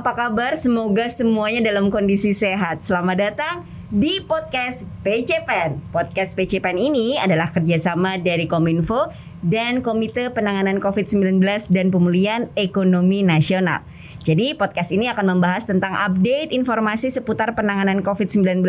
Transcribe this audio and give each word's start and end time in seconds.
apa 0.00 0.16
kabar? 0.16 0.56
Semoga 0.56 1.12
semuanya 1.12 1.60
dalam 1.60 1.92
kondisi 1.92 2.32
sehat. 2.32 2.80
Selamat 2.80 3.20
datang 3.20 3.68
di 3.92 4.24
podcast 4.24 4.88
PCPN. 5.04 5.76
Podcast 5.92 6.32
PCPN 6.40 6.80
ini 6.80 7.20
adalah 7.20 7.52
kerjasama 7.52 8.16
dari 8.16 8.48
Kominfo 8.48 9.12
dan 9.44 9.84
Komite 9.84 10.32
Penanganan 10.32 10.80
COVID-19 10.80 11.44
dan 11.68 11.92
Pemulihan 11.92 12.48
Ekonomi 12.56 13.20
Nasional. 13.20 13.84
Jadi 14.24 14.56
podcast 14.56 14.88
ini 14.88 15.04
akan 15.12 15.36
membahas 15.36 15.68
tentang 15.68 15.92
update 15.92 16.48
informasi 16.48 17.12
seputar 17.12 17.52
penanganan 17.52 18.00
COVID-19 18.00 18.64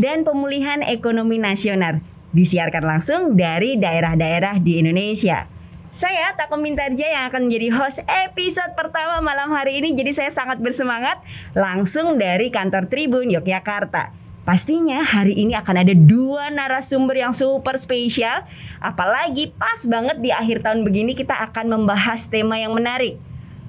dan 0.00 0.24
pemulihan 0.24 0.80
ekonomi 0.80 1.36
nasional. 1.36 2.00
Disiarkan 2.32 2.88
langsung 2.88 3.20
dari 3.36 3.76
daerah-daerah 3.76 4.56
di 4.64 4.80
Indonesia. 4.80 5.53
Saya 5.94 6.34
Tako 6.34 6.58
Mintarja 6.58 7.06
yang 7.06 7.30
akan 7.30 7.46
menjadi 7.46 7.70
host 7.70 8.02
episode 8.10 8.74
pertama 8.74 9.22
malam 9.22 9.46
hari 9.54 9.78
ini 9.78 9.94
Jadi 9.94 10.10
saya 10.10 10.30
sangat 10.34 10.58
bersemangat. 10.58 11.22
Langsung 11.54 12.18
dari 12.18 12.50
kantor 12.50 12.90
Tribun 12.90 13.30
Yogyakarta. 13.30 14.10
Pastinya 14.42 15.06
hari 15.06 15.38
ini 15.38 15.54
akan 15.54 15.86
ada 15.86 15.94
dua 15.94 16.50
narasumber 16.50 17.22
yang 17.22 17.30
super 17.30 17.78
spesial. 17.78 18.42
Apalagi 18.82 19.54
pas 19.54 19.86
banget 19.86 20.18
di 20.18 20.34
akhir 20.34 20.66
tahun 20.66 20.82
begini 20.82 21.14
kita 21.14 21.38
akan 21.46 21.78
membahas 21.78 22.26
tema 22.26 22.58
yang 22.58 22.74
menarik. 22.74 23.14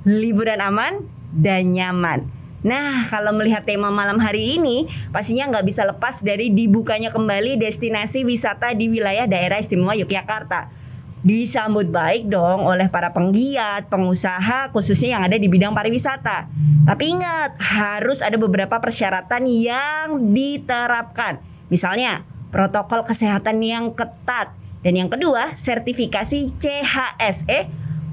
Liburan 0.02 0.66
aman 0.66 1.06
dan 1.30 1.78
nyaman. 1.78 2.26
Nah, 2.66 3.06
kalau 3.14 3.38
melihat 3.38 3.70
tema 3.70 3.94
malam 3.94 4.18
hari 4.18 4.58
ini, 4.58 4.90
pastinya 5.14 5.46
nggak 5.54 5.66
bisa 5.70 5.86
lepas 5.86 6.26
dari 6.26 6.50
dibukanya 6.50 7.14
kembali 7.14 7.62
destinasi 7.62 8.26
wisata 8.26 8.74
di 8.74 8.90
wilayah 8.90 9.30
daerah 9.30 9.62
istimewa 9.62 9.94
Yogyakarta 9.94 10.85
disambut 11.26 11.90
baik 11.90 12.30
dong 12.30 12.62
oleh 12.62 12.86
para 12.86 13.10
penggiat, 13.10 13.90
pengusaha 13.90 14.70
khususnya 14.70 15.18
yang 15.18 15.24
ada 15.26 15.42
di 15.42 15.50
bidang 15.50 15.74
pariwisata. 15.74 16.46
Tapi 16.86 17.04
ingat, 17.18 17.58
harus 17.58 18.22
ada 18.22 18.38
beberapa 18.38 18.78
persyaratan 18.78 19.50
yang 19.50 20.30
diterapkan. 20.30 21.42
Misalnya, 21.74 22.22
protokol 22.54 23.02
kesehatan 23.02 23.58
yang 23.66 23.90
ketat 23.98 24.54
dan 24.86 24.94
yang 24.94 25.10
kedua, 25.10 25.58
sertifikasi 25.58 26.54
CHSE 26.62 27.60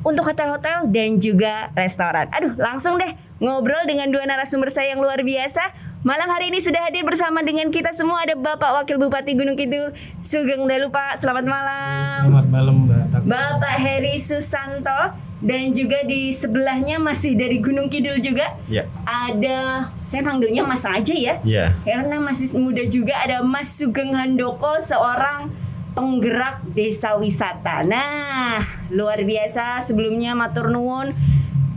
untuk 0.08 0.24
hotel-hotel 0.24 0.88
dan 0.88 1.20
juga 1.20 1.68
restoran. 1.76 2.32
Aduh, 2.32 2.56
langsung 2.56 2.96
deh 2.96 3.12
ngobrol 3.44 3.84
dengan 3.84 4.08
dua 4.08 4.24
narasumber 4.24 4.72
saya 4.72 4.96
yang 4.96 5.04
luar 5.04 5.20
biasa. 5.20 5.91
Malam 6.02 6.34
hari 6.34 6.50
ini 6.50 6.58
sudah 6.58 6.90
hadir 6.90 7.06
bersama 7.06 7.46
dengan 7.46 7.70
kita 7.70 7.94
semua 7.94 8.26
ada 8.26 8.34
Bapak 8.34 8.74
Wakil 8.74 8.98
Bupati 8.98 9.38
Gunung 9.38 9.54
Kidul 9.54 9.94
Sugeng 10.18 10.66
Dalu 10.66 10.90
Pak. 10.90 11.14
Selamat 11.14 11.46
malam. 11.46 12.26
Selamat 12.26 12.48
malam 12.50 12.74
Mbak. 12.90 13.22
Bapak 13.22 13.76
Heri 13.78 14.18
Susanto 14.18 15.14
dan 15.38 15.70
juga 15.70 16.02
di 16.02 16.34
sebelahnya 16.34 16.98
masih 16.98 17.38
dari 17.38 17.62
Gunung 17.62 17.86
Kidul 17.86 18.18
juga. 18.18 18.58
Ya. 18.66 18.90
Ada 19.06 19.94
saya 20.02 20.26
panggilnya 20.26 20.66
Mas 20.66 20.82
aja 20.82 21.14
ya. 21.14 21.38
Ya. 21.46 21.70
Karena 21.86 22.18
masih 22.18 22.50
muda 22.58 22.82
juga 22.82 23.22
ada 23.22 23.46
Mas 23.46 23.70
Sugeng 23.70 24.18
Handoko 24.18 24.82
seorang 24.82 25.54
penggerak 25.94 26.66
desa 26.74 27.14
wisata. 27.14 27.86
Nah, 27.86 28.58
luar 28.90 29.22
biasa 29.22 29.78
sebelumnya 29.78 30.34
matur 30.34 30.66
nuwun. 30.66 31.14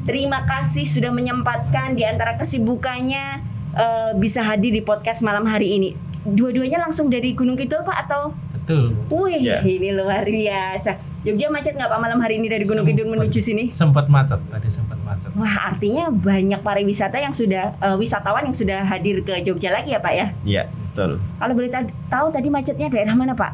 Terima 0.09 0.49
kasih 0.49 0.89
sudah 0.89 1.13
menyempatkan 1.13 1.93
di 1.93 2.01
antara 2.01 2.41
kesibukannya 2.41 3.53
uh, 3.75 4.11
bisa 4.15 4.41
hadir 4.41 4.71
di 4.71 4.81
podcast 4.81 5.21
malam 5.21 5.43
hari 5.43 5.75
ini. 5.75 5.89
Dua-duanya 6.25 6.81
langsung 6.81 7.07
dari 7.07 7.31
Gunung 7.31 7.53
Kidul 7.53 7.85
Pak 7.85 8.09
atau? 8.09 8.33
Betul. 8.55 8.97
Wih, 9.07 9.45
Ya. 9.45 9.61
ini 9.61 9.93
luar 9.93 10.25
biasa. 10.25 10.97
Jogja 11.21 11.49
macet 11.49 11.73
nggak 11.73 11.85
Pak 11.85 11.99
malam 11.99 12.17
hari 12.17 12.37
ini 12.37 12.49
dari 12.49 12.65
Gunung 12.65 12.81
Kidul 12.81 13.05
menuju 13.07 13.37
sini? 13.37 13.69
Sempat 13.69 14.09
macet 14.09 14.37
tadi 14.45 14.69
sempat 14.69 14.97
macet. 15.01 15.29
Wah, 15.33 15.69
artinya 15.69 16.09
banyak 16.09 16.61
pariwisata 16.61 17.17
yang 17.17 17.33
sudah 17.33 17.73
eh, 17.75 17.95
wisatawan 17.95 18.45
yang 18.45 18.53
sudah 18.53 18.81
hadir 18.81 19.21
ke 19.21 19.37
Jogja 19.41 19.69
lagi 19.69 19.93
ya 19.93 20.01
Pak 20.01 20.13
ya? 20.13 20.27
Iya, 20.41 20.63
betul. 20.69 21.17
Kalau 21.21 21.53
boleh 21.53 21.69
ta- 21.69 21.93
tahu 22.09 22.29
tadi 22.29 22.49
macetnya 22.49 22.89
daerah 22.89 23.13
mana 23.13 23.33
Pak? 23.33 23.53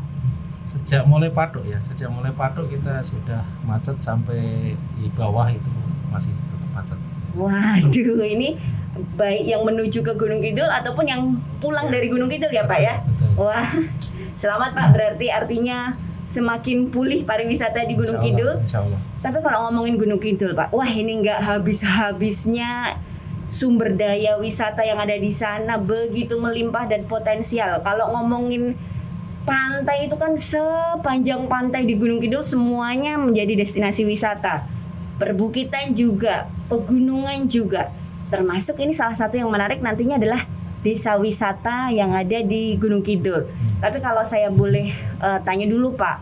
Sejak 0.67 1.03
mulai 1.03 1.27
patok 1.27 1.63
ya, 1.63 1.75
sejak 1.83 2.07
mulai 2.07 2.31
patok 2.31 2.71
kita 2.71 3.03
sudah 3.03 3.43
macet 3.63 3.95
sampai 3.99 4.71
di 4.95 5.07
bawah 5.11 5.47
itu 5.47 5.71
masih 6.07 6.31
tetap 6.31 6.59
macet. 6.71 6.99
Waduh, 7.35 8.23
ini 8.23 8.55
baik 8.91 9.47
yang 9.47 9.63
menuju 9.63 10.03
ke 10.03 10.13
Gunung 10.15 10.43
Kidul 10.43 10.67
ataupun 10.67 11.05
yang 11.07 11.21
pulang 11.63 11.87
Ya. 11.87 11.99
dari 11.99 12.07
Gunung 12.11 12.27
Kidul 12.27 12.51
ya 12.51 12.67
Pak 12.67 12.79
ya? 12.79 12.95
Betul. 13.03 13.47
Wah, 13.47 13.69
selamat 14.41 14.69
Pak. 14.75 14.87
Berarti 14.91 15.31
artinya 15.31 15.95
semakin 16.27 16.91
pulih 16.91 17.23
pariwisata 17.23 17.87
di 17.87 17.95
Gunung 17.95 18.19
Insya 18.19 18.27
Allah, 18.27 18.35
Kidul. 18.37 18.51
Insya 18.67 18.79
Allah. 18.83 18.99
Tapi 19.21 19.37
kalau 19.39 19.59
ngomongin 19.69 19.95
Gunung 19.95 20.21
Kidul, 20.21 20.51
Pak, 20.53 20.69
wah 20.75 20.89
ini 20.89 21.23
nggak 21.23 21.39
habis-habisnya 21.39 22.99
sumber 23.51 23.91
daya 23.95 24.39
wisata 24.39 24.79
yang 24.87 24.95
ada 24.95 25.15
di 25.19 25.27
sana 25.27 25.75
begitu 25.75 26.39
melimpah 26.39 26.87
dan 26.87 27.03
potensial. 27.03 27.83
Kalau 27.83 28.15
ngomongin 28.15 28.79
pantai 29.43 30.07
itu 30.07 30.15
kan 30.15 30.37
sepanjang 30.37 31.47
pantai 31.47 31.83
di 31.83 31.95
Gunung 31.95 32.19
Kidul 32.19 32.43
semuanya 32.43 33.15
menjadi 33.19 33.55
destinasi 33.55 34.03
wisata. 34.03 34.67
Perbukitan 35.17 35.93
juga, 35.93 36.49
pegunungan 36.65 37.45
juga. 37.45 37.93
Termasuk 38.31 38.79
ini 38.79 38.95
salah 38.95 39.13
satu 39.13 39.35
yang 39.35 39.51
menarik 39.51 39.83
nantinya 39.83 40.15
adalah 40.15 40.47
desa 40.81 41.19
wisata 41.19 41.91
yang 41.93 42.15
ada 42.15 42.39
di 42.41 42.79
Gunung 42.79 43.03
Kidul. 43.03 43.51
Tapi 43.83 43.99
kalau 43.99 44.23
saya 44.23 44.47
boleh 44.47 44.89
eh, 45.19 45.39
tanya 45.43 45.67
dulu 45.67 45.93
Pak, 45.99 46.17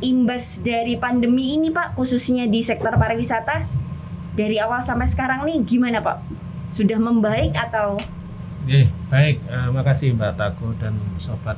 imbas 0.00 0.64
dari 0.64 0.96
pandemi 0.96 1.60
ini 1.60 1.68
Pak 1.68 1.92
khususnya 1.94 2.48
di 2.48 2.64
sektor 2.64 2.94
pariwisata 2.96 3.68
dari 4.32 4.56
awal 4.62 4.80
sampai 4.80 5.06
sekarang 5.06 5.44
nih 5.44 5.60
gimana 5.62 6.00
Pak? 6.00 6.18
Sudah 6.72 6.96
membaik 6.96 7.52
atau 7.54 8.00
Oke, 8.68 8.84
baik. 9.08 9.40
Eh, 9.48 9.68
makasih 9.72 10.12
Mbak 10.12 10.36
Tako 10.36 10.76
dan 10.76 10.92
sobat 11.16 11.56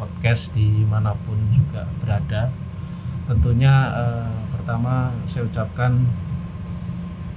podcast 0.00 0.56
di 0.56 0.88
mana 0.88 1.12
pun 1.12 1.36
juga 1.52 1.84
berada. 2.00 2.48
Tentunya 3.28 3.92
eh, 3.92 4.32
pertama 4.56 5.12
saya 5.28 5.44
ucapkan 5.44 6.08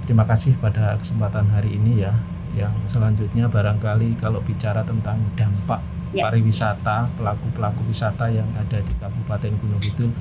terima 0.04 0.24
kasih 0.24 0.56
pada 0.60 0.96
kesempatan 1.00 1.48
hari 1.52 1.76
ini 1.76 2.04
ya. 2.04 2.14
Yang 2.54 2.94
selanjutnya 2.94 3.50
barangkali 3.50 4.14
kalau 4.22 4.38
bicara 4.44 4.86
tentang 4.86 5.18
dampak 5.34 5.82
Ya. 6.14 6.30
pariwisata, 6.30 7.10
pelaku-pelaku 7.18 7.90
wisata 7.90 8.30
yang 8.30 8.46
ada 8.54 8.78
di 8.78 8.94
Kabupaten 9.02 9.50
Gunung 9.58 9.82
Kidul 9.82 10.14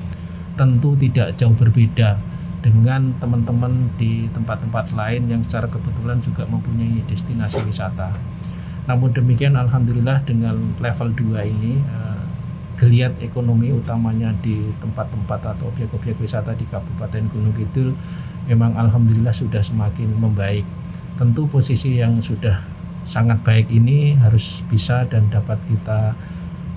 tentu 0.57 0.97
tidak 0.97 1.37
jauh 1.37 1.53
berbeda 1.53 2.17
dengan 2.65 3.13
teman-teman 3.21 3.93
di 4.01 4.25
tempat-tempat 4.33 4.89
lain 4.89 5.29
yang 5.29 5.41
secara 5.45 5.69
kebetulan 5.69 6.17
juga 6.25 6.49
mempunyai 6.49 7.05
destinasi 7.05 7.61
wisata. 7.61 8.09
Namun 8.89 9.13
demikian 9.13 9.53
alhamdulillah 9.53 10.25
dengan 10.25 10.73
level 10.81 11.13
2 11.13 11.45
ini 11.45 11.77
eh, 11.77 12.21
geliat 12.83 13.15
ekonomi 13.23 13.71
utamanya 13.71 14.35
di 14.43 14.59
tempat-tempat 14.83 15.55
atau 15.55 15.71
objek-objek 15.71 16.19
wisata 16.19 16.51
di 16.51 16.67
Kabupaten 16.67 17.31
Gunung 17.31 17.55
Kidul 17.55 17.95
memang 18.51 18.75
alhamdulillah 18.75 19.31
sudah 19.31 19.63
semakin 19.63 20.11
membaik. 20.19 20.67
Tentu 21.15 21.47
posisi 21.47 21.95
yang 21.95 22.19
sudah 22.19 22.59
sangat 23.07 23.39
baik 23.47 23.71
ini 23.71 24.19
harus 24.19 24.59
bisa 24.67 25.07
dan 25.07 25.31
dapat 25.31 25.55
kita 25.71 26.11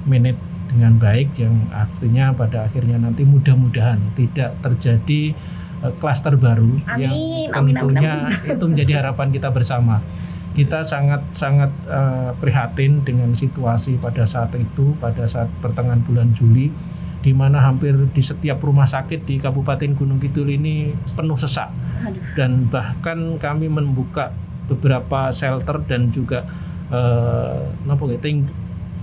manage 0.07 0.39
dengan 0.71 0.99
baik 0.99 1.35
yang 1.39 1.55
artinya 1.71 2.35
pada 2.35 2.67
akhirnya 2.67 2.99
nanti 2.99 3.23
mudah-mudahan 3.23 3.99
tidak 4.19 4.59
terjadi 4.63 5.35
eh, 5.83 5.93
klaster 6.03 6.35
baru 6.35 6.75
yang 6.99 7.15
Amin, 7.15 7.49
amin, 7.55 7.55
amin, 7.55 7.75
tentunya 7.75 8.15
itu 8.51 8.65
menjadi 8.67 8.93
harapan 9.03 9.31
kita 9.31 9.49
bersama 9.55 10.03
kita 10.57 10.81
sangat 10.81 11.21
sangat 11.37 11.69
eh, 11.85 12.33
prihatin 12.41 13.05
dengan 13.05 13.37
situasi 13.37 14.01
pada 14.01 14.25
saat 14.25 14.57
itu 14.57 14.97
pada 14.97 15.29
saat 15.29 15.53
pertengahan 15.61 16.01
bulan 16.01 16.33
Juli 16.33 16.73
di 17.21 17.33
mana 17.35 17.61
hampir 17.61 17.93
di 18.15 18.23
setiap 18.23 18.63
rumah 18.63 18.87
sakit 18.87 19.27
di 19.27 19.37
Kabupaten 19.37 19.93
Gunung 19.99 20.23
Kidul 20.23 20.47
ini 20.47 20.95
penuh 21.13 21.35
sesak. 21.35 21.69
Aduh. 22.07 22.23
Dan 22.39 22.71
bahkan 22.71 23.35
kami 23.37 23.67
membuka 23.67 24.31
beberapa 24.71 25.29
shelter 25.35 25.83
dan 25.91 26.15
juga 26.15 26.47
apa 26.87 28.03
ting- 28.23 28.47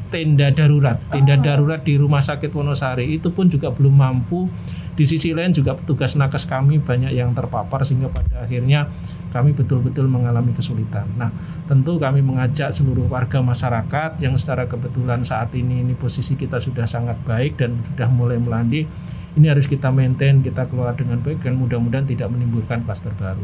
tenda 0.07 0.53
darurat. 0.53 1.01
Tenda 1.09 1.35
Oh. 1.35 1.41
darurat 1.41 1.81
di 1.81 1.97
rumah 1.97 2.21
sakit 2.21 2.53
Wonosari. 2.53 3.17
Itu 3.17 3.33
pun 3.33 3.49
juga 3.49 3.73
belum 3.73 3.97
mampu 3.97 4.45
di 4.93 5.05
sisi 5.09 5.33
lain 5.33 5.49
juga 5.49 5.73
petugas 5.73 6.13
nakes 6.13 6.45
kami 6.45 6.77
banyak 6.77 7.17
yang 7.17 7.33
terpapar 7.33 7.81
sehingga 7.81 8.13
pada 8.13 8.45
akhirnya 8.45 8.85
kami 9.33 9.57
betul-betul 9.57 10.05
mengalami 10.05 10.53
kesulitan. 10.53 11.09
Nah, 11.17 11.33
tentu 11.65 11.97
kami 11.97 12.21
mengajak 12.21 12.69
seluruh 12.69 13.09
warga 13.09 13.41
masyarakat 13.41 14.21
yang 14.21 14.37
secara 14.37 14.69
kebetulan 14.69 15.25
saat 15.25 15.49
ini 15.57 15.81
ini 15.81 15.97
posisi 15.97 16.37
kita 16.37 16.61
sudah 16.61 16.85
sangat 16.85 17.17
baik 17.25 17.57
dan 17.57 17.81
sudah 17.93 18.09
mulai 18.13 18.37
melandai. 18.37 18.85
Ini 19.33 19.49
harus 19.49 19.65
kita 19.65 19.89
maintain, 19.89 20.45
kita 20.45 20.69
keluar 20.69 20.93
dengan 20.93 21.17
baik 21.17 21.41
dan 21.41 21.57
mudah-mudahan 21.57 22.05
tidak 22.05 22.29
menimbulkan 22.29 22.85
klaster 22.85 23.09
baru. 23.17 23.41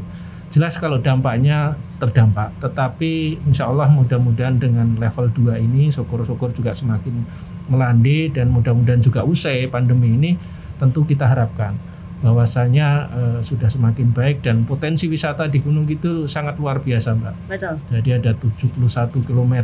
Jelas 0.54 0.78
kalau 0.78 1.01
dampaknya 1.01 1.78
terdampak, 1.98 2.54
tetapi 2.62 3.42
insya 3.50 3.69
Allah 3.69 3.90
mudah-mudahan 3.90 4.57
dengan 4.62 4.98
level 5.01 5.30
2 5.34 5.62
ini 5.62 5.90
syukur-syukur 5.90 6.54
juga 6.54 6.74
semakin 6.74 7.25
melandai 7.69 8.34
dan 8.34 8.50
mudah-mudahan 8.50 9.01
juga 9.01 9.22
usai 9.25 9.69
pandemi 9.69 10.13
ini 10.13 10.31
tentu 10.80 11.04
kita 11.04 11.28
harapkan 11.28 11.76
bahwasanya 12.20 12.88
uh, 13.16 13.40
sudah 13.40 13.72
semakin 13.72 14.12
baik 14.12 14.44
dan 14.44 14.68
potensi 14.68 15.08
wisata 15.08 15.48
di 15.48 15.64
Gunung 15.64 15.88
Kidul 15.88 16.28
sangat 16.28 16.60
luar 16.60 16.84
biasa, 16.84 17.16
Mbak. 17.16 17.36
Betul. 17.48 17.76
Jadi 17.96 18.10
ada 18.12 18.31
71 18.36 18.76
km 19.24 19.56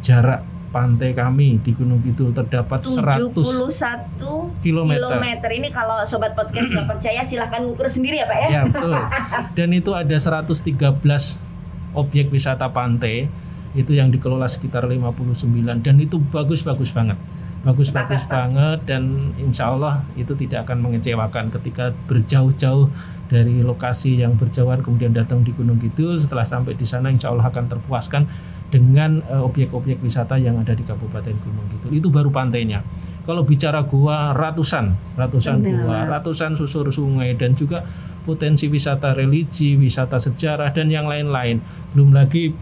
jarak 0.00 0.40
pantai 0.70 1.12
kami 1.12 1.60
di 1.60 1.76
Gunung 1.76 2.00
Kidul 2.00 2.32
terdapat 2.32 2.80
71 2.80 3.36
100 3.36 4.64
kilometer. 4.64 4.96
kilometer. 4.96 5.50
Ini 5.52 5.68
kalau 5.68 6.00
sobat 6.08 6.32
podcast 6.32 6.72
nggak 6.72 6.88
percaya 6.88 7.20
silahkan 7.20 7.60
ngukur 7.66 7.90
sendiri 7.90 8.22
ya 8.22 8.26
Pak 8.30 8.38
ya. 8.40 8.48
Ya, 8.48 8.62
betul. 8.64 8.96
Dan 9.58 9.68
itu 9.76 9.90
ada 9.92 10.16
113 10.16 10.56
objek 11.92 12.30
wisata 12.30 12.70
pantai 12.70 13.28
itu 13.74 13.94
yang 13.94 14.10
dikelola 14.10 14.50
sekitar 14.50 14.82
59 14.86 15.46
dan 15.86 15.94
itu 16.02 16.18
bagus-bagus 16.18 16.90
banget 16.90 17.14
bagus-bagus 17.60 18.24
banget 18.24 18.88
dan 18.88 19.36
insya 19.36 19.68
Allah 19.76 20.00
itu 20.16 20.32
tidak 20.32 20.64
akan 20.64 20.80
mengecewakan 20.80 21.52
ketika 21.52 21.92
berjauh-jauh 22.08 22.88
dari 23.28 23.60
lokasi 23.60 24.16
yang 24.16 24.34
berjauhan 24.40 24.80
kemudian 24.80 25.12
datang 25.12 25.44
di 25.44 25.52
Gunung 25.52 25.76
Kidul. 25.76 26.16
Setelah 26.16 26.48
sampai 26.48 26.72
di 26.74 26.88
sana 26.88 27.12
insya 27.12 27.28
Allah 27.28 27.52
akan 27.52 27.64
terpuaskan 27.68 28.24
dengan 28.72 29.20
uh, 29.28 29.44
objek-objek 29.44 30.00
wisata 30.00 30.38
yang 30.40 30.56
ada 30.56 30.72
di 30.72 30.80
Kabupaten 30.86 31.36
Gunung 31.36 31.66
Kidul. 31.68 32.00
Itu 32.00 32.08
baru 32.08 32.32
pantainya. 32.32 32.80
Kalau 33.28 33.44
bicara 33.44 33.84
gua 33.84 34.32
ratusan 34.32 34.96
ratusan 35.20 35.60
Benar. 35.60 35.84
gua 35.84 35.96
ratusan 36.16 36.56
susur 36.56 36.88
sungai 36.88 37.36
dan 37.36 37.52
juga 37.52 37.84
potensi 38.24 38.72
wisata 38.72 39.12
religi 39.12 39.76
wisata 39.76 40.16
sejarah 40.16 40.72
dan 40.72 40.88
yang 40.88 41.04
lain-lain. 41.04 41.60
Belum 41.92 42.16
lagi 42.16 42.56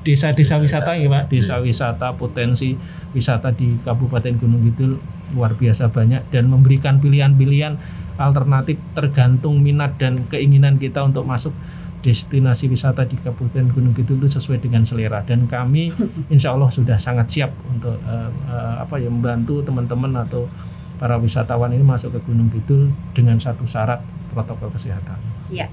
desa-desa 0.00 0.56
wisata 0.56 0.96
ya 0.96 1.12
Pak, 1.12 1.28
desa 1.28 1.60
wisata 1.60 2.16
potensi 2.16 2.72
wisata 3.14 3.50
di 3.50 3.78
Kabupaten 3.82 4.38
Gunung 4.38 4.62
Kidul 4.70 4.98
luar 5.34 5.54
biasa 5.54 5.90
banyak 5.90 6.30
dan 6.34 6.50
memberikan 6.50 6.98
pilihan-pilihan 6.98 7.78
alternatif 8.18 8.78
tergantung 8.92 9.62
minat 9.62 9.96
dan 9.98 10.26
keinginan 10.26 10.76
kita 10.76 11.02
untuk 11.06 11.26
masuk 11.26 11.54
destinasi 12.00 12.66
wisata 12.66 13.04
di 13.04 13.16
Kabupaten 13.20 13.70
Gunung 13.76 13.92
Kidul 13.92 14.24
itu 14.24 14.28
sesuai 14.40 14.64
dengan 14.64 14.82
selera 14.82 15.20
dan 15.20 15.44
kami 15.44 15.92
insya 16.34 16.56
Allah 16.56 16.72
sudah 16.72 16.96
sangat 16.96 17.28
siap 17.28 17.52
untuk 17.68 17.96
uh, 18.08 18.30
uh, 18.48 18.74
apa 18.82 18.96
ya 18.96 19.12
membantu 19.12 19.60
teman-teman 19.60 20.24
atau 20.24 20.48
para 20.96 21.16
wisatawan 21.16 21.72
ini 21.72 21.84
masuk 21.84 22.16
ke 22.16 22.20
Gunung 22.24 22.48
Kidul 22.52 22.92
dengan 23.16 23.40
satu 23.40 23.64
syarat 23.64 24.00
protokol 24.32 24.68
kesehatan. 24.72 25.16
Iya. 25.48 25.68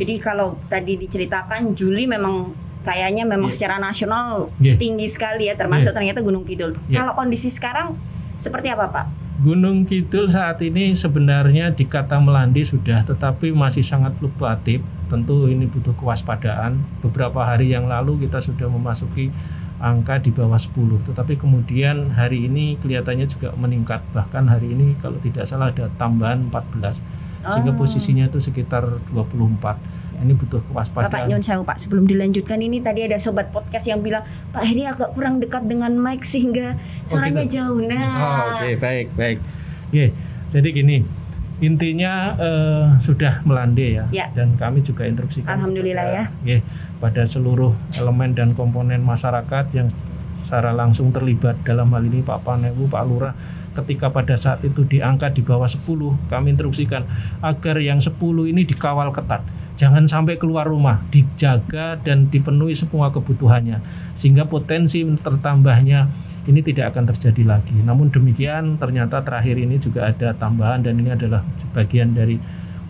Jadi 0.00 0.16
kalau 0.16 0.56
tadi 0.72 0.96
diceritakan 0.96 1.76
Juli 1.76 2.08
memang 2.08 2.48
kayaknya 2.80 3.28
memang 3.28 3.48
Yeah. 3.48 3.56
secara 3.56 3.76
nasional 3.76 4.48
Yeah. 4.56 4.76
tinggi 4.80 5.06
sekali 5.06 5.48
ya 5.48 5.54
termasuk 5.54 5.92
Yeah. 5.92 5.96
ternyata 5.96 6.20
Gunung 6.20 6.44
Kidul. 6.44 6.76
Yeah. 6.88 7.04
Kalau 7.04 7.12
kondisi 7.14 7.52
sekarang 7.52 7.96
seperti 8.40 8.72
apa 8.72 8.88
Pak? 8.88 9.06
Gunung 9.40 9.88
Kidul 9.88 10.28
saat 10.28 10.60
ini 10.60 10.92
sebenarnya 10.92 11.72
di 11.72 11.88
kata 11.88 12.20
Melandi 12.20 12.60
sudah 12.60 13.00
tetapi 13.04 13.52
masih 13.52 13.80
sangat 13.80 14.12
fluktuatif. 14.20 14.84
Tentu 15.08 15.48
ini 15.48 15.64
butuh 15.64 15.96
kewaspadaan. 15.96 16.76
Beberapa 17.00 17.42
hari 17.42 17.72
yang 17.72 17.88
lalu 17.88 18.28
kita 18.28 18.38
sudah 18.38 18.68
memasuki 18.68 19.32
angka 19.80 20.20
di 20.20 20.28
bawah 20.28 20.60
10. 20.60 21.00
Tetapi 21.08 21.40
kemudian 21.40 22.12
hari 22.12 22.44
ini 22.46 22.76
kelihatannya 22.84 23.24
juga 23.26 23.56
meningkat. 23.56 24.04
Bahkan 24.12 24.44
hari 24.44 24.76
ini 24.76 24.92
kalau 25.00 25.16
tidak 25.24 25.48
salah 25.48 25.72
ada 25.72 25.88
tambahan 25.96 26.52
14. 26.52 27.00
Sehingga 27.40 27.72
Oh. 27.72 27.78
posisinya 27.80 28.28
itu 28.28 28.44
sekitar 28.44 29.00
24. 29.08 29.80
Ini 30.20 30.32
butuh 30.34 30.60
Bapak 30.62 30.92
kewaspadaan. 30.92 31.26
Nyun 31.26 31.40
Sewu 31.40 31.62
Pak, 31.64 31.80
sebelum 31.80 32.04
dilanjutkan 32.04 32.60
ini 32.60 32.78
tadi 32.78 33.02
ada 33.02 33.16
sobat 33.16 33.48
podcast 33.48 33.84
yang 33.84 34.00
bilang 34.00 34.20
Pak 34.50 34.62
Heri 34.62 34.84
agak 34.84 35.12
kurang 35.12 35.40
dekat 35.40 35.64
dengan 35.64 35.96
mic 35.96 36.22
sehingga 36.22 36.76
suaranya 37.02 37.44
gitu. 37.44 37.56
jauh. 37.56 37.80
Nah, 37.80 38.12
Oh, 38.12 38.40
Oke, 38.58 38.76
baik, 38.76 39.06
baik. 39.14 39.38
Oke, 39.88 40.12
jadi 40.50 40.68
gini, 40.70 40.96
intinya 41.58 42.36
eh, 42.36 42.84
sudah 42.98 43.40
melandai 43.42 43.96
ya, 43.96 44.04
Ya. 44.10 44.26
dan 44.30 44.54
kami 44.54 44.80
juga 44.80 45.04
instruksikan. 45.04 45.56
Alhamdulillah 45.56 46.06
ya. 46.06 46.24
Oke, 46.36 46.60
pada 46.98 47.24
seluruh 47.24 47.72
elemen 47.94 48.32
dan 48.32 48.52
komponen 48.52 49.00
masyarakat 49.00 49.72
yang 49.72 49.88
secara 50.32 50.70
langsung 50.70 51.10
terlibat 51.10 51.58
dalam 51.62 51.90
hal 51.90 52.00
ini 52.02 52.20
Pak 52.20 52.44
Panewu, 52.44 52.86
Pak 52.86 53.04
Lurah, 53.04 53.34
ketika 53.72 54.08
pada 54.08 54.34
saat 54.34 54.62
itu 54.62 54.82
diangkat 54.82 55.32
di 55.32 55.42
bawah 55.42 55.66
10, 55.66 55.84
kami 56.26 56.52
instruksikan 56.52 57.04
agar 57.40 57.76
yang 57.78 57.98
10 57.98 58.16
ini 58.46 58.64
dikawal 58.64 59.12
ketat. 59.12 59.44
Jangan 59.80 60.04
sampai 60.04 60.36
keluar 60.36 60.68
rumah, 60.68 61.00
dijaga 61.08 61.96
dan 62.04 62.28
dipenuhi 62.28 62.76
semua 62.76 63.08
kebutuhannya 63.08 63.80
sehingga 64.12 64.44
potensi 64.44 65.00
tertambahnya 65.00 66.12
ini 66.44 66.60
tidak 66.60 66.92
akan 66.92 67.08
terjadi 67.08 67.56
lagi. 67.56 67.72
Namun 67.80 68.12
demikian 68.12 68.76
ternyata 68.76 69.24
terakhir 69.24 69.56
ini 69.56 69.80
juga 69.80 70.12
ada 70.12 70.36
tambahan 70.36 70.84
dan 70.84 71.00
ini 71.00 71.16
adalah 71.16 71.40
bagian 71.72 72.12
dari 72.12 72.36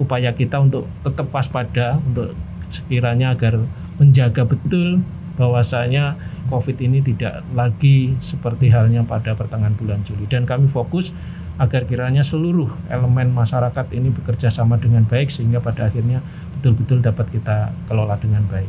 upaya 0.03 0.35
kita 0.35 0.59
untuk 0.59 0.91
tetap 1.07 1.31
waspada 1.31 2.03
untuk 2.03 2.35
sekiranya 2.75 3.39
agar 3.39 3.63
menjaga 4.03 4.43
betul 4.43 4.99
bahwasanya 5.39 6.19
COVID 6.51 6.75
ini 6.83 7.07
tidak 7.07 7.47
lagi 7.55 8.19
seperti 8.19 8.67
halnya 8.67 9.07
pada 9.07 9.39
pertengahan 9.39 9.79
bulan 9.79 10.03
Juli 10.03 10.27
dan 10.27 10.43
kami 10.43 10.67
fokus 10.67 11.15
agar 11.61 11.85
kiranya 11.85 12.25
seluruh 12.25 12.73
elemen 12.89 13.37
masyarakat 13.37 13.93
ini 13.93 14.09
bekerja 14.09 14.49
sama 14.49 14.81
dengan 14.81 15.05
baik 15.05 15.29
sehingga 15.29 15.61
pada 15.61 15.93
akhirnya 15.93 16.25
betul-betul 16.61 17.01
dapat 17.01 17.27
kita 17.33 17.73
kelola 17.89 18.21
dengan 18.21 18.45
baik. 18.47 18.69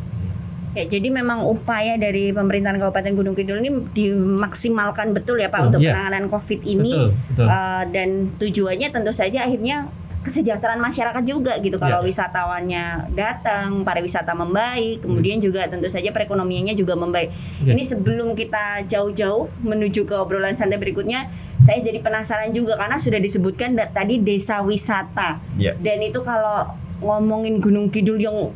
Ya, 0.71 0.87
jadi 0.87 1.11
memang 1.11 1.43
upaya 1.43 1.99
dari 1.99 2.31
pemerintahan 2.31 2.79
Kabupaten 2.79 3.11
Gunung 3.11 3.35
Kidul 3.35 3.59
ini 3.59 3.91
dimaksimalkan 3.91 5.11
betul 5.11 5.43
ya 5.43 5.51
Pak 5.51 5.59
Oh, 5.59 5.67
untuk 5.67 5.83
iya. 5.83 5.91
penanganan 5.91 6.31
COVID 6.31 6.59
ini 6.63 6.95
Betul, 6.95 7.11
betul. 7.27 7.47
Uh, 7.51 7.83
dan 7.91 8.09
tujuannya 8.39 8.87
tentu 8.87 9.11
saja 9.11 9.43
akhirnya 9.43 9.91
kesejahteraan 10.21 10.77
masyarakat 10.77 11.23
juga 11.25 11.57
gitu 11.59 11.75
kalau 11.75 11.99
Ya. 11.99 12.07
wisatawannya 12.07 12.85
datang, 13.17 13.81
pariwisata 13.81 14.31
membaik, 14.31 15.01
kemudian 15.01 15.41
juga 15.41 15.65
tentu 15.65 15.89
saja 15.89 16.13
perekonomiannya 16.13 16.77
juga 16.77 16.93
membaik. 16.93 17.33
Ya. 17.65 17.73
Ini 17.73 17.83
sebelum 17.83 18.37
kita 18.37 18.85
jauh-jauh 18.85 19.49
menuju 19.65 20.05
ke 20.05 20.15
obrolan 20.15 20.53
santai 20.53 20.77
berikutnya, 20.77 21.27
saya 21.59 21.81
jadi 21.81 21.99
penasaran 21.99 22.53
juga 22.53 22.77
karena 22.77 22.95
sudah 22.95 23.17
disebutkan 23.17 23.73
tadi 23.75 24.21
desa 24.21 24.61
wisata. 24.61 25.41
Ya. 25.57 25.73
Dan 25.75 25.99
itu 25.99 26.21
kalau 26.21 26.69
ngomongin 27.01 27.57
Gunung 27.59 27.89
Kidul 27.89 28.21
yang 28.21 28.53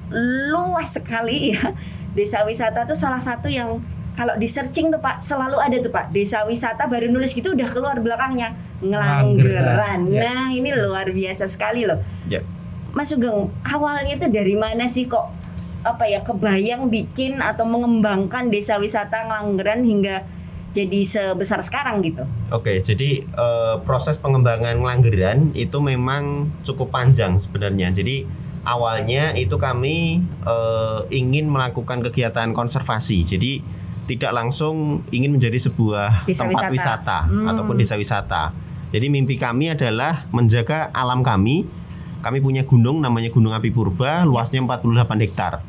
luas 0.54 0.96
sekali 0.96 1.58
ya. 1.58 1.74
Desa 2.16 2.48
wisata 2.48 2.88
tuh 2.88 2.96
salah 2.96 3.20
satu 3.20 3.52
yang 3.52 3.84
kalau 4.16 4.40
di 4.40 4.48
searching 4.48 4.88
tuh 4.88 5.04
Pak 5.04 5.20
selalu 5.20 5.60
ada 5.60 5.76
tuh 5.84 5.92
Pak 5.92 6.16
desa 6.16 6.48
wisata 6.48 6.88
baru 6.88 7.12
nulis 7.12 7.36
gitu 7.36 7.52
udah 7.52 7.68
keluar 7.68 8.00
belakangnya 8.00 8.56
Ngelanggeran. 8.80 10.08
Ya. 10.08 10.20
Nah, 10.24 10.48
ini 10.56 10.72
luar 10.72 11.12
biasa 11.12 11.44
sekali 11.52 11.84
loh. 11.84 12.00
Ya. 12.32 12.40
Mas 12.96 13.12
Sugeng, 13.12 13.52
awalnya 13.68 14.16
itu 14.16 14.32
dari 14.32 14.56
mana 14.56 14.88
sih 14.88 15.04
kok 15.12 15.28
apa 15.84 16.08
ya 16.08 16.24
kebayang 16.24 16.88
bikin 16.88 17.44
atau 17.44 17.68
mengembangkan 17.68 18.48
desa 18.48 18.80
wisata 18.80 19.28
Ngelanggeran 19.28 19.84
hingga 19.84 20.24
jadi 20.76 21.00
sebesar 21.02 21.64
sekarang 21.64 22.04
gitu? 22.04 22.28
Oke, 22.52 22.84
jadi 22.84 23.24
eh, 23.24 23.76
proses 23.88 24.20
pengembangan 24.20 24.76
Ngelanggeran 24.84 25.56
itu 25.56 25.80
memang 25.80 26.52
cukup 26.68 26.92
panjang 26.92 27.40
sebenarnya. 27.40 27.96
Jadi 27.96 28.28
awalnya 28.68 29.32
itu 29.32 29.56
kami 29.56 30.20
eh, 30.44 31.00
ingin 31.16 31.48
melakukan 31.48 32.04
kegiatan 32.04 32.52
konservasi. 32.52 33.24
Jadi 33.24 33.64
tidak 34.06 34.36
langsung 34.36 35.02
ingin 35.10 35.34
menjadi 35.34 35.58
sebuah 35.58 36.28
Desa 36.28 36.44
tempat 36.46 36.70
wisata. 36.70 36.76
wisata, 36.76 37.20
Hmm. 37.26 37.48
ataupun 37.50 37.76
desa 37.80 37.96
wisata. 37.96 38.44
Jadi 38.92 39.10
mimpi 39.10 39.40
kami 39.40 39.72
adalah 39.74 40.28
menjaga 40.30 40.92
alam 40.94 41.24
kami. 41.24 41.66
Kami 42.22 42.42
punya 42.42 42.66
gunung 42.66 43.02
namanya 43.02 43.30
Gunung 43.30 43.54
Api 43.54 43.70
Purba, 43.70 44.26
luasnya 44.26 44.58
48 44.62 45.22
hektar. 45.22 45.62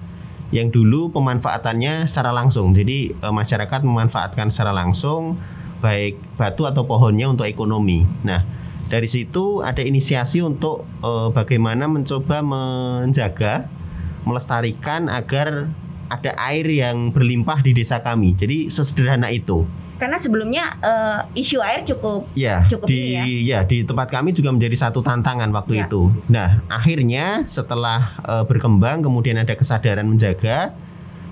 Yang 0.54 0.82
dulu 0.82 1.10
pemanfaatannya 1.10 2.06
secara 2.06 2.30
langsung. 2.30 2.74
Jadi 2.74 3.10
eh, 3.12 3.32
masyarakat 3.34 3.80
memanfaatkan 3.82 4.50
secara 4.50 4.70
langsung 4.70 5.38
baik 5.80 6.16
batu 6.40 6.64
atau 6.64 6.88
pohonnya 6.88 7.28
untuk 7.28 7.44
ekonomi. 7.44 8.08
Nah, 8.24 8.42
dari 8.86 9.10
situ 9.10 9.60
ada 9.60 9.82
inisiasi 9.82 10.40
untuk 10.40 10.86
eh, 11.02 11.28
bagaimana 11.34 11.90
mencoba 11.90 12.42
menjaga, 12.42 13.66
melestarikan 14.22 15.10
agar 15.10 15.70
ada 16.06 16.32
air 16.38 16.66
yang 16.70 17.10
berlimpah 17.10 17.62
di 17.66 17.74
desa 17.74 17.98
kami. 17.98 18.38
Jadi 18.38 18.70
sesederhana 18.70 19.30
itu. 19.34 19.66
Karena 19.96 20.20
sebelumnya 20.20 20.76
eh, 20.78 21.40
isu 21.40 21.58
air 21.60 21.80
cukup 21.82 22.28
Ya, 22.36 22.68
Cukup 22.68 22.84
di 22.84 23.16
ini 23.16 23.48
ya 23.48 23.64
di 23.64 23.80
tempat 23.80 24.12
kami 24.12 24.36
juga 24.36 24.52
menjadi 24.52 24.76
satu 24.76 25.00
tantangan 25.00 25.48
waktu 25.50 25.80
Ya. 25.80 25.84
itu. 25.88 26.12
Nah, 26.28 26.60
akhirnya 26.68 27.48
setelah 27.48 28.12
eh, 28.20 28.44
berkembang 28.44 29.00
kemudian 29.00 29.40
ada 29.40 29.56
kesadaran 29.56 30.04
menjaga, 30.04 30.76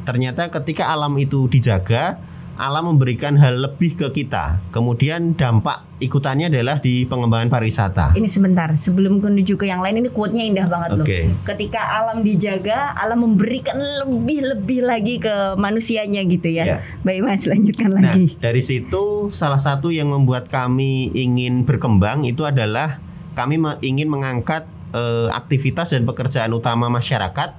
ternyata 0.05 0.49
ketika 0.49 0.89
alam 0.89 1.13
itu 1.17 1.45
dijaga, 1.47 2.17
alam 2.55 2.95
memberikan 2.95 3.35
hal 3.35 3.59
lebih 3.59 3.99
ke 3.99 4.23
kita. 4.23 4.63
Kemudian 4.71 5.35
dampak 5.35 5.83
ikutannya 5.99 6.47
adalah 6.51 6.79
di 6.79 7.03
pengembangan 7.03 7.51
pariwisata. 7.51 8.15
Ini 8.15 8.29
sebentar, 8.31 8.71
sebelum 8.79 9.19
menuju 9.19 9.59
ke 9.59 9.67
yang 9.67 9.83
lain 9.83 10.05
ini 10.05 10.11
quote-nya 10.11 10.47
indah 10.47 10.67
banget 10.71 10.91
loh. 10.95 11.07
Oke. 11.07 11.31
Ketika 11.43 11.81
alam 11.83 12.23
dijaga, 12.23 12.95
alam 12.95 13.27
memberikan 13.27 13.75
lebih-lebih 13.79 14.81
lagi 14.87 15.19
ke 15.19 15.59
manusianya 15.59 16.23
gitu 16.27 16.47
ya. 16.51 16.65
Ya. 16.65 16.79
Baik 17.03 17.27
Mas, 17.27 17.43
lanjutkan 17.51 17.91
Nah, 17.95 18.15
lagi. 18.15 18.39
dari 18.39 18.63
situ 18.63 19.35
salah 19.35 19.59
satu 19.59 19.91
yang 19.91 20.11
membuat 20.15 20.47
kami 20.47 21.11
ingin 21.15 21.67
berkembang 21.67 22.23
itu 22.23 22.47
adalah 22.47 23.03
kami 23.35 23.59
ingin 23.83 24.07
mengangkat 24.07 24.67
eh, 24.95 25.29
aktivitas 25.35 25.91
dan 25.91 26.07
pekerjaan 26.07 26.55
utama 26.55 26.87
masyarakat 26.87 27.51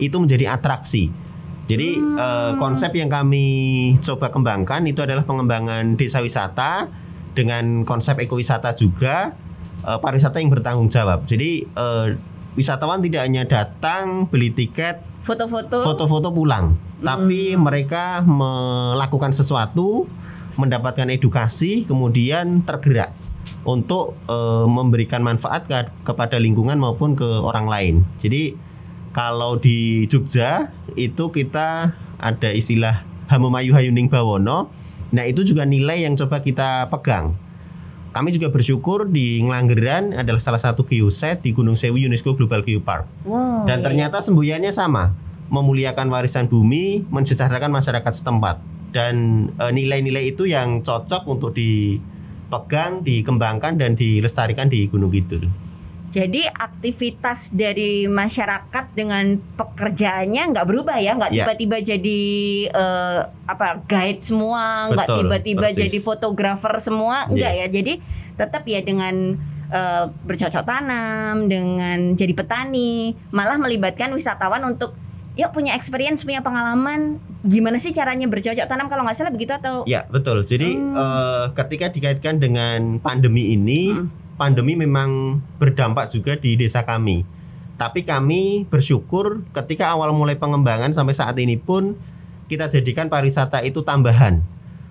itu 0.00 0.16
menjadi 0.16 0.56
atraksi. 0.56 1.12
Jadi 1.68 2.00
eh, 2.00 2.52
konsep 2.56 2.96
yang 2.96 3.12
kami 3.12 3.46
coba 4.00 4.32
kembangkan 4.32 4.88
itu 4.88 5.04
adalah 5.04 5.28
pengembangan 5.28 6.00
desa 6.00 6.24
wisata 6.24 6.88
dengan 7.36 7.84
konsep 7.84 8.16
ekowisata 8.16 8.72
juga 8.72 9.36
eh, 9.84 9.98
pariwisata 10.00 10.40
yang 10.40 10.48
bertanggung 10.48 10.88
jawab. 10.88 11.28
Jadi 11.28 11.68
eh, 11.68 12.06
wisatawan 12.56 13.04
tidak 13.04 13.22
hanya 13.28 13.44
datang 13.44 14.26
beli 14.32 14.50
tiket 14.50 15.04
Foto-foto. 15.22 15.84
foto-foto 15.84 16.32
pulang, 16.32 16.72
tapi 17.04 17.52
mereka 17.52 18.24
melakukan 18.24 19.28
sesuatu, 19.36 20.08
mendapatkan 20.56 21.04
edukasi, 21.12 21.84
kemudian 21.84 22.64
tergerak 22.64 23.12
untuk 23.68 24.16
eh, 24.24 24.66
memberikan 24.66 25.20
manfaat 25.20 25.68
ke- 25.68 25.92
kepada 26.00 26.40
lingkungan 26.40 26.80
maupun 26.80 27.12
ke 27.12 27.28
orang 27.28 27.68
lain. 27.68 27.94
Jadi 28.16 28.56
kalau 29.18 29.58
di 29.58 30.06
Jogja 30.06 30.70
itu 30.94 31.26
kita 31.34 31.90
ada 32.22 32.50
istilah 32.54 33.02
Hamumayu 33.26 33.74
Hayuning 33.74 34.06
Bawono. 34.06 34.70
Nah 35.10 35.26
itu 35.26 35.42
juga 35.42 35.66
nilai 35.66 36.06
yang 36.06 36.14
coba 36.14 36.38
kita 36.38 36.86
pegang. 36.86 37.34
Kami 38.14 38.30
juga 38.30 38.54
bersyukur 38.54 39.10
di 39.10 39.42
Ngelanggeran 39.42 40.14
adalah 40.14 40.38
salah 40.38 40.62
satu 40.62 40.86
geoset 40.86 41.42
di 41.42 41.50
Gunung 41.50 41.74
Sewu 41.74 41.98
UNESCO 41.98 42.38
Global 42.38 42.62
Geopark. 42.62 43.10
Wow. 43.26 43.66
Dan 43.66 43.82
ternyata 43.82 44.22
semboyannya 44.22 44.70
sama, 44.70 45.10
memuliakan 45.50 46.06
warisan 46.14 46.46
bumi, 46.46 47.02
mensejahterakan 47.10 47.74
masyarakat 47.74 48.22
setempat. 48.22 48.62
Dan 48.94 49.48
eh, 49.58 49.72
nilai-nilai 49.74 50.30
itu 50.30 50.46
yang 50.46 50.86
cocok 50.86 51.26
untuk 51.26 51.58
dipegang, 51.58 53.02
dikembangkan 53.02 53.82
dan 53.82 53.98
dilestarikan 53.98 54.70
di 54.70 54.86
Gunung 54.86 55.10
Kidul. 55.10 55.67
Jadi 56.08 56.40
aktivitas 56.48 57.52
dari 57.52 58.08
masyarakat 58.08 58.84
dengan 58.92 59.36
pekerjaannya 59.54 60.42
nggak 60.50 60.66
berubah 60.66 60.96
ya, 60.96 61.12
nggak 61.14 61.30
Ya. 61.30 61.44
tiba-tiba 61.44 61.76
jadi 61.78 62.20
eh, 62.66 63.18
apa 63.44 63.84
guide 63.84 64.24
semua, 64.24 64.88
nggak 64.88 65.04
tiba-tiba 65.06 65.68
persis. 65.68 65.78
jadi 65.78 65.98
fotografer 65.98 66.72
semua, 66.78 67.28
nggak 67.28 67.52
Iya. 67.54 67.62
ya. 67.62 67.70
Jadi 67.70 67.92
tetap 68.34 68.64
ya 68.64 68.80
dengan 68.80 69.36
eh, 69.68 70.04
bercocok 70.24 70.64
tanam, 70.64 71.44
dengan 71.44 72.16
jadi 72.16 72.32
petani, 72.32 73.12
malah 73.28 73.56
melibatkan 73.56 74.08
wisatawan 74.10 74.64
untuk 74.64 74.96
ya 75.36 75.52
punya 75.52 75.76
experience, 75.76 76.24
punya 76.24 76.40
pengalaman, 76.40 77.20
gimana 77.44 77.76
sih 77.76 77.92
caranya 77.92 78.24
bercocok 78.24 78.64
tanam 78.64 78.88
kalau 78.88 79.04
nggak 79.04 79.14
salah 79.14 79.28
begitu 79.28 79.52
atau 79.52 79.84
Ya 79.84 80.08
betul. 80.08 80.40
Jadi 80.42 80.72
Hmm. 80.72 80.96
eh, 80.96 81.44
ketika 81.54 81.92
dikaitkan 81.92 82.40
dengan 82.40 82.96
pandemi 82.98 83.52
ini, 83.52 83.92
Hmm. 83.92 84.08
Pandemi 84.38 84.78
memang 84.78 85.42
berdampak 85.58 86.14
juga 86.14 86.38
di 86.38 86.54
desa 86.54 86.86
kami. 86.86 87.26
Tapi 87.74 88.06
kami 88.06 88.66
bersyukur 88.70 89.42
ketika 89.50 89.90
awal 89.90 90.14
mulai 90.14 90.38
pengembangan 90.38 90.94
sampai 90.94 91.14
saat 91.14 91.34
ini 91.38 91.58
pun 91.58 91.98
kita 92.46 92.70
jadikan 92.70 93.10
pariwisata 93.10 93.60
itu 93.66 93.82
tambahan. 93.82 94.40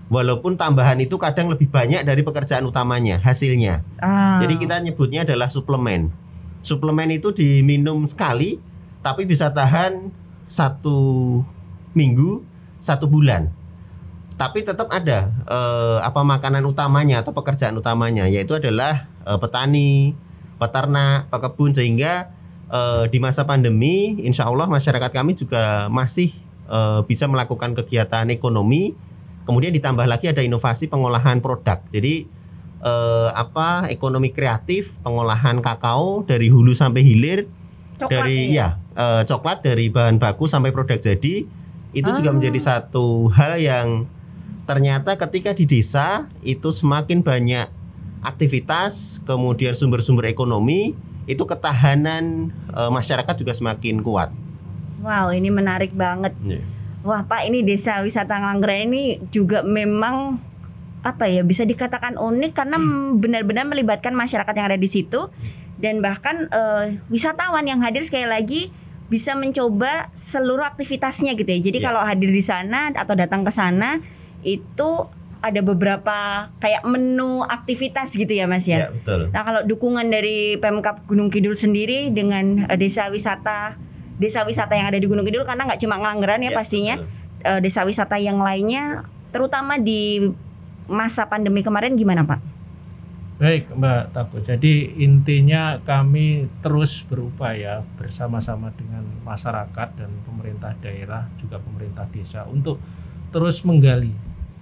Walaupun 0.08 0.56
tambahan 0.56 0.96
itu 1.04 1.20
kadang 1.20 1.52
lebih 1.52 1.68
banyak 1.68 2.00
dari 2.08 2.24
pekerjaan 2.24 2.64
utamanya 2.64 3.20
hasilnya. 3.20 3.84
Ah. 4.00 4.40
Jadi 4.40 4.56
kita 4.56 4.80
nyebutnya 4.80 5.28
adalah 5.28 5.52
suplemen. 5.52 6.16
Suplemen 6.64 7.12
itu 7.12 7.36
diminum 7.36 8.08
sekali, 8.08 8.64
tapi 9.04 9.28
bisa 9.28 9.52
tahan 9.52 10.08
satu 10.48 11.44
minggu, 11.92 12.40
satu 12.80 13.04
bulan. 13.04 13.52
Tapi 14.38 14.62
tetap 14.62 14.88
ada 14.94 15.34
eh, 15.50 16.00
apa 16.06 16.22
makanan 16.22 16.62
utamanya 16.70 17.26
atau 17.26 17.34
pekerjaan 17.34 17.74
utamanya, 17.74 18.30
yaitu 18.30 18.54
adalah 18.54 19.10
eh, 19.26 19.38
petani, 19.42 20.14
peternak, 20.62 21.26
pekebun 21.34 21.74
sehingga 21.74 22.30
eh, 22.70 23.04
di 23.10 23.18
masa 23.18 23.50
pandemi, 23.50 24.22
insya 24.22 24.46
Allah 24.46 24.70
masyarakat 24.70 25.10
kami 25.10 25.34
juga 25.34 25.90
masih 25.90 26.38
eh, 26.70 27.02
bisa 27.10 27.26
melakukan 27.26 27.74
kegiatan 27.74 28.30
ekonomi. 28.30 28.94
Kemudian 29.50 29.74
ditambah 29.74 30.06
lagi 30.06 30.30
ada 30.30 30.46
inovasi 30.46 30.86
pengolahan 30.86 31.42
produk. 31.42 31.82
Jadi 31.90 32.30
eh, 32.86 33.30
apa 33.34 33.90
ekonomi 33.90 34.30
kreatif 34.30 34.94
pengolahan 35.02 35.66
kakao 35.66 36.22
dari 36.30 36.54
hulu 36.54 36.78
sampai 36.78 37.02
hilir 37.02 37.50
Coklat 37.98 38.14
dari 38.14 38.54
ya? 38.54 38.78
ya 38.94 39.02
eh, 39.02 39.22
coklat 39.26 39.66
dari 39.66 39.90
bahan 39.90 40.22
baku 40.22 40.46
sampai 40.46 40.70
produk 40.70 41.02
jadi 41.02 41.50
itu 41.96 42.10
juga 42.14 42.30
Ah. 42.30 42.36
menjadi 42.38 42.60
satu 42.62 43.34
hal 43.34 43.58
yang 43.58 44.06
ternyata 44.68 45.16
ketika 45.16 45.56
di 45.56 45.64
desa 45.64 46.28
itu 46.44 46.70
semakin 46.70 47.24
banyak 47.24 47.72
aktivitas 48.22 49.24
kemudian 49.24 49.72
sumber-sumber 49.72 50.28
ekonomi 50.28 50.92
itu 51.26 51.44
ketahanan 51.44 52.52
eh, 52.72 52.92
masyarakat 52.92 53.34
juga 53.40 53.56
semakin 53.56 54.04
kuat. 54.04 54.30
Wow, 55.00 55.32
ini 55.32 55.48
menarik 55.48 55.94
banget. 55.94 56.36
Wah 57.06 57.24
Pak 57.24 57.48
ini 57.48 57.64
desa 57.64 58.04
wisata 58.04 58.36
Ngelanggeran 58.36 58.92
ini 58.92 59.04
juga 59.32 59.64
memang 59.64 60.42
apa 61.06 61.30
ya 61.30 61.46
bisa 61.46 61.64
dikatakan 61.64 62.20
unik 62.20 62.52
karena 62.52 62.76
benar-benar 63.16 63.64
melibatkan 63.64 64.12
masyarakat 64.12 64.52
yang 64.52 64.68
ada 64.76 64.80
di 64.82 64.90
situ 64.92 65.32
dan 65.80 66.04
bahkan 66.04 66.50
eh, 66.52 67.00
wisatawan 67.08 67.64
yang 67.64 67.80
hadir 67.80 68.04
sekali 68.04 68.28
lagi 68.28 68.62
bisa 69.08 69.38
mencoba 69.40 70.12
seluruh 70.12 70.68
aktivitasnya 70.68 71.32
gitu 71.40 71.48
ya. 71.48 71.60
Jadi 71.64 71.78
Ya. 71.80 71.86
kalau 71.88 72.04
hadir 72.04 72.28
di 72.28 72.44
sana 72.44 72.92
atau 72.92 73.16
datang 73.16 73.48
ke 73.48 73.52
sana 73.54 74.04
itu 74.48 75.12
ada 75.38 75.62
beberapa 75.62 76.50
kayak 76.58 76.82
menu 76.88 77.46
aktivitas 77.46 78.16
gitu 78.16 78.32
ya 78.32 78.50
Mas 78.50 78.66
ya. 78.66 78.90
betul. 78.90 79.30
Nah 79.30 79.44
kalau 79.46 79.62
dukungan 79.64 80.08
dari 80.10 80.58
Pemkap 80.58 81.06
Gunung 81.06 81.30
Kidul 81.30 81.54
sendiri 81.54 82.10
dengan 82.10 82.66
eh, 82.66 82.78
desa 82.80 83.12
wisata 83.12 83.78
desa 84.18 84.42
wisata 84.42 84.74
yang 84.74 84.90
ada 84.90 84.98
di 84.98 85.06
Gunung 85.06 85.22
Kidul 85.22 85.46
karena 85.46 85.70
nggak 85.70 85.78
cuma 85.78 86.02
Ngelanggeran 86.02 86.42
ya, 86.42 86.50
Ya, 86.50 86.58
pastinya 86.58 86.96
betul. 86.98 87.48
eh, 87.54 87.60
desa 87.62 87.86
wisata 87.86 88.18
yang 88.18 88.42
lainnya 88.42 89.06
terutama 89.30 89.78
di 89.78 90.26
masa 90.90 91.28
pandemi 91.28 91.62
kemarin 91.62 91.94
gimana 91.94 92.26
Pak? 92.26 92.40
Baik 93.38 93.70
Mbak 93.70 94.18
Tako. 94.18 94.42
Jadi 94.42 94.98
intinya 94.98 95.78
kami 95.86 96.50
terus 96.66 97.06
berupaya 97.06 97.86
bersama-sama 98.02 98.74
dengan 98.74 99.06
masyarakat 99.22 99.88
dan 99.94 100.10
pemerintah 100.26 100.74
daerah 100.82 101.30
juga 101.38 101.62
pemerintah 101.62 102.10
desa 102.10 102.50
untuk 102.50 102.82
terus 103.30 103.62
menggali 103.62 104.10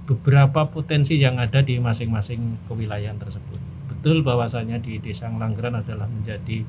beberapa 0.06 0.70
potensi 0.70 1.18
yang 1.18 1.42
ada 1.42 1.66
di 1.66 1.82
masing-masing 1.82 2.70
kewilayahan 2.70 3.18
tersebut. 3.18 3.58
Betul 3.90 4.22
bahwasanya 4.22 4.78
di 4.78 5.02
Desa 5.02 5.26
Ngelanggeran 5.30 5.82
adalah 5.82 6.06
menjadi 6.06 6.62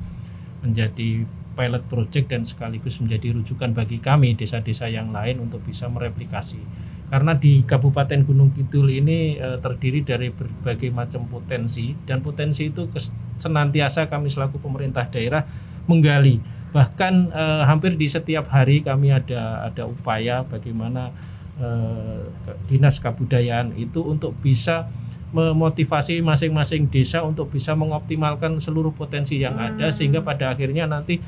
menjadi 0.64 1.28
pilot 1.56 1.84
project 1.88 2.26
dan 2.32 2.44
sekaligus 2.44 3.00
menjadi 3.00 3.32
rujukan 3.32 3.72
bagi 3.72 4.00
kami 4.00 4.36
desa-desa 4.36 4.88
yang 4.92 5.12
lain 5.12 5.40
untuk 5.40 5.64
bisa 5.64 5.88
mereplikasi 5.88 6.60
karena 7.06 7.38
di 7.38 7.62
Kabupaten 7.62 8.26
Gunung 8.26 8.50
Kidul 8.52 8.90
ini 8.90 9.38
eh, 9.38 9.58
terdiri 9.62 10.02
dari 10.02 10.28
berbagai 10.34 10.90
macam 10.90 11.24
potensi 11.30 11.94
dan 12.04 12.20
potensi 12.20 12.66
itu 12.66 12.90
senantiasa 13.38 14.10
kami 14.10 14.26
selaku 14.26 14.58
pemerintah 14.58 15.06
daerah 15.06 15.46
menggali 15.86 16.42
bahkan 16.74 17.30
eh, 17.30 17.62
hampir 17.64 17.94
di 17.94 18.10
setiap 18.10 18.50
hari 18.50 18.82
kami 18.82 19.14
ada 19.14 19.70
ada 19.70 19.86
upaya 19.86 20.42
bagaimana 20.42 21.14
eh, 21.60 22.20
dinas 22.68 23.00
kebudayaan 23.00 23.76
itu 23.76 24.00
untuk 24.04 24.36
bisa 24.40 24.88
memotivasi 25.34 26.22
masing-masing 26.22 26.86
desa 26.88 27.20
untuk 27.26 27.50
bisa 27.50 27.74
mengoptimalkan 27.74 28.56
seluruh 28.62 28.94
potensi 28.94 29.42
yang 29.42 29.58
ada 29.58 29.90
Hmm. 29.90 29.94
sehingga 29.94 30.22
pada 30.22 30.54
akhirnya 30.54 30.86
nanti 30.86 31.18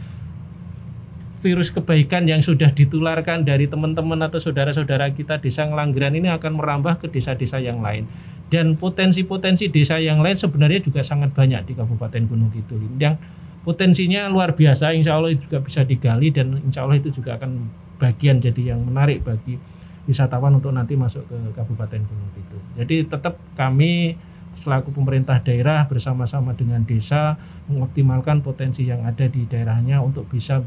virus 1.38 1.70
kebaikan 1.70 2.26
yang 2.26 2.42
sudah 2.42 2.74
ditularkan 2.74 3.46
dari 3.46 3.70
teman-teman 3.70 4.18
atau 4.26 4.42
saudara-saudara 4.42 5.14
kita 5.14 5.38
desa 5.38 5.66
Ngelanggeran 5.66 6.18
ini 6.18 6.26
akan 6.34 6.58
merambah 6.58 6.98
ke 6.98 7.06
desa-desa 7.10 7.62
yang 7.62 7.78
lain 7.78 8.10
dan 8.50 8.74
potensi-potensi 8.74 9.70
desa 9.70 10.00
yang 10.02 10.18
lain 10.18 10.34
sebenarnya 10.34 10.82
juga 10.82 11.04
sangat 11.04 11.30
banyak 11.36 11.68
di 11.68 11.72
Kabupaten 11.78 12.22
Gunung 12.26 12.50
Kidul 12.50 12.80
yang 12.98 13.14
potensinya 13.62 14.26
luar 14.26 14.56
biasa 14.56 14.96
insya 14.96 15.20
Allah 15.20 15.36
itu 15.36 15.46
juga 15.46 15.62
bisa 15.62 15.84
digali 15.84 16.32
dan 16.32 16.58
insya 16.64 16.82
Allah 16.88 16.98
itu 16.98 17.12
juga 17.12 17.36
akan 17.38 17.70
bagian 18.00 18.40
jadi 18.42 18.74
yang 18.74 18.82
menarik 18.82 19.22
bagi 19.22 19.60
wisatawan 20.08 20.56
untuk 20.56 20.72
nanti 20.72 20.96
masuk 20.96 21.28
ke 21.28 21.36
Kabupaten 21.52 22.00
Gunung 22.00 22.30
Kidul 22.32 22.62
jadi 22.80 23.04
tetap 23.04 23.36
kami 23.54 24.16
selaku 24.58 24.90
pemerintah 24.90 25.38
daerah 25.38 25.86
bersama-sama 25.86 26.50
dengan 26.58 26.82
desa 26.82 27.38
mengoptimalkan 27.70 28.42
potensi 28.42 28.90
yang 28.90 29.06
ada 29.06 29.30
di 29.30 29.46
daerahnya 29.46 30.02
untuk 30.02 30.26
bisa 30.26 30.58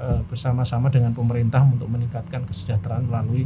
eh, 0.00 0.20
bersama-sama 0.24 0.88
dengan 0.88 1.12
pemerintah 1.12 1.60
untuk 1.60 1.92
meningkatkan 1.92 2.48
kesejahteraan 2.48 3.04
melalui 3.04 3.44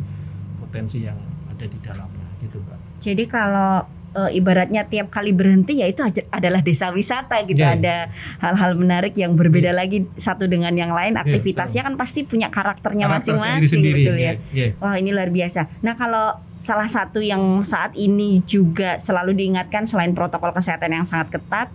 potensi 0.63 1.03
yang 1.03 1.19
ada 1.51 1.67
di 1.67 1.79
dalamnya 1.83 2.27
gitu 2.39 2.63
Pak. 2.63 3.03
Jadi 3.03 3.25
kalau 3.27 3.83
eh, 4.13 4.37
ibaratnya 4.37 4.85
tiap 4.85 5.09
kali 5.09 5.33
berhenti 5.33 5.81
ya 5.81 5.87
itu 5.87 6.01
ad- 6.01 6.29
adalah 6.29 6.61
desa 6.61 6.89
wisata 6.89 7.41
gitu 7.45 7.61
Iya, 7.61 7.73
iya. 7.73 7.79
ada 7.81 7.97
hal-hal 8.41 8.77
menarik 8.77 9.17
yang 9.17 9.33
berbeda 9.33 9.73
lagi 9.73 10.05
satu 10.15 10.45
dengan 10.45 10.73
yang 10.73 10.93
lain 10.93 11.17
Iya, 11.17 11.25
aktivitasnya 11.25 11.83
kan 11.83 11.95
pasti 11.97 12.23
punya 12.23 12.49
karakternya 12.49 13.09
Karakter 13.09 13.37
masing-masing 13.37 13.83
betul 13.83 14.17
ya. 14.17 14.33
iya, 14.33 14.33
iya. 14.53 14.67
Wah 14.79 14.97
ini 14.97 15.11
luar 15.11 15.29
biasa. 15.29 15.69
Nah 15.81 15.97
kalau 15.97 16.37
salah 16.57 16.87
satu 16.87 17.19
yang 17.19 17.41
saat 17.63 17.93
ini 17.95 18.45
juga 18.45 19.01
selalu 19.01 19.35
diingatkan 19.35 19.83
selain 19.85 20.13
protokol 20.13 20.53
kesehatan 20.53 20.93
yang 20.93 21.03
sangat 21.03 21.35
ketat 21.35 21.69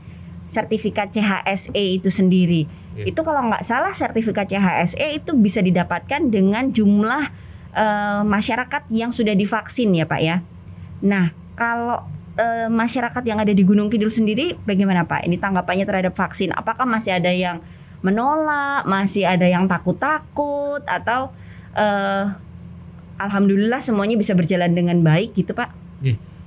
sertifikat 0.47 1.11
CHSE 1.11 1.99
itu 1.99 2.07
sendiri. 2.07 2.63
Iya. 2.95 3.11
Itu 3.11 3.21
kalau 3.21 3.51
nggak 3.51 3.67
salah 3.67 3.91
sertifikat 3.91 4.47
CHSE 4.47 5.19
itu 5.19 5.35
bisa 5.35 5.59
didapatkan 5.59 6.31
dengan 6.31 6.71
jumlah 6.71 7.23
eh, 7.73 8.21
masyarakat 8.23 8.87
yang 8.89 9.11
sudah 9.11 9.35
divaksin 9.35 9.91
ya 9.91 10.07
Pak 10.07 10.21
ya. 10.23 10.39
Nah 11.03 11.35
kalau 11.53 11.99
eh, 12.37 12.69
masyarakat 12.69 13.23
yang 13.25 13.41
ada 13.41 13.51
di 13.51 13.65
Gunung 13.65 13.89
Kidul 13.89 14.13
sendiri 14.13 14.55
bagaimana 14.63 15.03
Pak? 15.03 15.25
Ini 15.25 15.41
tanggapannya 15.41 15.85
terhadap 15.89 16.13
vaksin? 16.13 16.53
Apakah 16.53 16.85
masih 16.85 17.17
ada 17.17 17.33
yang 17.33 17.59
menolak, 18.05 18.85
masih 18.85 19.25
ada 19.25 19.49
yang 19.49 19.65
takut-takut 19.65 20.85
atau 20.85 21.33
eh, 21.73 22.25
alhamdulillah 23.17 23.81
semuanya 23.81 24.15
bisa 24.15 24.37
berjalan 24.37 24.71
dengan 24.71 25.01
baik 25.01 25.33
gitu 25.33 25.57
Pak? 25.57 25.87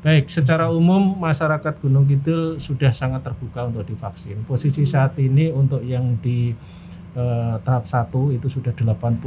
Baik, 0.01 0.33
secara 0.33 0.73
umum 0.73 1.21
masyarakat 1.21 1.77
Gunung 1.85 2.09
Kidul 2.09 2.57
sudah 2.57 2.89
sangat 2.89 3.21
terbuka 3.21 3.69
untuk 3.69 3.85
divaksin. 3.85 4.49
Posisi 4.49 4.89
saat 4.89 5.13
ini 5.21 5.53
untuk 5.53 5.85
yang 5.85 6.17
di 6.25 6.57
eh, 7.13 7.55
tahap 7.61 7.85
1 7.85 8.09
itu 8.33 8.49
sudah 8.49 8.73
84 8.73 9.21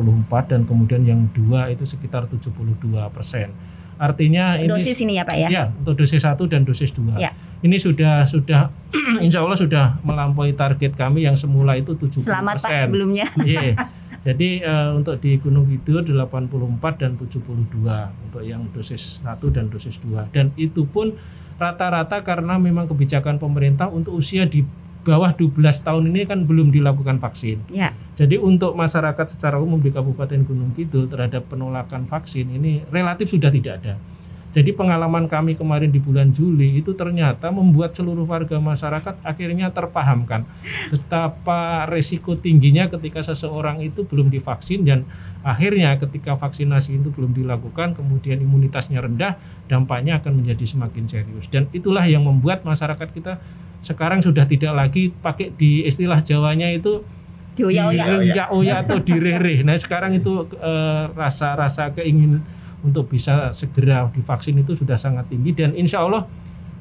dan 0.50 0.66
kemudian 0.66 1.06
yang 1.06 1.30
dua 1.30 1.70
itu 1.70 1.86
sekitar 1.86 2.26
72 2.26 2.90
persen. 3.14 3.54
Artinya 3.98 4.58
ini 4.60 4.70
Dosis 4.70 4.98
ini 5.04 5.20
ya 5.20 5.24
Pak 5.24 5.38
ya? 5.38 5.48
Ya, 5.50 5.64
untuk 5.70 6.00
dosis 6.00 6.22
1 6.24 6.36
dan 6.50 6.66
dosis 6.66 6.92
2. 6.92 7.18
Ya. 7.18 7.32
Ini 7.64 7.80
sudah 7.80 8.28
sudah 8.28 8.74
insya 9.26 9.40
Allah 9.46 9.56
sudah 9.56 9.86
melampaui 10.04 10.52
target 10.54 10.94
kami 10.98 11.24
yang 11.24 11.38
semula 11.40 11.80
itu 11.80 11.96
70%. 11.96 12.20
Selamat 12.20 12.60
Pak 12.60 12.90
sebelumnya. 12.90 13.28
Iya. 13.44 13.76
Jadi 14.24 14.64
eh, 14.64 14.90
untuk 14.96 15.20
di 15.20 15.36
Gunung 15.36 15.68
Kidul 15.68 16.08
84 16.08 16.80
dan 16.96 17.20
72 17.20 17.52
untuk 18.24 18.42
yang 18.44 18.64
dosis 18.72 19.20
1 19.20 19.36
dan 19.52 19.68
dosis 19.68 20.00
2. 20.00 20.32
Dan 20.32 20.56
itu 20.56 20.88
pun 20.88 21.12
rata-rata 21.60 22.24
karena 22.24 22.56
memang 22.56 22.88
kebijakan 22.88 23.38
pemerintah 23.38 23.92
untuk 23.92 24.16
usia 24.16 24.48
di 24.48 24.64
bawah 25.04 25.36
12 25.36 25.60
tahun 25.60 26.04
ini 26.10 26.24
kan 26.24 26.48
belum 26.48 26.72
dilakukan 26.72 27.20
vaksin. 27.20 27.68
Ya. 27.68 27.92
Jadi 28.14 28.38
untuk 28.38 28.78
masyarakat 28.78 29.26
secara 29.26 29.58
umum 29.58 29.82
di 29.82 29.90
Kabupaten 29.90 30.46
Gunung 30.46 30.78
Kidul 30.78 31.10
terhadap 31.10 31.50
penolakan 31.50 32.06
vaksin 32.06 32.46
ini 32.46 32.86
relatif 32.94 33.34
sudah 33.34 33.50
tidak 33.50 33.82
ada. 33.82 33.98
Jadi 34.54 34.70
pengalaman 34.70 35.26
kami 35.26 35.58
kemarin 35.58 35.90
di 35.90 35.98
bulan 35.98 36.30
Juli 36.30 36.78
itu 36.78 36.94
ternyata 36.94 37.50
membuat 37.50 37.98
seluruh 37.98 38.30
warga 38.30 38.62
masyarakat 38.62 39.26
akhirnya 39.26 39.74
terpahamkan 39.74 40.46
betapa 40.94 41.90
resiko 41.90 42.38
tingginya 42.38 42.86
ketika 42.86 43.26
seseorang 43.26 43.82
itu 43.82 44.06
belum 44.06 44.30
divaksin 44.30 44.86
dan 44.86 45.10
akhirnya 45.42 45.98
ketika 45.98 46.38
vaksinasi 46.38 47.02
itu 47.02 47.10
belum 47.10 47.34
dilakukan 47.34 47.98
kemudian 47.98 48.46
imunitasnya 48.46 49.02
rendah 49.02 49.42
dampaknya 49.66 50.22
akan 50.22 50.46
menjadi 50.46 50.70
semakin 50.70 51.10
serius 51.10 51.50
dan 51.50 51.66
itulah 51.74 52.06
yang 52.06 52.22
membuat 52.22 52.62
masyarakat 52.62 53.10
kita 53.10 53.42
sekarang 53.82 54.22
sudah 54.22 54.46
tidak 54.46 54.78
lagi 54.78 55.10
pakai 55.10 55.50
di 55.58 55.82
istilah 55.84 56.22
Jawanya 56.22 56.70
itu 56.70 57.02
Dioyak-oyak. 57.54 58.06
dioyak-oyak 58.08 58.78
atau 58.84 58.98
direreh. 59.00 59.62
Nah 59.62 59.76
sekarang 59.76 60.14
itu 60.14 60.32
eh, 60.52 61.06
rasa-rasa 61.12 61.92
keingin 61.92 62.42
untuk 62.82 63.08
bisa 63.08 63.50
segera 63.52 64.10
divaksin 64.10 64.58
itu 64.58 64.74
sudah 64.74 64.96
sangat 64.96 65.28
tinggi 65.28 65.52
dan 65.52 65.72
insya 65.72 66.02
Allah 66.02 66.28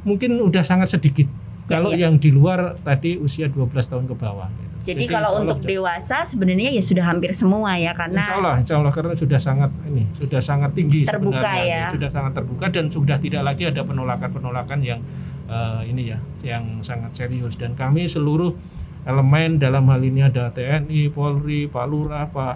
mungkin 0.03 0.35
udah 0.37 0.63
sangat 0.63 0.91
sedikit. 0.91 1.29
Ya, 1.65 1.79
Kalau 1.79 1.95
ya. 1.95 2.05
yang 2.05 2.19
di 2.19 2.29
luar 2.29 2.75
tadi 2.81 3.15
usia 3.15 3.47
12 3.47 3.71
tahun 3.87 4.05
ke 4.05 4.15
bawah. 4.15 4.51
gitu. 4.51 4.71
Jadi, 4.83 5.07
kalau 5.07 5.31
insya 5.31 5.31
Allah 5.31 5.43
untuk 5.47 5.59
sudah- 5.63 5.71
dewasa 5.71 6.17
sebenarnya 6.27 6.71
ya 6.71 6.83
sudah 6.83 7.05
hampir 7.07 7.31
semua 7.31 7.71
ya 7.79 7.95
karena 7.95 8.19
Insya 8.19 8.35
Allah, 8.35 8.55
insya 8.59 8.75
Allah 8.75 8.91
karena 8.91 9.15
sudah 9.15 9.39
sangat 9.39 9.71
ini 9.87 10.03
sudah 10.13 10.41
sangat 10.43 10.71
tinggi 10.75 11.07
Terbuka 11.07 11.39
sebenarnya, 11.39 11.63
ya. 11.63 11.85
sudah 11.95 12.11
sangat 12.11 12.33
terbuka 12.35 12.67
dan 12.67 12.85
sudah 12.91 13.17
tidak 13.17 13.43
lagi 13.47 13.63
ada 13.65 13.79
penolakan-penolakan 13.87 14.79
yang 14.83 15.01
eh, 15.47 15.81
ini 15.87 16.11
ya, 16.11 16.19
yang 16.43 16.83
sangat 16.83 17.15
serius 17.15 17.55
dan 17.55 17.73
kami 17.73 18.11
seluruh 18.11 18.59
elemen 19.03 19.59
dalam 19.59 19.89
hal 19.91 20.01
ini 20.03 20.23
ada 20.23 20.51
TNI, 20.55 21.11
Polri, 21.11 21.67
Pak 21.67 21.87
Lurah, 21.91 22.27
Pak 22.31 22.55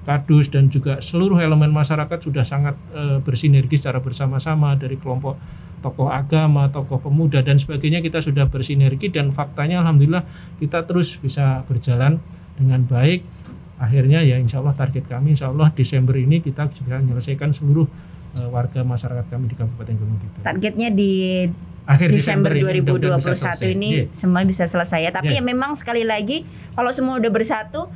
Kadus 0.00 0.48
dan 0.48 0.72
juga 0.72 0.98
seluruh 1.04 1.36
elemen 1.38 1.68
masyarakat 1.70 2.18
sudah 2.18 2.42
sangat 2.42 2.74
eh, 2.96 3.18
bersinergi 3.20 3.76
secara 3.76 4.00
bersama-sama 4.00 4.72
dari 4.74 4.96
kelompok 4.96 5.36
tokoh 5.80 6.12
agama, 6.12 6.68
tokoh 6.68 7.00
pemuda 7.00 7.40
dan 7.40 7.56
sebagainya 7.56 8.04
kita 8.04 8.20
sudah 8.20 8.48
bersinergi 8.48 9.08
dan 9.08 9.32
faktanya 9.32 9.80
alhamdulillah 9.80 10.24
kita 10.60 10.84
terus 10.84 11.16
bisa 11.16 11.64
berjalan 11.68 12.20
dengan 12.56 12.84
baik 12.84 13.24
akhirnya 13.80 14.20
ya 14.20 14.36
insya 14.36 14.60
Allah 14.60 14.76
target 14.76 15.08
kami 15.08 15.32
insya 15.32 15.48
Allah 15.48 15.72
Desember 15.72 16.12
ini 16.20 16.44
kita 16.44 16.68
juga 16.76 17.00
menyelesaikan 17.00 17.56
seluruh 17.56 17.88
eh, 18.36 18.48
warga 18.48 18.84
masyarakat 18.84 19.24
kami 19.28 19.52
di 19.52 19.56
Kabupaten 19.56 19.94
Gunung 19.96 20.18
Kidul. 20.20 20.44
targetnya 20.44 20.88
di 20.92 21.44
Akhir 21.90 22.08
Desember 22.08 22.54
ini 22.54 22.78
mudah-mudahan 22.78 23.18
bisa 23.18 23.34
2021 23.34 23.42
selesai. 23.58 23.66
ini 23.68 23.88
Iya. 23.90 24.04
semua 24.12 24.40
bisa 24.42 24.64
selesai 24.64 25.00
ya. 25.02 25.10
Tapi 25.10 25.34
Iya. 25.34 25.38
ya 25.38 25.42
memang 25.42 25.74
sekali 25.74 26.06
lagi 26.06 26.46
kalau 26.72 26.90
semua 26.90 27.18
udah 27.18 27.28
bersatu 27.28 27.90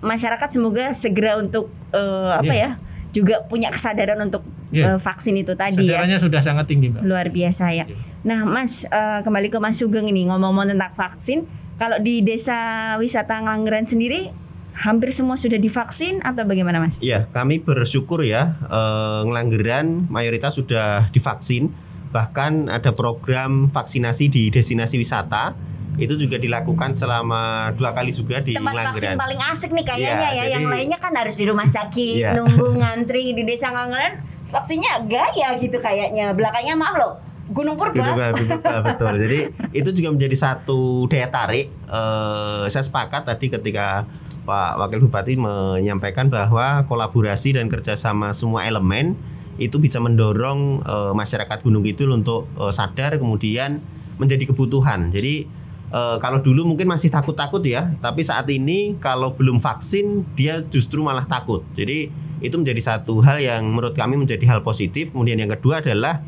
masyarakat 0.00 0.48
semoga 0.48 0.90
segera 0.92 1.36
untuk 1.36 1.68
eh, 1.90 2.30
apa 2.32 2.48
Iya. 2.48 2.56
ya 2.56 2.70
juga 3.12 3.40
punya 3.42 3.68
kesadaran 3.68 4.20
untuk 4.20 4.44
Iya. 4.68 4.94
eh, 4.94 4.98
vaksin 4.98 5.36
itu 5.36 5.52
tadi 5.52 5.84
ya. 5.84 6.00
Kesadarannya 6.00 6.18
sudah 6.18 6.40
sangat 6.40 6.64
tinggi 6.66 6.88
mbak. 6.88 7.00
Luar 7.02 7.28
biasa 7.28 7.72
ya. 7.72 7.84
Iya. 7.84 7.96
Nah, 8.22 8.40
Mas 8.44 8.84
eh, 8.84 9.20
kembali 9.20 9.48
ke 9.48 9.58
Mas 9.58 9.76
Sugeng 9.76 10.04
ini 10.04 10.24
ngomong-ngomong 10.24 10.68
tentang 10.68 10.92
vaksin. 10.92 11.44
Kalau 11.76 12.00
di 12.00 12.20
Desa 12.20 12.56
Wisata 12.96 13.36
Ngelanggeran 13.36 13.84
sendiri 13.84 14.32
hampir 14.76 15.08
semua 15.08 15.36
sudah 15.36 15.56
divaksin 15.56 16.20
atau 16.20 16.44
bagaimana, 16.44 16.76
Mas? 16.78 17.00
Iya, 17.00 17.28
kami 17.30 17.60
bersyukur 17.60 18.20
ya 18.20 18.56
eh, 18.62 19.20
Ngelanggeran 19.24 20.08
mayoritas 20.08 20.54
sudah 20.54 21.08
divaksin. 21.10 21.72
Bahkan 22.16 22.72
ada 22.72 22.90
program 22.90 23.68
vaksinasi 23.68 24.24
di 24.26 24.48
destinasi 24.48 24.96
wisata 24.96 25.52
itu 25.96 26.12
juga 26.14 26.36
dilakukan 26.36 26.92
selama 26.92 27.72
dua 27.72 27.92
kali 27.92 28.12
juga 28.12 28.36
di 28.38 28.52
Tempat 28.52 28.72
vaksin 28.92 29.12
Ngelanggeran. 29.12 29.16
paling 29.16 29.40
asik 29.46 29.70
nih 29.72 29.84
kayaknya 29.86 30.08
Iya, 30.08 30.16
ya. 30.16 30.32
jadi- 30.32 30.52
Yang 30.54 30.66
lainnya 30.68 30.98
kan 30.98 31.12
harus 31.12 31.34
di 31.34 31.44
rumah 31.44 31.64
sakit, 31.66 32.16
Iya. 32.16 32.30
nunggu 32.34 32.68
ngantri 32.80 33.32
di 33.32 33.42
Desa 33.42 33.68
Ngelanggeran. 33.68 34.12
Vaksinnya 34.46 34.92
gaya 35.04 35.48
gitu 35.56 35.76
kayaknya. 35.76 36.32
Belakangnya 36.32 36.72
maaf 36.74 36.94
loh, 36.94 37.12
Gunung 37.48 37.74
Purba. 37.74 37.96
Gunung 38.12 38.16
Purba, 38.16 38.74
betul. 38.88 39.12
Jadi 39.18 39.38
itu 39.72 39.88
juga 39.92 40.08
menjadi 40.10 40.36
satu 40.36 40.80
daya 41.06 41.28
tarik. 41.28 41.68
Eh, 41.68 42.64
saya 42.66 42.80
sepakat 42.82 43.24
tadi 43.24 43.48
ketika 43.48 44.04
Pak 44.42 44.78
Wakil 44.78 45.00
Bupati 45.02 45.34
menyampaikan 45.34 46.28
bahwa 46.28 46.84
kolaborasi 46.84 47.56
dan 47.56 47.66
kerjasama 47.66 48.30
semua 48.30 48.62
elemen 48.62 49.16
itu 49.56 49.80
bisa 49.80 49.98
mendorong 50.00 50.84
eh, 50.84 51.12
masyarakat 51.16 51.58
Gunung 51.64 51.84
Kidul 51.84 52.12
untuk 52.12 52.48
eh, 52.56 52.72
sadar 52.72 53.16
kemudian 53.16 53.80
menjadi 54.16 54.52
kebutuhan. 54.52 55.08
Jadi 55.12 55.48
eh, 55.92 56.16
kalau 56.20 56.40
dulu 56.40 56.68
mungkin 56.68 56.88
masih 56.88 57.08
takut-takut 57.08 57.64
ya, 57.64 57.92
tapi 58.04 58.24
saat 58.24 58.48
ini 58.52 58.96
kalau 59.00 59.32
belum 59.36 59.60
vaksin 59.60 60.24
dia 60.36 60.64
justru 60.68 61.00
malah 61.00 61.24
takut. 61.24 61.64
Jadi 61.74 62.12
itu 62.44 62.54
menjadi 62.60 62.80
satu 62.84 63.24
hal 63.24 63.40
yang 63.40 63.64
menurut 63.72 63.96
kami 63.96 64.20
menjadi 64.20 64.44
hal 64.48 64.60
positif. 64.60 65.10
Kemudian 65.10 65.40
yang 65.40 65.52
kedua 65.52 65.80
adalah 65.80 66.20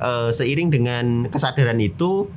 eh, 0.00 0.30
seiring 0.32 0.68
dengan 0.72 1.04
kesadaran 1.28 1.78
itu 1.80 2.28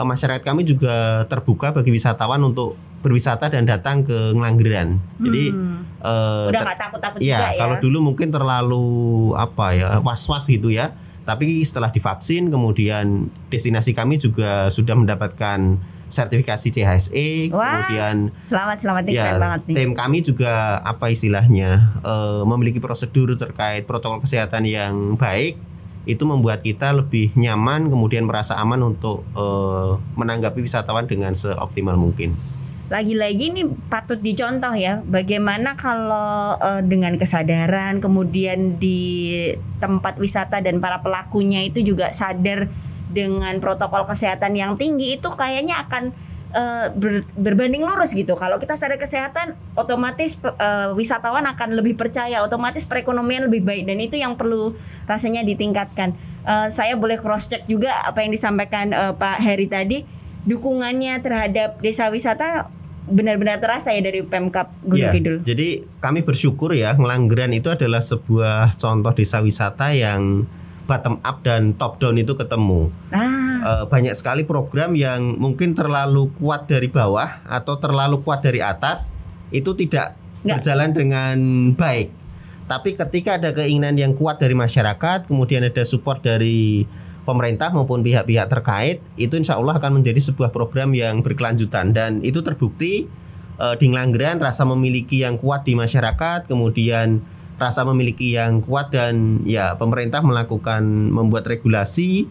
masyarakat 0.00 0.46
kami 0.46 0.64
juga 0.64 1.26
terbuka 1.28 1.76
bagi 1.76 1.92
wisatawan 1.92 2.40
untuk 2.40 2.78
berwisata 3.00 3.48
dan 3.48 3.64
datang 3.64 4.02
ke 4.02 4.32
Ngelanggeran. 4.32 5.00
Jadi 5.18 5.44
Hmm. 5.50 5.82
eh, 5.98 6.48
udah 6.48 6.60
nggak 6.62 6.78
takut-takut 6.78 7.18
Iya, 7.18 7.36
juga 7.36 7.48
ya. 7.50 7.58
kalau 7.58 7.76
dulu 7.78 7.98
mungkin 8.02 8.28
terlalu 8.28 8.86
apa 9.34 9.66
ya 9.72 9.88
was-was 9.98 10.44
gitu 10.44 10.68
ya. 10.68 10.92
Tapi 11.20 11.60
setelah 11.62 11.88
divaksin, 11.88 12.48
kemudian 12.48 13.06
destinasi 13.48 13.92
kami 13.92 14.16
juga 14.16 14.66
sudah 14.68 14.94
mendapatkan 14.94 15.78
sertifikasi 16.10 16.68
CHSE, 16.68 17.28
Wah, 17.50 17.86
kemudian 17.86 18.34
Selamat 18.42 18.76
selamat 18.76 19.02
nih 19.04 19.14
ya 19.14 19.24
keren 19.28 19.38
banget 19.38 19.60
nih. 19.62 19.74
tim 19.78 19.90
kami 19.94 20.18
juga 20.20 20.52
apa 20.80 21.06
istilahnya 21.06 21.70
eh, 22.02 22.42
memiliki 22.42 22.78
prosedur 22.78 23.30
terkait 23.34 23.84
protokol 23.84 24.20
kesehatan 24.20 24.64
yang 24.64 25.14
baik. 25.14 25.54
Itu 26.02 26.24
membuat 26.24 26.60
kita 26.60 26.96
lebih 26.96 27.30
nyaman, 27.34 27.86
kemudian 27.86 28.24
merasa 28.24 28.56
aman 28.56 28.82
untuk 28.82 29.22
eh, 29.30 29.90
menanggapi 30.16 30.60
wisatawan 30.60 31.06
dengan 31.06 31.30
seoptimal 31.32 31.94
mungkin. 31.94 32.34
Lagi-lagi 32.90 33.54
ini 33.54 33.62
patut 33.86 34.18
dicontoh 34.18 34.74
ya. 34.74 34.98
Bagaimana 35.06 35.78
kalau 35.78 36.58
eh, 36.58 36.82
dengan 36.82 37.14
kesadaran 37.14 38.02
kemudian 38.02 38.82
di 38.82 39.46
tempat 39.78 40.18
wisata 40.18 40.58
dan 40.58 40.82
para 40.82 40.98
pelakunya 40.98 41.62
itu 41.62 41.86
juga 41.86 42.10
sadar 42.10 42.66
dengan 43.14 43.62
protokol 43.62 44.10
kesehatan 44.10 44.58
yang 44.58 44.74
tinggi 44.74 45.14
itu 45.18 45.30
kayaknya 45.30 45.86
akan 45.86 46.10
eh, 46.50 46.90
ber- 46.90 47.30
berbanding 47.38 47.86
lurus 47.86 48.10
gitu. 48.10 48.34
Kalau 48.34 48.58
kita 48.58 48.74
sadar 48.74 48.98
kesehatan, 48.98 49.54
otomatis 49.78 50.34
eh, 50.42 50.90
wisatawan 50.90 51.46
akan 51.46 51.78
lebih 51.78 51.94
percaya, 51.94 52.42
otomatis 52.42 52.90
perekonomian 52.90 53.46
lebih 53.46 53.62
baik 53.62 53.86
dan 53.86 54.02
itu 54.02 54.18
yang 54.18 54.34
perlu 54.34 54.74
rasanya 55.06 55.46
ditingkatkan. 55.46 56.18
Eh, 56.42 56.68
saya 56.74 56.98
boleh 56.98 57.22
cross 57.22 57.46
check 57.46 57.70
juga 57.70 58.02
apa 58.02 58.26
yang 58.26 58.34
disampaikan 58.34 58.90
eh, 58.90 59.14
Pak 59.14 59.38
Heri 59.46 59.70
tadi, 59.70 60.02
dukungannya 60.42 61.22
terhadap 61.22 61.78
desa 61.78 62.10
wisata 62.10 62.79
benar-benar 63.08 63.62
terasa 63.62 63.94
ya 63.96 64.02
dari 64.04 64.20
Pemkap 64.20 64.70
Gunung 64.84 65.00
Iya, 65.00 65.14
Kidul. 65.14 65.36
Jadi 65.40 65.68
kami 65.98 66.20
bersyukur 66.20 66.76
ya 66.76 66.92
Ngelanggeran 66.94 67.54
itu 67.56 67.72
adalah 67.72 68.04
sebuah 68.04 68.76
contoh 68.76 69.12
desa 69.16 69.40
wisata 69.40 69.94
yang 69.96 70.44
bottom 70.84 71.22
up 71.22 71.40
dan 71.46 71.72
top 71.78 72.02
down 72.02 72.18
itu 72.18 72.34
ketemu. 72.34 72.90
Nah, 73.14 73.40
Eh, 73.60 73.84
banyak 73.92 74.16
sekali 74.16 74.48
program 74.48 74.96
yang 74.96 75.36
mungkin 75.36 75.76
terlalu 75.76 76.32
kuat 76.40 76.64
dari 76.64 76.88
bawah 76.88 77.44
atau 77.44 77.76
terlalu 77.76 78.24
kuat 78.24 78.40
dari 78.40 78.64
atas 78.64 79.12
itu 79.52 79.76
tidak 79.76 80.16
Nggak. 80.40 80.64
berjalan 80.64 80.90
dengan 80.96 81.36
baik. 81.76 82.08
Tapi 82.64 82.96
ketika 82.96 83.36
ada 83.36 83.52
keinginan 83.52 84.00
yang 84.00 84.16
kuat 84.16 84.40
dari 84.40 84.56
masyarakat, 84.56 85.28
kemudian 85.28 85.60
ada 85.60 85.84
support 85.84 86.24
dari 86.24 86.88
pemerintah 87.24 87.70
maupun 87.70 88.00
pihak-pihak 88.00 88.48
terkait, 88.48 88.98
itu 89.20 89.36
insya 89.36 89.56
Allah 89.60 89.76
akan 89.76 90.00
menjadi 90.00 90.20
sebuah 90.20 90.50
program 90.50 90.96
yang 90.96 91.20
berkelanjutan 91.20 91.92
dan 91.92 92.24
itu 92.24 92.40
terbukti 92.40 93.06
eh, 93.60 93.74
di 93.76 93.86
Ngelanggeran 93.92 94.40
rasa 94.40 94.64
memiliki 94.64 95.22
yang 95.22 95.36
kuat 95.36 95.68
di 95.68 95.76
masyarakat, 95.76 96.48
kemudian 96.48 97.20
rasa 97.60 97.84
memiliki 97.84 98.32
yang 98.32 98.64
kuat 98.64 98.88
dan 98.88 99.44
ya 99.44 99.76
pemerintah 99.76 100.24
melakukan 100.24 101.12
membuat 101.12 101.44
regulasi 101.44 102.24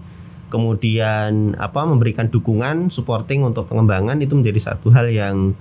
kemudian 0.50 1.54
apa 1.62 1.86
memberikan 1.86 2.26
dukungan 2.28 2.90
supporting 2.90 3.46
untuk 3.46 3.70
pengembangan 3.70 4.18
itu 4.18 4.34
menjadi 4.34 4.74
satu 4.74 4.90
hal 4.90 5.06
yang 5.14 5.54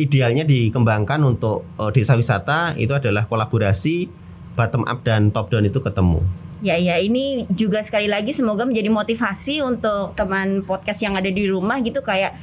idealnya 0.00 0.48
dikembangkan 0.48 1.20
untuk 1.22 1.68
eh, 1.76 1.92
desa 1.92 2.16
wisata 2.16 2.74
itu 2.80 2.96
adalah 2.96 3.28
kolaborasi 3.28 4.08
bottom 4.56 4.88
up 4.88 5.04
dan 5.04 5.28
top 5.30 5.52
down 5.52 5.68
itu 5.68 5.78
ketemu. 5.78 6.24
Ya 6.60 6.76
ya 6.76 7.00
ini 7.00 7.48
juga 7.48 7.80
sekali 7.80 8.06
lagi 8.06 8.36
semoga 8.36 8.68
menjadi 8.68 8.92
motivasi 8.92 9.64
untuk 9.64 10.12
teman 10.12 10.60
podcast 10.64 11.00
yang 11.00 11.16
ada 11.16 11.28
di 11.32 11.48
rumah 11.48 11.80
gitu 11.80 12.04
kayak 12.04 12.36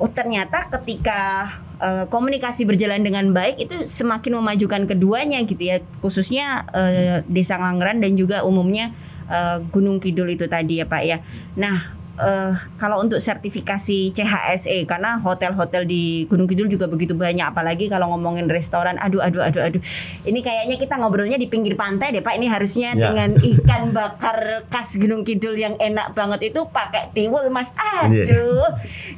oh 0.00 0.08
ternyata 0.08 0.72
ketika 0.80 1.52
eh, 1.76 2.04
komunikasi 2.08 2.64
berjalan 2.64 3.04
dengan 3.04 3.28
baik 3.36 3.60
itu 3.60 3.84
semakin 3.84 4.40
memajukan 4.40 4.88
keduanya 4.88 5.44
gitu 5.44 5.60
ya 5.60 5.84
khususnya 6.00 6.64
eh, 6.72 7.20
desa 7.28 7.60
Ngangran 7.60 8.00
dan 8.00 8.16
juga 8.16 8.40
umumnya 8.48 8.96
eh, 9.28 9.60
Gunung 9.68 10.00
Kidul 10.00 10.32
itu 10.32 10.48
tadi 10.48 10.80
ya 10.80 10.88
Pak 10.88 11.02
ya. 11.04 11.20
Nah 11.60 11.99
eh, 12.16 12.52
kalau 12.74 12.98
untuk 12.98 13.20
sertifikasi 13.20 14.10
CHSE 14.10 14.82
karena 14.84 15.20
hotel-hotel 15.20 15.84
di 15.84 16.26
Gunung 16.26 16.48
Kidul 16.48 16.66
juga 16.66 16.88
begitu 16.88 17.12
banyak 17.12 17.44
apalagi 17.44 17.86
kalau 17.86 18.10
ngomongin 18.10 18.48
restoran 18.48 18.98
aduh 18.98 19.20
aduh 19.20 19.44
aduh 19.44 19.62
aduh. 19.62 19.80
Ini 20.24 20.40
kayaknya 20.40 20.76
kita 20.76 20.98
ngobrolnya 20.98 21.36
di 21.36 21.46
pinggir 21.46 21.76
pantai 21.76 22.10
deh 22.10 22.24
Pak. 22.24 22.34
Ini 22.34 22.46
harusnya 22.48 22.88
Ya. 22.96 23.12
dengan 23.12 23.38
ikan 23.38 23.92
bakar 23.94 24.66
khas 24.66 24.96
Gunung 24.96 25.22
Kidul 25.22 25.54
yang 25.54 25.78
enak 25.78 26.16
banget 26.16 26.50
itu 26.50 26.66
pakai 26.66 27.12
tiwul 27.12 27.46
Mas. 27.52 27.70
Iya. 27.70 28.24
aduh. 28.26 28.72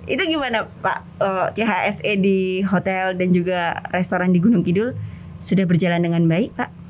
Itu 0.04 0.22
gimana 0.26 0.66
Pak? 0.82 0.98
Eh, 1.22 1.46
CHSE 1.56 2.12
di 2.18 2.60
hotel 2.62 3.14
dan 3.14 3.30
juga 3.30 3.80
restoran 3.94 4.34
di 4.34 4.42
Gunung 4.42 4.60
Kidul 4.60 4.92
sudah 5.38 5.66
berjalan 5.66 6.02
dengan 6.02 6.22
baik 6.26 6.54
Pak 6.54 6.81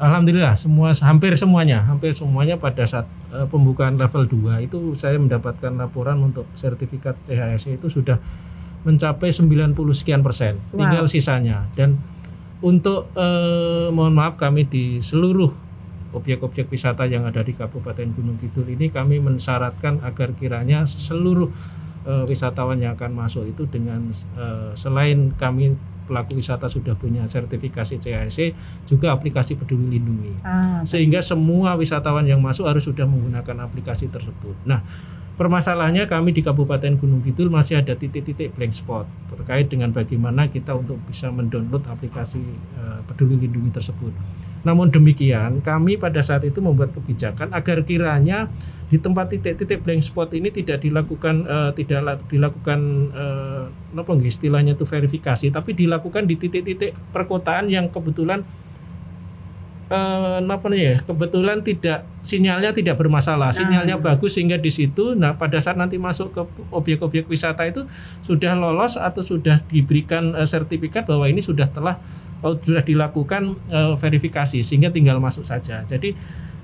Alhamdulillah 0.00 0.56
semua 0.56 0.96
hampir 0.96 1.36
semuanya, 1.36 1.84
hampir 1.84 2.16
semuanya 2.16 2.56
pada 2.56 2.88
saat 2.88 3.04
eh, 3.36 3.44
pembukaan 3.44 4.00
level 4.00 4.24
2 4.24 4.64
itu 4.64 4.96
saya 4.96 5.20
mendapatkan 5.20 5.76
laporan 5.76 6.16
untuk 6.24 6.48
sertifikat 6.56 7.20
CHSE 7.28 7.76
itu 7.76 7.92
sudah 7.92 8.16
mencapai 8.88 9.28
90 9.28 9.76
sekian 9.92 10.24
persen. 10.24 10.56
Wow. 10.72 10.88
Tinggal 10.88 11.04
sisanya 11.04 11.68
dan 11.76 12.00
untuk 12.64 13.12
eh, 13.12 13.88
mohon 13.92 14.16
maaf 14.16 14.40
kami 14.40 14.64
di 14.64 15.04
seluruh 15.04 15.52
objek-objek 16.10 16.66
wisata 16.68 17.06
yang 17.06 17.22
ada 17.22 17.40
di 17.44 17.54
Kabupaten 17.54 18.08
Gunung 18.16 18.36
Kidul 18.40 18.66
ini 18.74 18.90
kami 18.90 19.22
mensyaratkan 19.22 20.02
agar 20.02 20.34
kiranya 20.36 20.84
seluruh 20.84 21.52
eh, 22.08 22.24
wisatawan 22.26 22.80
yang 22.82 22.96
akan 22.96 23.12
masuk 23.16 23.46
itu 23.46 23.68
dengan 23.68 24.10
eh, 24.36 24.72
selain 24.74 25.32
kami 25.36 25.76
pelaku 26.08 26.38
wisata 26.38 26.66
sudah 26.66 26.96
punya 26.96 27.26
sertifikasi 27.26 28.00
CHSE 28.00 28.46
juga 28.88 29.12
aplikasi 29.12 29.56
Peduli 29.56 29.98
Lindungi 29.98 30.32
ah, 30.44 30.80
sehingga 30.84 31.20
semua 31.20 31.76
wisatawan 31.76 32.24
yang 32.24 32.40
masuk 32.40 32.68
harus 32.68 32.84
sudah 32.84 33.04
menggunakan 33.04 33.66
aplikasi 33.66 34.08
tersebut. 34.08 34.56
Nah, 34.64 34.82
permasalahannya 35.40 36.04
kami 36.04 36.36
di 36.36 36.44
Kabupaten 36.44 37.00
Gunung 37.00 37.24
Kidul 37.24 37.48
masih 37.48 37.80
ada 37.80 37.96
titik-titik 37.96 38.52
blank 38.52 38.76
spot 38.76 39.08
terkait 39.32 39.72
dengan 39.72 39.88
bagaimana 39.88 40.52
kita 40.52 40.76
untuk 40.76 41.00
bisa 41.08 41.32
mendownload 41.32 41.88
aplikasi 41.88 42.42
eh, 42.76 43.00
Peduli 43.08 43.40
Lindungi 43.48 43.72
tersebut. 43.72 44.12
Namun 44.60 44.92
demikian, 44.92 45.64
kami 45.64 45.96
pada 45.96 46.20
saat 46.20 46.44
itu 46.44 46.60
membuat 46.60 46.92
kebijakan 46.92 47.48
agar 47.50 47.80
kiranya 47.82 48.52
di 48.90 48.98
tempat 48.98 49.30
titik-titik 49.32 49.80
blank 49.80 50.02
spot 50.02 50.34
ini 50.34 50.50
tidak 50.50 50.82
dilakukan 50.82 51.46
eh, 51.46 51.70
tidak 51.78 52.00
la- 52.02 52.22
dilakukan 52.28 52.80
eh, 53.14 53.64
apa 53.96 54.12
istilahnya 54.20 54.76
itu 54.76 54.84
verifikasi, 54.84 55.48
tapi 55.48 55.72
dilakukan 55.72 56.28
di 56.28 56.36
titik-titik 56.36 56.92
perkotaan 57.14 57.70
yang 57.70 57.88
kebetulan 57.88 58.44
eh, 59.90 60.38
apa 60.42 60.66
nih 60.70 60.80
ya 60.82 60.94
kebetulan 61.02 61.62
tidak 61.64 62.06
sinyalnya 62.22 62.70
tidak 62.76 63.00
bermasalah 63.00 63.50
sinyalnya 63.50 63.96
Ah. 63.98 64.02
bagus 64.12 64.36
sehingga 64.36 64.60
di 64.60 64.70
situ 64.70 65.16
nah 65.16 65.34
pada 65.34 65.58
saat 65.58 65.74
nanti 65.74 65.96
masuk 65.96 66.30
ke 66.30 66.42
objek-objek 66.70 67.26
wisata 67.26 67.64
itu 67.66 67.86
sudah 68.22 68.54
lolos 68.54 68.94
atau 68.94 69.22
sudah 69.24 69.62
diberikan 69.66 70.36
eh, 70.36 70.46
sertifikat 70.46 71.06
bahwa 71.06 71.26
ini 71.26 71.40
sudah 71.40 71.66
telah 71.70 71.98
oh, 72.42 72.56
sudah 72.56 72.84
dilakukan 72.84 73.56
eh, 73.68 73.94
verifikasi 73.96 74.60
sehingga 74.64 74.92
tinggal 74.92 75.20
masuk 75.20 75.44
saja. 75.44 75.84
Jadi 75.84 76.12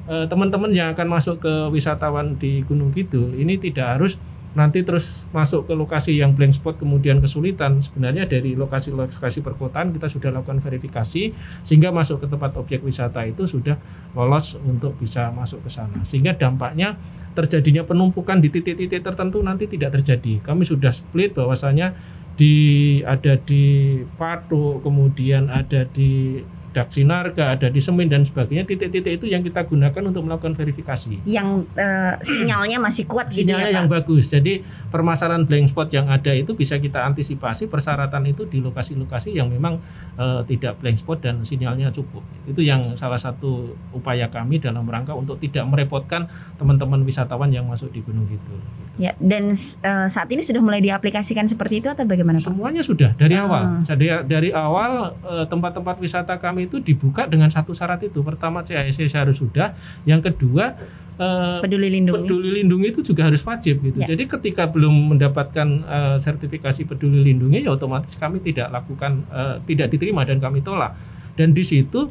eh, 0.08 0.24
teman-teman 0.28 0.72
yang 0.72 0.92
akan 0.92 1.08
masuk 1.08 1.42
ke 1.44 1.52
wisatawan 1.72 2.36
di 2.36 2.64
Gunung 2.64 2.92
Kidul 2.92 3.36
ini 3.36 3.60
tidak 3.60 3.98
harus 3.98 4.16
nanti 4.56 4.80
terus 4.80 5.28
masuk 5.36 5.68
ke 5.68 5.76
lokasi 5.76 6.16
yang 6.16 6.32
blank 6.32 6.56
spot 6.56 6.80
kemudian 6.80 7.20
kesulitan. 7.20 7.84
Sebenarnya 7.84 8.24
dari 8.24 8.56
lokasi-lokasi 8.56 9.44
perkotaan 9.44 9.92
kita 9.92 10.08
sudah 10.08 10.32
lakukan 10.32 10.64
verifikasi 10.64 11.36
sehingga 11.60 11.92
masuk 11.92 12.24
ke 12.24 12.26
tempat 12.32 12.56
objek 12.56 12.80
wisata 12.80 13.20
itu 13.28 13.44
sudah 13.44 13.76
lolos 14.16 14.56
untuk 14.64 14.96
bisa 14.96 15.28
masuk 15.28 15.60
ke 15.60 15.70
sana. 15.70 16.00
Sehingga 16.08 16.32
dampaknya 16.32 16.96
terjadinya 17.36 17.84
penumpukan 17.84 18.40
di 18.40 18.48
titik-titik 18.48 19.04
tertentu 19.04 19.44
nanti 19.44 19.68
tidak 19.68 20.00
terjadi. 20.00 20.40
Kami 20.40 20.64
sudah 20.64 20.88
split 20.88 21.36
bahwasanya 21.36 21.92
di 22.36 22.56
ada 23.02 23.40
di 23.40 23.96
Patu 24.20 24.84
kemudian 24.84 25.48
ada 25.48 25.88
di 25.88 26.44
Daksinarga 26.76 27.56
ada 27.56 27.72
di 27.72 27.80
Semin 27.80 28.12
dan 28.12 28.20
sebagainya 28.28 28.68
titik-titik 28.68 29.16
itu 29.16 29.32
yang 29.32 29.40
kita 29.40 29.64
gunakan 29.64 30.12
untuk 30.12 30.28
melakukan 30.28 30.52
verifikasi 30.52 31.24
yang 31.24 31.64
eh, 31.72 32.20
sinyalnya 32.20 32.76
masih 32.76 33.08
kuat 33.08 33.32
gitu 33.32 33.48
sinyalnya 33.48 33.72
ya 33.72 33.76
yang 33.80 33.88
Pak. 33.88 34.04
bagus. 34.04 34.28
Jadi 34.28 34.60
permasalahan 34.92 35.48
blank 35.48 35.72
spot 35.72 35.88
yang 35.96 36.12
ada 36.12 36.36
itu 36.36 36.52
bisa 36.52 36.76
kita 36.76 37.00
antisipasi 37.08 37.72
persyaratan 37.72 38.28
itu 38.28 38.44
di 38.44 38.60
lokasi-lokasi 38.60 39.32
yang 39.32 39.48
memang 39.48 39.80
eh, 40.20 40.44
tidak 40.44 40.76
blank 40.84 41.00
spot 41.00 41.24
dan 41.24 41.40
sinyalnya 41.48 41.88
cukup. 41.96 42.20
Itu 42.44 42.60
yang 42.60 42.92
salah 43.00 43.16
satu 43.16 43.72
upaya 43.96 44.28
kami 44.28 44.60
dalam 44.60 44.84
rangka 44.84 45.16
untuk 45.16 45.40
tidak 45.40 45.64
merepotkan 45.64 46.28
teman-teman 46.60 47.00
wisatawan 47.08 47.48
yang 47.48 47.64
masuk 47.64 47.88
di 47.88 48.04
Gunung 48.04 48.28
Kidul. 48.28 48.60
Ya, 48.96 49.12
dan 49.20 49.52
eh, 49.52 50.06
saat 50.08 50.28
ini 50.32 50.40
sudah 50.40 50.64
mulai 50.64 50.80
diaplikasikan 50.80 51.44
seperti 51.44 51.84
itu 51.84 51.88
atau 51.92 52.02
bagaimana 52.02 52.40
Pak? 52.40 52.48
Semuanya 52.48 52.80
sudah 52.80 53.12
dari 53.12 53.36
Ah. 53.36 53.44
awal. 53.44 53.62
Jadi 53.84 54.06
dari 54.24 54.50
awal 54.50 54.92
eh, 55.20 55.44
tempat-tempat 55.46 56.00
wisata 56.00 56.34
kami 56.36 56.64
itu 56.64 56.80
dibuka 56.80 57.28
dengan 57.28 57.46
satu 57.46 57.70
syarat 57.70 58.00
itu. 58.02 58.24
Pertama 58.24 58.64
CHSE 58.64 59.04
harus 59.12 59.36
sudah, 59.36 59.76
yang 60.04 60.24
kedua 60.24 60.72
eh, 61.16 61.60
Peduli 61.60 61.92
lindungi. 61.92 62.24
peduli 62.24 62.50
lindungi 62.56 62.86
itu 62.90 63.00
juga 63.04 63.28
harus 63.28 63.40
wajib 63.40 63.84
gitu. 63.84 64.00
Ya. 64.00 64.08
Jadi 64.08 64.24
ketika 64.26 64.64
belum 64.64 65.12
mendapatkan 65.12 65.68
eh, 65.84 66.16
sertifikasi 66.16 66.84
peduli 66.84 67.20
lindungi 67.20 67.64
ya 67.64 67.72
otomatis 67.72 68.16
kami 68.16 68.40
tidak 68.40 68.72
lakukan 68.72 69.28
eh, 69.28 69.56
tidak 69.68 69.92
diterima 69.92 70.24
dan 70.24 70.40
kami 70.40 70.64
tolak. 70.64 70.96
Dan 71.36 71.52
di 71.52 71.64
situ 71.64 72.08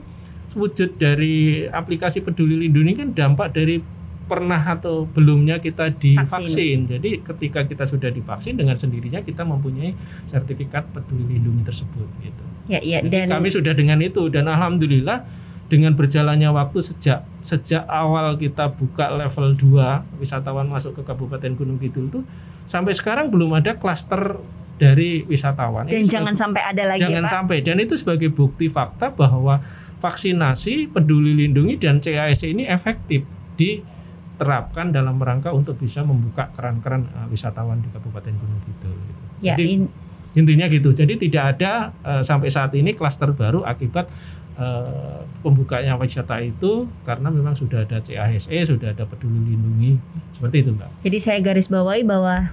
wujud 0.53 0.95
dari 0.95 1.65
aplikasi 1.65 2.21
peduli 2.21 2.61
lindungi 2.61 2.93
kan 2.95 3.09
dampak 3.11 3.51
dari 3.51 3.81
pernah 4.25 4.57
atau 4.57 5.05
belumnya 5.05 5.61
kita 5.61 5.93
divaksin. 5.93 6.89
Jadi 6.89 7.21
ketika 7.21 7.61
kita 7.65 7.85
sudah 7.85 8.09
divaksin 8.09 8.57
dengan 8.57 8.75
sendirinya 8.75 9.21
kita 9.21 9.45
mempunyai 9.45 9.93
sertifikat 10.25 10.89
peduli 10.89 11.37
lindungi 11.37 11.61
tersebut 11.61 12.07
gitu. 12.25 12.43
Ya, 12.65 12.81
ya, 12.81 13.05
Jadi 13.05 13.29
dan 13.29 13.29
kami 13.29 13.53
sudah 13.53 13.77
dengan 13.77 14.01
itu 14.01 14.25
dan 14.33 14.49
alhamdulillah 14.49 15.21
dengan 15.69 15.93
berjalannya 15.93 16.49
waktu 16.53 16.77
sejak 16.81 17.25
sejak 17.41 17.85
awal 17.89 18.37
kita 18.37 18.69
buka 18.73 19.09
level 19.13 19.53
2 19.53 20.21
wisatawan 20.21 20.69
masuk 20.69 20.97
ke 20.97 21.01
Kabupaten 21.05 21.53
Gunung 21.57 21.77
Kidul 21.77 22.09
itu 22.09 22.21
sampai 22.65 22.93
sekarang 22.97 23.29
belum 23.29 23.53
ada 23.61 23.77
klaster 23.77 24.41
dari 24.75 25.23
wisatawan. 25.25 25.87
dan 25.87 26.01
Ini 26.01 26.09
jangan 26.09 26.35
sampai 26.35 26.61
ada 26.65 26.83
lagi 26.83 27.05
jangan 27.05 27.23
ya 27.23 27.29
Pak. 27.29 27.33
sampai 27.33 27.57
dan 27.61 27.77
itu 27.81 27.93
sebagai 27.97 28.29
bukti 28.33 28.67
fakta 28.69 29.13
bahwa 29.13 29.61
vaksinasi 30.03 30.91
peduli 30.91 31.33
lindungi 31.33 31.79
dan 31.79 31.97
CASC 31.97 32.45
ini 32.45 32.67
efektif 32.67 33.25
diterapkan 34.35 34.91
dalam 34.91 35.15
rangka 35.15 35.55
untuk 35.55 35.79
bisa 35.79 36.03
membuka 36.03 36.51
keran-keran 36.51 37.07
eh, 37.07 37.27
wisatawan 37.31 37.79
di 37.79 37.87
Kabupaten 37.89 38.35
Gunung 38.35 38.61
Kidul. 38.67 38.91
gitu. 38.91 39.23
Ya, 39.39 39.55
Jadi 39.55 39.63
in- 39.79 39.91
intinya 40.35 40.67
gitu. 40.67 40.91
Jadi 40.91 41.15
tidak 41.15 41.55
ada 41.55 41.95
eh, 42.03 42.21
sampai 42.21 42.51
saat 42.51 42.75
ini 42.75 42.91
klaster 42.91 43.31
baru 43.31 43.63
akibat 43.63 44.11
eh, 44.59 45.19
pembukanya 45.39 45.95
wisata 45.95 46.43
itu 46.43 46.91
karena 47.07 47.31
memang 47.31 47.55
sudah 47.55 47.87
ada 47.87 48.03
CASE, 48.03 48.51
sudah 48.67 48.91
ada 48.91 49.07
peduli 49.07 49.55
lindungi 49.55 49.95
seperti 50.35 50.67
itu, 50.67 50.71
Mbak. 50.75 50.89
jadi 50.99 51.17
saya 51.23 51.39
garis 51.39 51.71
bawahi 51.71 52.03
bahwa 52.03 52.51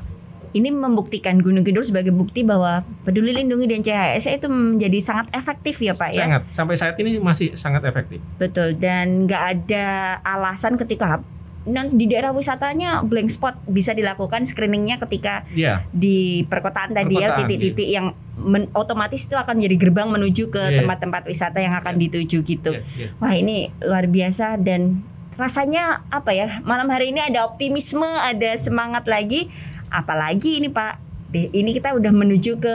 ini 0.53 0.69
membuktikan 0.69 1.41
Gunung 1.41 1.65
Kidul 1.65 1.81
sebagai 1.81 2.13
bukti 2.13 2.45
bahwa 2.45 2.85
Peduli 3.09 3.33
Lindungi 3.33 3.65
dan 3.73 3.81
CHSE 3.81 4.37
itu 4.37 4.53
menjadi 4.53 5.01
sangat 5.01 5.33
efektif 5.33 5.81
ya 5.81 5.97
Pak 5.97 6.13
ya. 6.13 6.29
Sangat 6.29 6.43
sampai 6.53 6.75
saat 6.77 6.95
ini 7.01 7.17
masih 7.17 7.57
sangat 7.57 7.89
efektif. 7.89 8.21
Betul 8.37 8.77
dan 8.77 9.25
nggak 9.25 9.43
ada 9.59 9.87
alasan 10.21 10.77
ketika 10.77 11.25
non 11.63 11.95
di 11.95 12.07
daerah 12.07 12.31
wisatanya 12.31 13.01
blank 13.01 13.31
spot 13.31 13.55
bisa 13.65 13.93
dilakukan 13.93 14.43
screeningnya 14.43 14.99
ketika 14.99 15.47
Iya. 15.49 15.87
di 15.89 16.43
perkotaan 16.45 16.91
tadi 16.91 17.17
ya 17.17 17.31
Perkotaan, 17.31 17.39
titik-titik 17.47 17.89
yang 17.89 18.07
men- 18.35 18.67
otomatis 18.73 19.23
itu 19.23 19.35
akan 19.35 19.59
jadi 19.59 19.77
gerbang 19.77 20.09
menuju 20.09 20.49
ke 20.49 20.59
Iya. 20.61 20.83
tempat-tempat 20.83 21.23
wisata 21.25 21.59
yang 21.59 21.75
akan 21.75 21.95
dituju 21.97 22.43
gitu. 22.43 22.73
Iya, 22.75 22.83
iya. 22.99 23.09
Wah 23.17 23.33
ini 23.33 23.71
luar 23.79 24.07
biasa 24.07 24.59
dan 24.59 25.07
rasanya 25.33 26.03
apa 26.09 26.31
ya 26.31 26.59
malam 26.61 26.91
hari 26.91 27.09
ini 27.09 27.23
ada 27.23 27.47
optimisme, 27.47 28.05
ada 28.05 28.53
semangat 28.55 29.07
lagi. 29.07 29.47
Apalagi 29.87 30.59
ini 30.59 30.67
Pak, 30.67 30.99
ini 31.33 31.71
kita 31.73 31.93
udah 31.93 32.11
menuju 32.11 32.59
ke 32.59 32.75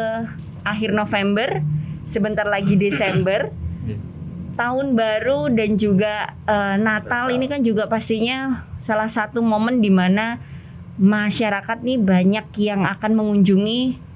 akhir 0.64 0.92
November, 0.92 1.60
sebentar 2.04 2.46
lagi 2.46 2.80
Desember, 2.80 3.50
Iya. 3.50 3.67
Tahun 4.58 4.98
baru 4.98 5.54
dan 5.54 5.78
juga 5.78 6.34
eh, 6.50 6.76
Natal 6.82 7.30
ini 7.30 7.46
kan 7.46 7.62
juga 7.62 7.86
pastinya 7.86 8.66
salah 8.82 9.08
satu 9.08 9.40
momen 9.46 9.80
di 9.80 9.94
mana 9.94 10.42
masyarakat 10.98 11.86
nih 11.86 12.02
banyak 12.02 12.48
yang 12.58 12.82
akan 12.90 13.14
mengunjungi 13.14 14.08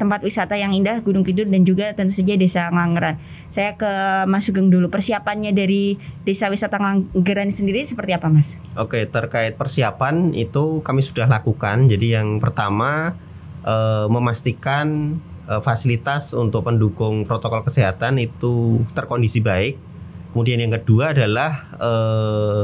tempat 0.00 0.24
wisata 0.24 0.56
yang 0.56 0.72
indah 0.72 1.04
Gunung 1.04 1.20
Kidul 1.20 1.52
dan 1.52 1.60
juga 1.68 1.92
tentu 1.92 2.16
saja 2.16 2.32
Desa 2.40 2.72
Nganggeran. 2.72 3.20
Saya 3.52 3.76
ke 3.76 3.92
Mas 4.24 4.48
Sugeng 4.48 4.72
dulu 4.72 4.88
persiapannya 4.88 5.52
dari 5.52 6.00
Desa 6.24 6.48
Wisata 6.48 6.80
Nganggeran 6.80 7.52
sendiri 7.52 7.84
seperti 7.84 8.16
apa 8.16 8.32
Mas? 8.32 8.56
Oke, 8.80 9.04
terkait 9.04 9.60
persiapan 9.60 10.32
itu 10.32 10.80
kami 10.80 11.04
sudah 11.04 11.28
lakukan. 11.28 11.84
Jadi 11.92 12.16
yang 12.16 12.40
pertama 12.40 13.12
eh, 13.60 14.08
memastikan 14.08 15.20
eh, 15.44 15.60
fasilitas 15.60 16.32
untuk 16.32 16.64
pendukung 16.64 17.28
protokol 17.28 17.68
kesehatan 17.68 18.16
itu 18.16 18.80
terkondisi 18.96 19.44
baik. 19.44 19.89
Kemudian 20.30 20.62
yang 20.62 20.72
kedua 20.74 21.10
adalah 21.10 21.66
eh, 21.74 22.62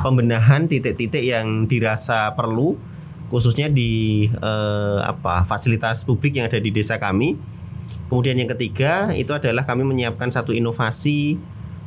pembenahan 0.00 0.68
titik-titik 0.68 1.24
yang 1.24 1.64
dirasa 1.68 2.32
perlu 2.36 2.76
khususnya 3.30 3.70
di 3.70 4.26
eh, 4.26 4.98
apa 5.06 5.46
fasilitas 5.46 6.02
publik 6.02 6.36
yang 6.36 6.50
ada 6.50 6.58
di 6.58 6.68
desa 6.74 6.98
kami. 6.98 7.38
Kemudian 8.10 8.36
yang 8.42 8.50
ketiga 8.58 9.14
itu 9.14 9.30
adalah 9.30 9.62
kami 9.62 9.86
menyiapkan 9.86 10.34
satu 10.34 10.50
inovasi 10.50 11.38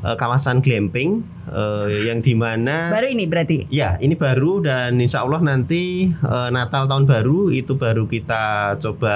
eh, 0.01 0.15
kawasan 0.15 0.63
glamping 0.63 1.21
eh, 1.51 2.07
yang 2.07 2.23
di 2.23 2.33
mana 2.33 2.89
Baru 2.89 3.11
ini 3.11 3.27
berarti. 3.27 3.67
Ya, 3.67 3.99
ini 3.99 4.15
baru 4.15 4.63
dan 4.63 4.97
insya 5.03 5.21
Allah 5.21 5.43
nanti 5.43 6.09
eh, 6.09 6.49
Natal 6.49 6.87
tahun 6.87 7.05
baru 7.05 7.51
itu 7.51 7.75
baru 7.75 8.07
kita 8.07 8.75
coba 8.79 9.15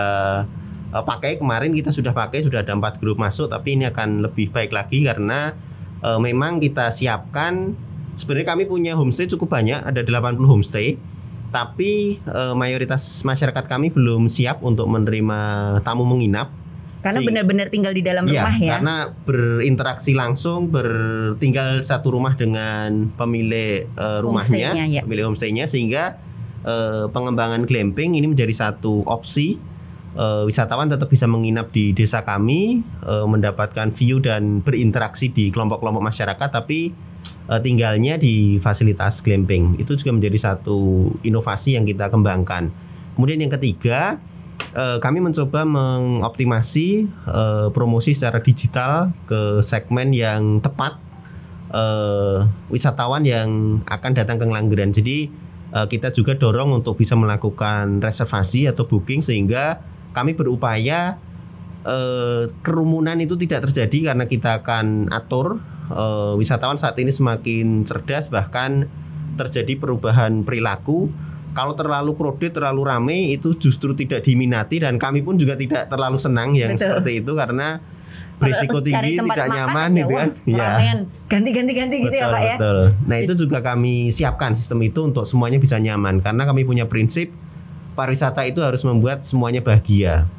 eh, 0.92 1.04
pakai. 1.08 1.40
Kemarin 1.40 1.72
kita 1.72 1.96
sudah 1.96 2.12
pakai, 2.12 2.44
sudah 2.44 2.60
ada 2.60 2.76
empat 2.76 3.00
grup 3.00 3.16
masuk, 3.18 3.48
tapi 3.48 3.80
ini 3.80 3.88
akan 3.88 4.28
lebih 4.28 4.52
baik 4.52 4.76
lagi 4.76 5.08
karena 5.08 5.56
eh, 6.00 6.20
memang 6.20 6.58
kita 6.58 6.90
siapkan. 6.90 7.74
Sebenarnya 8.18 8.50
kami 8.50 8.64
punya 8.66 8.98
homestay 8.98 9.30
cukup 9.30 9.54
banyak, 9.54 9.78
ada 9.78 10.02
80 10.02 10.42
homestay. 10.44 10.98
Tapi 11.48 12.20
eh, 12.20 12.54
mayoritas 12.54 13.24
masyarakat 13.24 13.66
kami 13.66 13.90
belum 13.90 14.28
siap 14.28 14.60
untuk 14.62 14.86
menerima 14.86 15.40
tamu 15.82 16.04
menginap. 16.04 16.52
Karena 16.98 17.22
benar-benar 17.24 17.70
tinggal 17.70 17.94
di 17.94 18.04
dalam 18.04 18.26
Iya, 18.26 18.42
rumah 18.42 18.56
ya. 18.58 18.72
karena 18.76 18.96
berinteraksi 19.24 20.12
langsung, 20.12 20.68
bertinggal 20.68 21.80
satu 21.80 22.12
rumah 22.12 22.34
dengan 22.36 23.14
pemilik 23.16 23.86
eh, 23.88 24.20
rumahnya, 24.20 24.74
Homestay-nya, 24.74 24.86
ya. 24.92 25.02
pemilik 25.06 25.24
homestaynya, 25.30 25.66
sehingga 25.70 26.18
eh, 26.66 27.06
pengembangan 27.08 27.64
glamping 27.64 28.18
ini 28.18 28.28
menjadi 28.28 28.52
satu 28.52 29.06
opsi. 29.08 29.77
Eh, 30.18 30.44
wisatawan 30.50 30.90
tetap 30.90 31.14
bisa 31.14 31.30
menginap 31.30 31.70
di 31.70 31.94
desa 31.94 32.26
kami, 32.26 32.82
eh, 33.06 33.26
mendapatkan 33.30 33.94
view 33.94 34.18
dan 34.18 34.66
berinteraksi 34.66 35.30
di 35.30 35.54
kelompok-kelompok 35.54 36.02
masyarakat, 36.02 36.50
tapi 36.50 36.90
eh, 37.48 37.60
tinggalnya 37.62 38.18
di 38.18 38.58
fasilitas 38.58 39.22
glamping. 39.22 39.78
Itu 39.78 39.94
juga 39.94 40.18
menjadi 40.18 40.38
satu 40.42 41.14
inovasi 41.22 41.78
yang 41.78 41.86
kita 41.86 42.10
kembangkan. 42.10 42.74
Kemudian 43.14 43.46
yang 43.46 43.54
ketiga, 43.54 44.18
eh, 44.74 44.98
kami 44.98 45.22
mencoba 45.22 45.70
mengoptimasi 45.70 47.06
eh, 47.30 47.68
promosi 47.70 48.18
secara 48.18 48.42
digital 48.42 49.14
ke 49.30 49.62
segmen 49.62 50.18
yang 50.18 50.66
tepat 50.66 50.98
eh, 51.78 52.42
wisatawan 52.74 53.22
yang 53.22 53.82
akan 53.86 54.12
datang 54.18 54.42
ke 54.42 54.46
Ngelanggeran. 54.50 54.90
Jadi 54.98 55.46
kita 55.68 56.16
juga 56.16 56.32
dorong 56.32 56.80
untuk 56.80 56.96
bisa 56.96 57.12
melakukan 57.14 58.00
reservasi 58.00 58.72
atau 58.72 58.88
booking 58.88 59.20
sehingga 59.20 59.84
kami 60.18 60.34
berupaya 60.34 61.22
eh, 61.86 62.50
kerumunan 62.66 63.22
itu 63.22 63.38
tidak 63.38 63.70
terjadi 63.70 64.14
karena 64.14 64.26
kita 64.26 64.66
akan 64.66 65.14
atur 65.14 65.62
eh, 65.94 66.34
wisatawan 66.34 66.82
saat 66.82 66.98
ini 66.98 67.14
semakin 67.14 67.86
cerdas 67.86 68.34
bahkan 68.34 68.90
terjadi 69.38 69.78
perubahan 69.78 70.42
perilaku 70.42 71.14
kalau 71.58 71.74
terlalu 71.74 72.14
crowded, 72.14 72.54
terlalu 72.54 72.82
rame 72.86 73.18
itu 73.34 73.58
justru 73.58 73.98
tidak 73.98 74.22
diminati 74.22 74.78
dan 74.78 75.02
kami 75.02 75.26
pun 75.26 75.42
juga 75.42 75.58
tidak 75.58 75.90
terlalu 75.90 76.22
senang 76.22 76.54
yang 76.54 76.78
Betul. 76.78 77.02
seperti 77.02 77.12
itu 77.26 77.34
karena 77.34 77.82
berisiko 78.38 78.78
tinggi, 78.86 79.18
tidak 79.18 79.48
nyaman 79.50 79.90
gitu 79.98 80.14
kan. 80.14 80.30
Iya. 80.46 80.70
ramean. 80.78 81.00
Ganti-ganti-ganti 81.26 81.96
gitu 82.06 82.14
ya 82.14 82.30
Betul, 82.30 82.36
Pak 82.38 82.42
ya. 82.46 82.56
betul. 82.62 82.80
Nah 83.10 83.18
itu 83.18 83.34
juga 83.34 83.58
kami 83.66 84.14
siapkan 84.14 84.54
sistem 84.54 84.86
itu 84.86 85.02
untuk 85.02 85.26
semuanya 85.26 85.58
bisa 85.58 85.82
nyaman 85.82 86.22
karena 86.22 86.46
kami 86.46 86.62
punya 86.62 86.86
prinsip 86.86 87.34
pariwisata 87.98 88.46
itu 88.46 88.62
harus 88.62 88.86
membuat 88.86 89.26
semuanya 89.26 89.66
bahagia. 89.66 90.30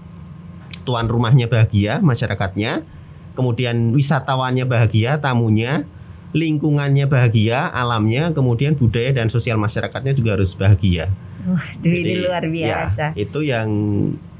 Tuan 0.87 1.11
rumahnya 1.11 1.51
bahagia, 1.51 1.99
masyarakatnya, 1.99 2.87
kemudian 3.35 3.92
wisatawannya 3.92 4.64
bahagia, 4.64 5.18
tamunya, 5.18 5.85
lingkungannya 6.33 7.11
bahagia, 7.11 7.66
alamnya, 7.68 8.31
kemudian 8.31 8.79
budaya 8.79 9.11
dan 9.11 9.27
sosial 9.27 9.59
masyarakatnya 9.59 10.14
juga 10.14 10.38
harus 10.38 10.55
bahagia. 10.55 11.11
Wah, 11.51 11.66
duh, 11.83 11.92
ini 11.92 12.14
Jadi, 12.14 12.25
luar 12.25 12.44
ya, 12.47 12.51
biasa. 12.55 13.05
itu 13.18 13.40
yang 13.42 13.68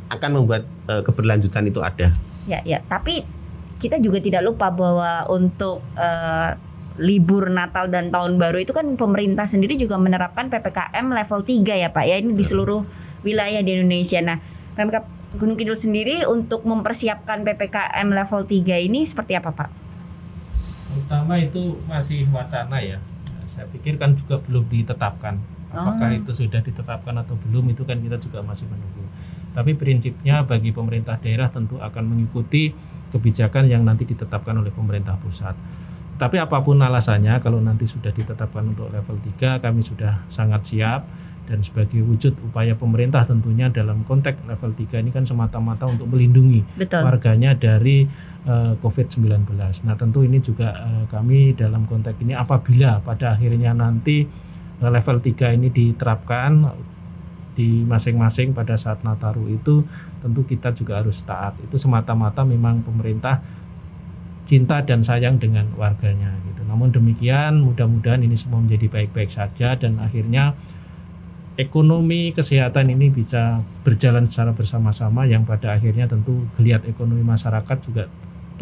akan 0.09 0.31
membuat 0.41 0.63
eh, 0.89 1.03
keberlanjutan 1.03 1.69
itu 1.69 1.81
ada. 1.83 2.15
Ya, 2.49 2.65
ya. 2.65 2.81
Tapi 2.87 3.27
kita 3.79 4.01
juga 4.01 4.23
tidak 4.23 4.47
lupa 4.47 4.73
bahwa 4.73 5.27
untuk 5.29 5.85
eh, 5.97 6.57
libur 6.99 7.49
Natal 7.49 7.87
dan 7.89 8.11
Tahun 8.11 8.37
Baru 8.37 8.59
itu 8.59 8.75
kan 8.75 8.99
pemerintah 8.99 9.47
sendiri 9.47 9.79
juga 9.79 9.97
menerapkan 9.97 10.51
PPKM 10.51 11.07
level 11.07 11.41
3 11.47 11.83
ya 11.87 11.89
Pak 11.95 12.05
ya. 12.05 12.17
Ini 12.19 12.35
di 12.35 12.45
seluruh 12.45 12.83
wilayah 13.23 13.63
di 13.63 13.79
Indonesia. 13.79 14.21
Nah, 14.23 14.39
Pemkab 14.79 15.07
Gunung 15.37 15.61
Kidul 15.61 15.77
sendiri 15.77 16.25
untuk 16.25 16.65
mempersiapkan 16.65 17.45
PPKM 17.45 18.09
level 18.09 18.49
3 18.49 18.81
ini 18.81 19.05
seperti 19.05 19.37
apa 19.37 19.53
Pak? 19.53 19.71
Pertama 20.89 21.37
itu 21.37 21.77
masih 21.85 22.25
wacana 22.33 22.81
ya. 22.81 22.97
Saya 23.45 23.69
pikir 23.69 24.01
kan 24.01 24.17
juga 24.17 24.41
belum 24.41 24.65
ditetapkan. 24.73 25.37
Apakah 25.69 26.09
Oh. 26.09 26.17
itu 26.17 26.33
sudah 26.33 26.65
ditetapkan 26.65 27.13
atau 27.21 27.37
belum 27.45 27.77
itu 27.77 27.85
kan 27.85 28.01
kita 28.01 28.17
juga 28.17 28.41
masih 28.41 28.65
menunggu. 28.73 29.05
Tapi 29.53 29.77
prinsipnya 29.77 30.41
bagi 30.49 30.73
pemerintah 30.73 31.21
daerah 31.21 31.53
tentu 31.53 31.77
akan 31.77 32.05
mengikuti 32.09 32.73
kebijakan 33.13 33.69
yang 33.69 33.85
nanti 33.85 34.09
ditetapkan 34.09 34.57
oleh 34.57 34.73
pemerintah 34.73 35.21
pusat. 35.21 35.53
Tapi 36.17 36.41
apa 36.41 36.65
pun 36.65 36.81
alasannya 36.81 37.37
kalau 37.45 37.61
nanti 37.61 37.85
sudah 37.85 38.11
ditetapkan 38.11 38.65
untuk 38.65 38.89
level 38.89 39.21
3 39.39 39.61
kami 39.61 39.85
sudah 39.85 40.25
sangat 40.33 40.65
siap 40.73 41.05
dan 41.49 41.65
sebagai 41.65 42.05
wujud 42.05 42.37
upaya 42.45 42.77
pemerintah 42.77 43.25
tentunya 43.25 43.73
dalam 43.73 44.05
konteks 44.05 44.45
level 44.45 44.77
3 44.77 45.01
ini 45.01 45.09
kan 45.09 45.25
semata-mata 45.25 45.89
untuk 45.89 46.13
melindungi 46.13 46.61
Betul. 46.77 47.09
warganya 47.09 47.57
dari 47.57 48.05
eh, 48.45 48.73
COVID-19. 48.77 49.49
Nah, 49.89 49.97
tentu 49.97 50.21
ini 50.21 50.45
juga 50.45 50.77
eh, 50.77 51.05
kami 51.09 51.57
dalam 51.57 51.89
konteks 51.89 52.21
ini 52.21 52.37
apabila 52.37 53.01
pada 53.01 53.33
akhirnya 53.33 53.73
nanti 53.73 54.29
eh, 54.77 54.91
level 54.93 55.25
3 55.25 55.57
ini 55.57 55.73
diterapkan 55.73 56.69
di 57.57 57.83
masing-masing 57.83 58.55
pada 58.55 58.79
saat 58.79 59.03
Nataru 59.03 59.51
itu 59.51 59.83
tentu 60.21 60.45
kita 60.45 60.77
juga 60.77 61.01
harus 61.01 61.25
taat. 61.25 61.57
Itu 61.65 61.81
semata-mata 61.81 62.45
memang 62.45 62.85
pemerintah 62.85 63.41
cinta 64.47 64.81
dan 64.81 65.03
sayang 65.03 65.37
dengan 65.37 65.69
warganya 65.75 66.33
gitu. 66.49 66.63
Namun 66.65 66.95
demikian 66.95 67.61
mudah-mudahan 67.61 68.23
ini 68.23 68.39
semua 68.39 68.63
menjadi 68.63 68.87
baik-baik 68.89 69.29
saja 69.29 69.75
dan 69.77 70.01
akhirnya 70.01 70.55
ekonomi 71.59 72.31
kesehatan 72.31 72.95
ini 72.95 73.11
bisa 73.11 73.59
berjalan 73.83 74.31
secara 74.31 74.55
bersama-sama 74.55 75.27
yang 75.27 75.43
pada 75.43 75.75
akhirnya 75.75 76.07
tentu 76.07 76.47
geliat 76.55 76.87
ekonomi 76.87 77.27
masyarakat 77.27 77.77
juga 77.83 78.07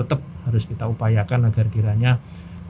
tetap 0.01 0.25
harus 0.49 0.65
kita 0.65 0.89
upayakan 0.89 1.53
agar 1.53 1.69
kiranya 1.69 2.17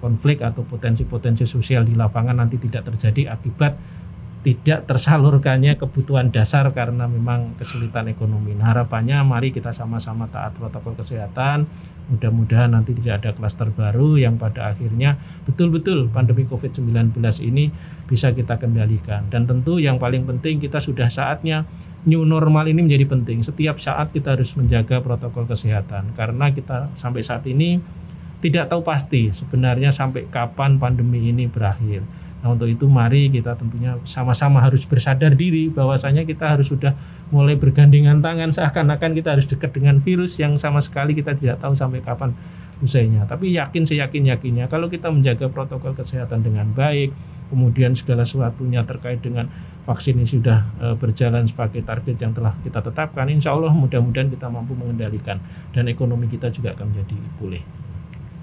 konflik 0.03 0.43
atau 0.43 0.67
potensi-potensi 0.67 1.47
sosial 1.47 1.87
di 1.87 1.95
lapangan 1.95 2.43
nanti 2.43 2.59
tidak 2.59 2.91
terjadi 2.91 3.39
akibat 3.39 3.79
tidak 4.47 4.87
tersalurkannya 4.87 5.75
kebutuhan 5.75 6.31
dasar 6.31 6.71
karena 6.71 7.11
memang 7.11 7.59
kesulitan 7.59 8.07
ekonomi. 8.07 8.55
Nah, 8.55 8.71
harapannya 8.71 9.19
mari 9.27 9.51
kita 9.51 9.75
sama-sama 9.75 10.31
taat 10.31 10.55
protokol 10.55 10.95
kesehatan. 10.95 11.67
Mudah-mudahan 12.07 12.71
nanti 12.71 12.95
tidak 12.95 13.27
ada 13.27 13.31
klaster 13.35 13.75
baru 13.75 14.15
yang 14.15 14.39
pada 14.39 14.71
akhirnya 14.71 15.19
betul-betul 15.51 16.15
pandemi 16.15 16.47
Covid-19 16.47 17.19
ini 17.43 17.75
bisa 18.07 18.31
kita 18.31 18.55
kendalikan. 18.63 19.27
Dan 19.35 19.51
tentu 19.51 19.83
yang 19.83 19.99
paling 19.99 20.23
penting 20.23 20.63
kita 20.63 20.79
sudah 20.79 21.11
saatnya 21.11 21.67
new 22.07 22.23
normal 22.23 22.71
ini 22.71 22.87
menjadi 22.87 23.03
penting. 23.03 23.43
Setiap 23.43 23.83
saat 23.83 24.15
kita 24.15 24.39
harus 24.39 24.55
menjaga 24.55 25.03
protokol 25.03 25.51
kesehatan 25.51 26.15
karena 26.15 26.55
kita 26.55 26.95
sampai 26.95 27.27
saat 27.27 27.43
ini 27.51 27.83
tidak 28.39 28.71
tahu 28.71 28.87
pasti 28.87 29.35
sebenarnya 29.35 29.91
sampai 29.91 30.31
kapan 30.31 30.79
pandemi 30.79 31.35
ini 31.35 31.51
berakhir. 31.51 32.07
Nah 32.47 32.55
untuk 32.55 32.71
itu 32.71 32.87
mari 32.87 33.27
kita 33.27 33.59
tentunya 33.59 33.99
sama-sama 34.07 34.63
harus 34.63 34.87
bersadar 34.87 35.35
diri 35.35 35.67
bahwasanya 35.67 36.23
kita 36.23 36.55
harus 36.55 36.71
sudah 36.71 36.95
mulai 37.35 37.59
bergandengan 37.59 38.23
tangan 38.23 38.55
seakan-akan 38.55 39.19
kita 39.19 39.35
harus 39.35 39.51
dekat 39.51 39.75
dengan 39.75 39.99
virus 39.99 40.39
yang 40.39 40.55
sama 40.55 40.79
sekali 40.79 41.11
kita 41.19 41.35
tidak 41.35 41.59
tahu 41.59 41.75
sampai 41.75 41.99
kapan 42.07 42.31
usainya. 42.79 43.27
Tapi 43.27 43.51
yakin 43.51 43.83
seyakin 43.83 44.31
yakinnya 44.31 44.71
kalau 44.71 44.87
kita 44.87 45.11
menjaga 45.11 45.51
protokol 45.51 45.99
kesehatan 45.99 46.47
dengan 46.47 46.71
baik, 46.71 47.11
kemudian 47.51 47.99
segala 47.99 48.23
sesuatunya 48.23 48.87
terkait 48.87 49.19
dengan 49.19 49.51
vaksin 49.83 50.23
ini 50.23 50.31
sudah 50.31 50.71
e, 50.79 50.87
berjalan 50.95 51.51
sebagai 51.51 51.83
target 51.83 52.15
yang 52.23 52.31
telah 52.31 52.55
kita 52.63 52.79
tetapkan, 52.79 53.27
insya 53.27 53.59
Allah 53.59 53.75
mudah-mudahan 53.75 54.31
kita 54.31 54.47
mampu 54.47 54.79
mengendalikan 54.79 55.43
dan 55.75 55.91
ekonomi 55.91 56.31
kita 56.31 56.47
juga 56.55 56.79
akan 56.79 56.95
menjadi 56.95 57.19
pulih 57.43 57.86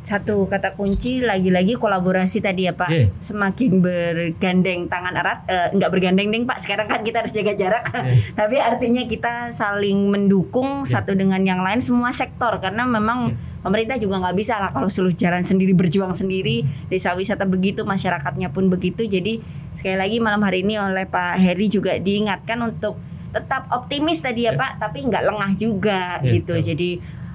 satu 0.04 0.46
kata 0.46 0.76
kunci 0.76 1.24
lagi-lagi 1.24 1.80
kolaborasi 1.80 2.40
tadi 2.40 2.68
ya 2.68 2.76
Pak 2.76 2.90
Yeah. 2.92 3.08
semakin 3.18 3.80
bergandeng 3.80 4.86
tangan 4.86 5.16
erat 5.16 5.48
eh, 5.48 5.68
nggak 5.72 5.90
bergandeng 5.90 6.28
deng 6.28 6.44
Pak 6.44 6.60
sekarang 6.60 6.86
kan 6.86 7.02
kita 7.02 7.24
harus 7.24 7.32
jaga 7.32 7.56
jarak 7.56 7.88
Yeah. 7.90 8.12
tapi 8.40 8.60
artinya 8.60 9.04
kita 9.04 9.50
saling 9.50 10.12
mendukung 10.12 10.84
Yeah. 10.84 11.00
satu 11.00 11.16
dengan 11.16 11.42
yang 11.42 11.64
lain 11.64 11.80
semua 11.80 12.12
sektor 12.12 12.60
karena 12.60 12.84
memang 12.84 13.32
Yeah. 13.32 13.64
pemerintah 13.64 13.96
juga 13.96 14.20
nggak 14.20 14.36
bisa 14.36 14.60
lah 14.60 14.70
kalau 14.70 14.92
seluruh 14.92 15.16
jalan 15.16 15.40
sendiri 15.40 15.72
berjuang 15.72 16.12
sendiri 16.12 16.68
desa 16.92 17.16
wisata 17.16 17.48
begitu 17.48 17.88
masyarakatnya 17.88 18.52
pun 18.52 18.68
begitu 18.68 19.08
jadi 19.08 19.40
sekali 19.72 19.96
lagi 19.96 20.18
malam 20.20 20.44
hari 20.44 20.68
ini 20.68 20.76
oleh 20.76 21.08
Pak 21.08 21.40
Heri 21.40 21.72
juga 21.72 21.96
diingatkan 21.96 22.60
untuk 22.60 23.00
tetap 23.32 23.72
optimis 23.72 24.20
tadi 24.20 24.46
ya 24.46 24.52
Yeah. 24.52 24.60
Pak 24.60 24.72
tapi 24.84 25.08
nggak 25.08 25.24
lengah 25.24 25.52
juga 25.56 26.20
Yeah, 26.20 26.44
gitu 26.44 26.60
betul. 26.60 26.68
jadi 26.76 26.90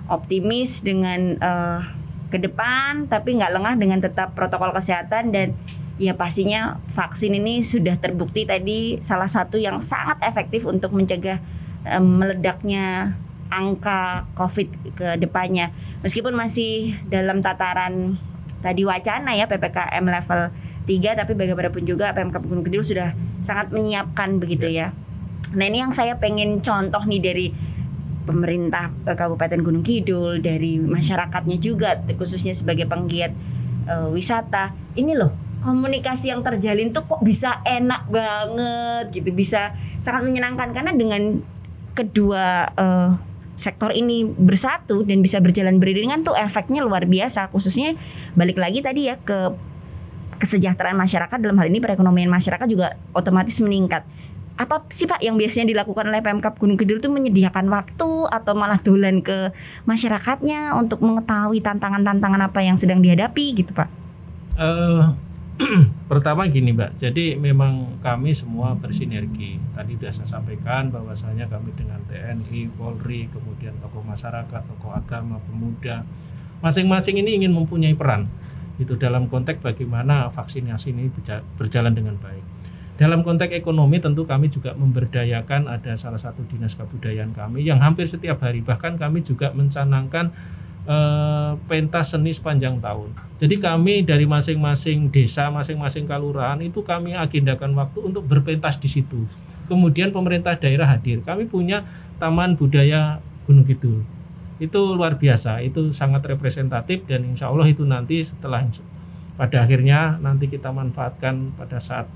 optimis 0.09 0.81
dengan 0.81 1.21
eh, 1.37 1.81
ke 2.29 2.39
depan 2.39 3.09
tapi 3.09 3.41
nggak 3.41 3.53
lengah 3.53 3.75
dengan 3.81 3.99
tetap 4.05 4.37
protokol 4.37 4.73
kesehatan 4.77 5.33
dan 5.33 5.57
ya 5.99 6.15
pastinya 6.15 6.79
vaksin 6.93 7.35
ini 7.35 7.61
sudah 7.65 7.99
terbukti 7.99 8.47
tadi 8.47 9.03
salah 9.03 9.27
satu 9.27 9.59
yang 9.59 9.83
sangat 9.83 10.23
efektif 10.23 10.69
untuk 10.69 10.95
mencegah 10.95 11.43
em, 11.89 12.05
meledaknya 12.05 13.19
angka 13.49 14.29
COVID 14.37 14.69
ke 14.95 15.09
depannya 15.19 15.73
meskipun 16.05 16.37
masih 16.37 16.95
dalam 17.09 17.41
tataran 17.41 18.21
tadi 18.61 18.85
wacana 18.85 19.35
ya 19.35 19.49
PPKM 19.49 20.05
level 20.05 20.41
3 20.89 21.21
tapi 21.21 21.33
bagaimanapun 21.37 21.85
juga 21.85 22.17
Pemkab 22.17 22.49
Gunung 22.49 22.65
Kidul 22.65 22.81
sudah 22.81 23.13
sangat 23.45 23.69
menyiapkan 23.71 24.41
begitu 24.41 24.73
ya. 24.73 24.97
Nah 25.53 25.65
ini 25.69 25.85
yang 25.85 25.93
saya 25.93 26.17
pengen 26.17 26.65
contoh 26.65 27.05
nih 27.05 27.21
dari 27.21 27.47
pemerintah 28.29 28.93
eh, 29.09 29.17
Kabupaten 29.17 29.65
Gunung 29.65 29.81
Kidul 29.81 30.45
dari 30.45 30.77
masyarakatnya 30.77 31.57
juga 31.57 31.97
khususnya 32.13 32.53
sebagai 32.53 32.85
penggiat 32.85 33.33
eh, 33.89 34.09
wisata. 34.13 34.77
Ini 34.93 35.17
loh 35.17 35.33
komunikasi 35.65 36.31
yang 36.31 36.45
terjalin 36.45 36.95
tuh 36.95 37.03
kok 37.03 37.19
bisa 37.25 37.59
enak 37.67 38.07
banget 38.07 39.17
gitu 39.17 39.33
bisa 39.33 39.73
sangat 40.05 40.29
menyenangkan. 40.29 40.77
Karena 40.77 40.93
dengan 40.93 41.41
kedua 41.97 42.69
eh, 42.77 43.11
sektor 43.59 43.91
ini 43.91 44.23
bersatu 44.23 45.03
dan 45.03 45.19
bisa 45.25 45.43
berjalan 45.43 45.83
beriringan 45.83 46.23
tuh 46.23 46.37
efeknya 46.37 46.85
luar 46.85 47.09
biasa. 47.09 47.49
Khususnya 47.49 47.97
balik 48.37 48.61
lagi 48.61 48.85
tadi 48.85 49.09
ya 49.09 49.17
ke 49.19 49.57
kesejahteraan 50.39 50.95
masyarakat 50.95 51.39
dalam 51.43 51.59
hal 51.59 51.67
ini 51.67 51.83
perekonomian 51.83 52.31
masyarakat 52.31 52.67
juga 52.71 52.95
otomatis 53.11 53.59
meningkat 53.59 54.07
apa 54.59 54.83
sih 54.91 55.07
Pak 55.07 55.23
yang 55.23 55.39
biasanya 55.39 55.71
dilakukan 55.71 56.11
oleh 56.11 56.19
Pemkap 56.19 56.59
Gunung 56.59 56.75
Kidul 56.75 56.99
itu 56.99 57.07
menyediakan 57.07 57.71
waktu 57.71 58.11
atau 58.27 58.53
malah 58.59 58.83
dolan 58.83 59.23
ke 59.23 59.55
masyarakatnya 59.87 60.75
untuk 60.75 60.99
mengetahui 60.99 61.63
tantangan-tantangan 61.63 62.43
apa 62.43 62.61
yang 62.67 62.75
sedang 62.75 62.99
dihadapi 62.99 63.55
gitu 63.55 63.71
Pak? 63.71 63.89
Eh, 64.59 65.03
pertama 66.11 66.51
gini 66.51 66.75
Mbak, 66.75 66.99
jadi 66.99 67.39
memang 67.39 68.03
kami 68.03 68.35
semua 68.35 68.75
bersinergi. 68.75 69.63
Tadi 69.79 69.95
sudah 69.95 70.11
saya 70.11 70.29
sampaikan 70.39 70.91
bahwasanya 70.91 71.47
kami 71.47 71.71
dengan 71.79 72.03
TNI, 72.11 72.75
Polri, 72.75 73.31
kemudian 73.31 73.79
tokoh 73.79 74.03
masyarakat, 74.03 74.63
tokoh 74.67 74.91
agama, 74.91 75.39
pemuda, 75.47 76.03
masing-masing 76.67 77.23
ini 77.23 77.39
ingin 77.39 77.55
mempunyai 77.55 77.95
peran 77.95 78.27
itu 78.79 78.95
dalam 78.95 79.27
konteks 79.27 79.59
bagaimana 79.59 80.31
vaksinasi 80.31 80.95
ini 80.95 81.11
berja- 81.11 81.43
berjalan 81.59 81.95
dengan 81.95 82.15
baik. 82.19 82.58
Dalam 82.99 83.23
konteks 83.23 83.55
ekonomi 83.55 84.03
tentu 84.03 84.27
kami 84.27 84.51
juga 84.51 84.75
memberdayakan 84.75 85.71
ada 85.71 85.95
salah 85.95 86.19
satu 86.19 86.43
dinas 86.51 86.75
kebudayaan 86.75 87.31
kami 87.31 87.63
yang 87.63 87.79
hampir 87.79 88.11
setiap 88.11 88.43
hari 88.43 88.59
bahkan 88.59 88.99
kami 88.99 89.23
juga 89.23 89.55
mencanangkan 89.55 90.35
eh, 90.83 91.53
pentas 91.71 92.11
seni 92.11 92.35
sepanjang 92.35 92.83
tahun. 92.83 93.15
Jadi 93.39 93.63
kami 93.63 94.03
dari 94.03 94.27
masing-masing 94.27 95.15
desa, 95.15 95.47
masing-masing 95.47 96.11
kelurahan 96.11 96.59
itu 96.59 96.83
kami 96.83 97.15
agendakan 97.15 97.79
waktu 97.79 98.03
untuk 98.03 98.27
berpentas 98.27 98.75
di 98.83 98.91
situ. 98.91 99.31
Kemudian 99.71 100.11
pemerintah 100.11 100.59
daerah 100.59 100.91
hadir. 100.91 101.23
Kami 101.23 101.47
punya 101.47 101.87
Taman 102.19 102.59
Budaya 102.59 103.23
Gunung 103.47 103.63
Kidul. 103.63 104.03
Itu 104.59 104.99
luar 104.99 105.23
biasa, 105.23 105.63
itu 105.63 105.95
sangat 105.95 106.27
representatif 106.27 107.07
dan 107.07 107.23
insya 107.31 107.47
Allah 107.47 107.71
itu 107.71 107.87
nanti 107.87 108.27
setelah 108.27 108.67
pada 109.39 109.63
akhirnya 109.63 110.19
nanti 110.19 110.51
kita 110.51 110.75
manfaatkan 110.75 111.55
pada 111.55 111.79
saat 111.79 112.11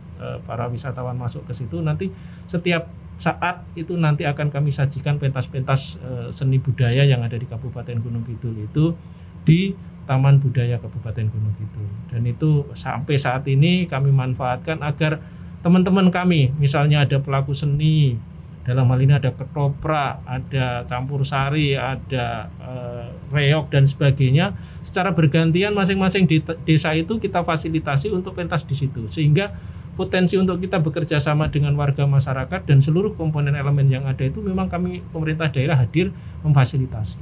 para 0.47 0.69
wisatawan 0.69 1.17
masuk 1.17 1.47
ke 1.49 1.53
situ 1.57 1.81
nanti 1.81 2.13
setiap 2.47 2.91
saat 3.23 3.63
itu 3.79 3.95
nanti 3.95 4.27
akan 4.27 4.51
kami 4.51 4.75
sajikan 4.75 5.23
pentas-pentas 5.23 5.95
eh, 6.03 6.29
seni 6.35 6.59
budaya 6.59 7.07
yang 7.07 7.23
ada 7.23 7.39
di 7.39 7.47
Kabupaten 7.47 8.03
Gunung 8.03 8.27
Kidul 8.27 8.67
itu 8.67 8.99
di 9.47 9.71
Taman 10.03 10.43
Budaya 10.43 10.83
Kabupaten 10.83 11.31
Gunung 11.31 11.55
Kidul 11.55 11.87
dan 12.11 12.27
itu 12.27 12.67
sampai 12.75 13.15
saat 13.15 13.47
ini 13.47 13.87
kami 13.87 14.11
manfaatkan 14.11 14.83
agar 14.83 15.23
teman-teman 15.63 16.11
kami 16.11 16.51
misalnya 16.59 17.07
ada 17.07 17.23
pelaku 17.23 17.55
seni 17.55 18.19
dalam 18.63 18.87
hal 18.95 19.03
ini 19.03 19.11
ada 19.19 19.35
ketoprak, 19.35 20.23
ada 20.23 20.87
campur 20.87 21.27
sari, 21.27 21.75
ada 21.75 22.47
eh, 22.63 23.07
reok 23.35 23.75
dan 23.75 23.91
sebagainya. 23.91 24.55
Secara 24.87 25.11
bergantian 25.11 25.75
masing-masing 25.75 26.31
desa 26.63 26.95
itu 26.95 27.19
kita 27.19 27.43
fasilitasi 27.43 28.15
untuk 28.15 28.39
pentas 28.39 28.63
di 28.63 28.79
situ 28.79 29.11
sehingga 29.11 29.51
potensi 29.93 30.41
untuk 30.41 30.57
kita 30.57 30.81
bekerja 30.81 31.21
sama 31.21 31.53
dengan 31.53 31.77
warga 31.77 32.09
masyarakat 32.09 32.65
dan 32.65 32.79
seluruh 32.81 33.13
komponen 33.13 33.53
elemen 33.53 33.89
yang 33.93 34.09
ada 34.09 34.25
itu 34.25 34.41
memang 34.41 34.73
kami 34.73 35.05
pemerintah 35.13 35.53
daerah 35.53 35.77
hadir 35.77 36.11
memfasilitasi. 36.41 37.21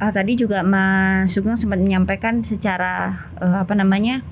Ah, 0.00 0.08
tadi 0.08 0.32
juga 0.32 0.64
Mas 0.64 1.36
Sugeng 1.36 1.60
sempat 1.60 1.76
menyampaikan 1.76 2.40
secara 2.40 3.24
eh, 3.36 3.58
apa 3.60 3.76
namanya 3.76 4.24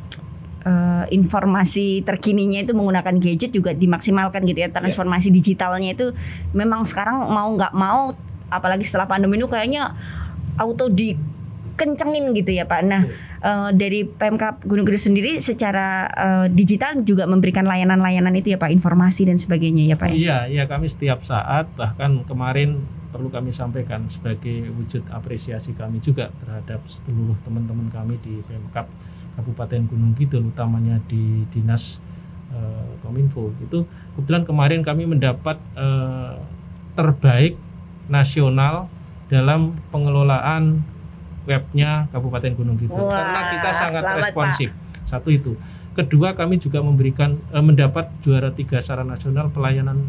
eh, 0.64 1.04
informasi 1.12 2.04
terkininya 2.04 2.64
itu 2.64 2.72
menggunakan 2.72 3.16
gadget 3.20 3.52
juga 3.52 3.76
dimaksimalkan 3.76 4.48
gitu 4.48 4.64
ya 4.64 4.72
transformasi 4.72 5.28
digitalnya 5.28 5.92
itu 5.92 6.16
memang 6.56 6.88
sekarang 6.88 7.20
mau 7.28 7.52
nggak 7.52 7.76
mau 7.76 8.16
apalagi 8.48 8.84
setelah 8.88 9.04
pandemi 9.04 9.36
itu 9.36 9.44
kayaknya 9.44 9.92
auto 10.56 10.88
dikencengin 11.78 12.34
gitu 12.34 12.50
ya 12.50 12.66
Pak. 12.66 12.82
Nah 12.82 13.06
eh, 13.38 13.70
dari 13.78 14.02
Pemkap 14.02 14.66
Gunung 14.66 14.82
Kidul 14.82 14.98
sendiri 14.98 15.38
secara 15.38 16.10
eh, 16.10 16.46
digital 16.50 17.06
juga 17.06 17.30
memberikan 17.30 17.62
layanan-layanan 17.62 18.34
itu 18.34 18.50
ya 18.50 18.58
Pak 18.58 18.74
informasi 18.74 19.30
dan 19.30 19.38
sebagainya 19.38 19.94
ya 19.94 19.94
Pak. 19.94 20.10
ya? 20.10 20.14
Iya, 20.18 20.38
iya 20.50 20.64
kami 20.66 20.90
setiap 20.90 21.22
saat 21.22 21.70
bahkan 21.78 22.26
kemarin 22.26 22.82
perlu 23.14 23.30
kami 23.30 23.54
sampaikan 23.54 24.10
sebagai 24.10 24.74
wujud 24.74 25.06
apresiasi 25.14 25.72
kami 25.72 26.02
juga 26.02 26.34
terhadap 26.42 26.82
seluruh 26.90 27.38
teman-teman 27.46 27.86
kami 27.94 28.18
di 28.20 28.42
Pemkap 28.44 28.90
Kabupaten 29.38 29.86
Gunung 29.86 30.18
Kidul 30.18 30.50
utamanya 30.50 30.98
di 31.06 31.46
Dinas 31.54 32.02
eh, 32.50 32.90
Kominfo. 33.06 33.54
Itu 33.62 33.86
kebetulan 34.18 34.42
kemarin 34.42 34.82
kami 34.82 35.06
mendapat 35.06 35.62
eh, 35.78 36.34
terbaik 36.98 37.54
nasional 38.10 38.90
dalam 39.28 39.76
pengelolaan 39.92 40.82
webnya 41.48 42.04
Kabupaten 42.12 42.52
Gunung 42.52 42.76
Kidul 42.76 43.08
Wah, 43.08 43.08
karena 43.08 43.42
kita 43.56 43.70
sangat 43.72 44.02
selamat, 44.04 44.18
responsif. 44.20 44.68
Satu 45.08 45.32
itu. 45.32 45.56
Kedua 45.96 46.36
kami 46.36 46.60
juga 46.60 46.84
memberikan 46.84 47.40
eh, 47.50 47.64
mendapat 47.64 48.12
juara 48.20 48.52
tiga 48.52 48.78
secara 48.78 49.02
nasional 49.02 49.48
pelayanan 49.48 50.04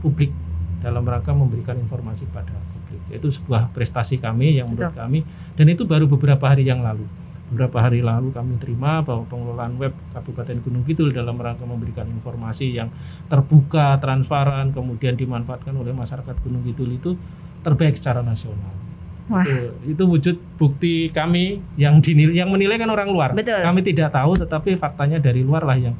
publik 0.00 0.30
dalam 0.78 1.02
rangka 1.02 1.34
memberikan 1.34 1.74
informasi 1.74 2.24
pada 2.30 2.54
publik. 2.54 3.02
Itu 3.10 3.34
sebuah 3.34 3.74
prestasi 3.74 4.22
kami 4.22 4.62
yang 4.62 4.70
menurut 4.70 4.94
kami 4.94 5.26
dan 5.58 5.66
itu 5.66 5.82
baru 5.82 6.06
beberapa 6.06 6.46
hari 6.46 6.64
yang 6.64 6.80
lalu. 6.86 7.04
Beberapa 7.48 7.80
hari 7.80 8.04
lalu 8.04 8.28
kami 8.28 8.60
terima 8.60 9.00
bahwa 9.00 9.24
pengelolaan 9.24 9.80
web 9.80 9.96
Kabupaten 10.12 10.60
Gunung 10.60 10.84
Kidul 10.84 11.16
dalam 11.16 11.40
rangka 11.40 11.64
memberikan 11.64 12.04
informasi 12.04 12.76
yang 12.76 12.92
terbuka, 13.26 13.96
transparan, 14.04 14.70
kemudian 14.76 15.16
dimanfaatkan 15.16 15.72
oleh 15.72 15.96
masyarakat 15.96 16.36
Gunung 16.44 16.60
Kidul 16.62 17.00
itu 17.00 17.16
terbaik 17.64 17.96
secara 17.96 18.20
nasional. 18.20 18.87
Wah. 19.28 19.44
Itu, 19.44 19.72
itu 19.84 20.02
wujud 20.04 20.36
bukti 20.56 21.12
kami 21.12 21.60
yang 21.76 22.00
dinilai, 22.00 22.40
yang 22.44 22.48
menilai 22.48 22.80
kan 22.80 22.88
orang 22.88 23.08
luar. 23.12 23.30
Betul. 23.36 23.60
Kami 23.60 23.80
tidak 23.84 24.12
tahu, 24.12 24.36
tetapi 24.40 24.76
faktanya 24.80 25.20
dari 25.20 25.44
luar 25.44 25.64
lah 25.68 25.76
yang 25.76 25.94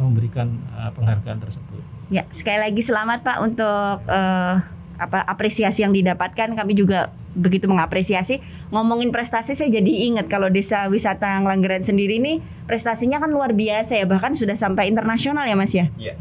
memberikan 0.00 0.48
uh, 0.72 0.88
penghargaan 0.96 1.38
tersebut. 1.44 1.80
Ya, 2.08 2.24
sekali 2.32 2.58
lagi 2.58 2.80
selamat 2.80 3.22
Pak 3.22 3.38
untuk 3.38 4.02
eh, 4.08 4.54
apa 5.00 5.24
apresiasi 5.24 5.80
yang 5.80 5.96
didapatkan 5.96 6.52
kami 6.52 6.76
juga 6.76 7.08
begitu 7.32 7.70
mengapresiasi 7.70 8.42
ngomongin 8.74 9.14
prestasi 9.14 9.54
saya 9.54 9.70
jadi 9.70 10.10
ingat 10.12 10.26
kalau 10.26 10.50
desa 10.50 10.90
wisata 10.90 11.40
Ngelanggeran 11.40 11.86
sendiri 11.86 12.18
ini 12.18 12.42
prestasinya 12.66 13.22
kan 13.22 13.30
luar 13.30 13.54
biasa 13.54 13.96
ya 13.96 14.04
bahkan 14.04 14.34
sudah 14.34 14.58
sampai 14.58 14.90
internasional 14.90 15.46
ya 15.46 15.54
Mas 15.56 15.72
ya 15.72 15.88
Iya. 15.94 16.18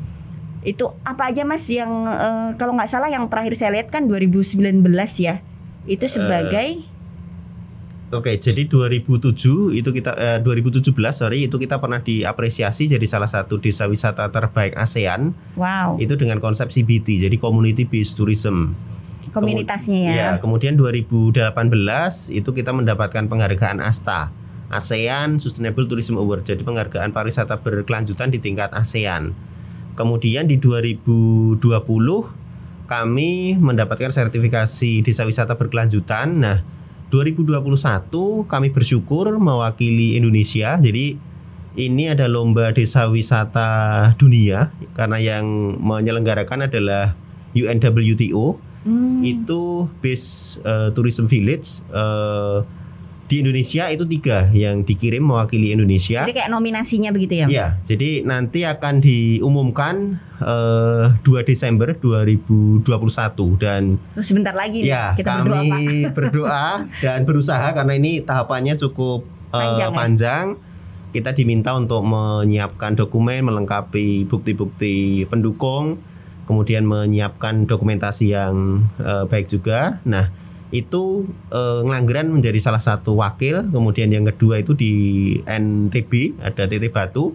itu 0.64 0.86
apa 1.02 1.34
aja 1.34 1.44
Mas 1.44 1.66
yang 1.68 1.90
eh, 2.08 2.50
kalau 2.62 2.78
nggak 2.78 2.88
salah 2.88 3.10
yang 3.10 3.26
terakhir 3.28 3.58
saya 3.58 3.82
lihat 3.82 3.90
kan 3.92 4.06
2019 4.06 4.62
ya 5.20 5.42
itu 5.90 6.06
sebagai 6.06 6.86
Oke, 8.10 8.42
jadi 8.42 8.66
2007 8.66 9.78
itu 9.78 9.90
kita 9.94 10.18
eh, 10.18 10.40
2017 10.42 10.82
sorry 11.14 11.46
itu 11.46 11.62
kita 11.62 11.78
pernah 11.78 12.02
diapresiasi 12.02 12.90
jadi 12.90 13.06
salah 13.06 13.30
satu 13.30 13.62
desa 13.62 13.86
wisata 13.86 14.34
terbaik 14.34 14.74
ASEAN 14.74 15.30
wow 15.54 15.94
itu 16.02 16.18
dengan 16.18 16.42
konsep 16.42 16.74
CBT 16.74 17.30
jadi 17.30 17.38
Community 17.38 17.86
Based 17.86 18.18
Tourism. 18.18 18.74
komunitasnya 19.30 20.10
ya, 20.10 20.14
Ya, 20.18 20.30
kemudian 20.42 20.74
2018 20.74 21.46
itu 22.34 22.50
kita 22.50 22.74
mendapatkan 22.74 23.30
penghargaan 23.30 23.78
ASTA 23.78 24.34
ASEAN 24.74 25.38
Sustainable 25.38 25.86
Tourism 25.86 26.18
Award 26.18 26.50
jadi 26.50 26.66
penghargaan 26.66 27.14
pariwisata 27.14 27.62
berkelanjutan 27.62 28.34
di 28.34 28.42
tingkat 28.42 28.74
ASEAN. 28.74 29.38
Kemudian 29.94 30.50
di 30.50 30.58
2020 30.58 31.62
kami 32.90 33.54
mendapatkan 33.62 34.10
sertifikasi 34.10 35.06
desa 35.06 35.30
wisata 35.30 35.54
berkelanjutan. 35.54 36.42
Nah, 36.42 36.58
2021 37.14 37.62
kami 38.50 38.74
bersyukur 38.74 39.30
mewakili 39.38 40.18
Indonesia. 40.18 40.74
Jadi 40.82 41.22
ini 41.78 42.10
ada 42.10 42.26
lomba 42.26 42.74
desa 42.74 43.06
wisata 43.06 44.12
dunia 44.18 44.74
karena 44.98 45.22
yang 45.22 45.46
menyelenggarakan 45.78 46.66
adalah 46.66 47.14
UNWTO 47.54 48.70
Hmm, 48.80 49.20
itu 49.28 49.92
base 50.00 50.56
eh, 50.64 50.90
tourism 50.96 51.28
village 51.28 51.84
eh, 51.92 52.58
di 53.30 53.46
Indonesia 53.46 53.86
itu 53.94 54.10
tiga 54.10 54.50
yang 54.50 54.82
dikirim 54.82 55.22
mewakili 55.22 55.70
Indonesia. 55.70 56.26
jadi 56.26 56.34
kayak 56.34 56.50
nominasinya 56.50 57.14
begitu 57.14 57.38
ya 57.38 57.46
Mas? 57.46 57.54
Iya, 57.54 57.68
jadi 57.86 58.10
nanti 58.26 58.66
akan 58.66 59.06
diumumkan 59.06 60.18
eh, 60.42 61.06
2 61.22 61.46
Desember 61.46 61.94
2021 61.94 62.82
dan 63.62 64.02
Oh, 64.18 64.26
sebentar 64.26 64.58
lagi 64.58 64.82
nih, 64.82 64.90
ya 64.90 65.14
kita 65.14 65.46
berdoa 65.46 65.62
Pak 65.62 65.70
kami 65.70 65.86
berdoa 66.18 66.68
dan 67.06 67.20
berusaha 67.30 67.68
karena 67.78 67.94
ini 67.94 68.26
tahapannya 68.26 68.74
cukup 68.82 69.22
eh, 69.54 69.62
Panjang, 69.62 69.92
ya? 69.94 69.98
panjang. 69.98 70.46
Kita 71.10 71.34
diminta 71.34 71.74
untuk 71.74 72.06
menyiapkan 72.06 72.94
dokumen 72.98 73.46
melengkapi 73.46 74.26
bukti-bukti 74.30 75.26
pendukung, 75.26 76.02
kemudian 76.50 76.82
menyiapkan 76.86 77.70
dokumentasi 77.70 78.34
yang 78.34 78.86
eh, 78.98 79.26
baik 79.30 79.50
juga. 79.54 80.02
Nah, 80.06 80.49
itu 80.70 81.26
eh, 81.50 81.82
Ngelanggeran 81.82 82.30
menjadi 82.30 82.60
salah 82.62 82.80
satu 82.80 83.18
wakil, 83.18 83.70
kemudian 83.70 84.10
yang 84.10 84.26
kedua 84.26 84.62
itu 84.62 84.74
di 84.74 84.94
NTB 85.44 86.38
ada 86.40 86.70
TT 86.70 86.94
Batu, 86.94 87.34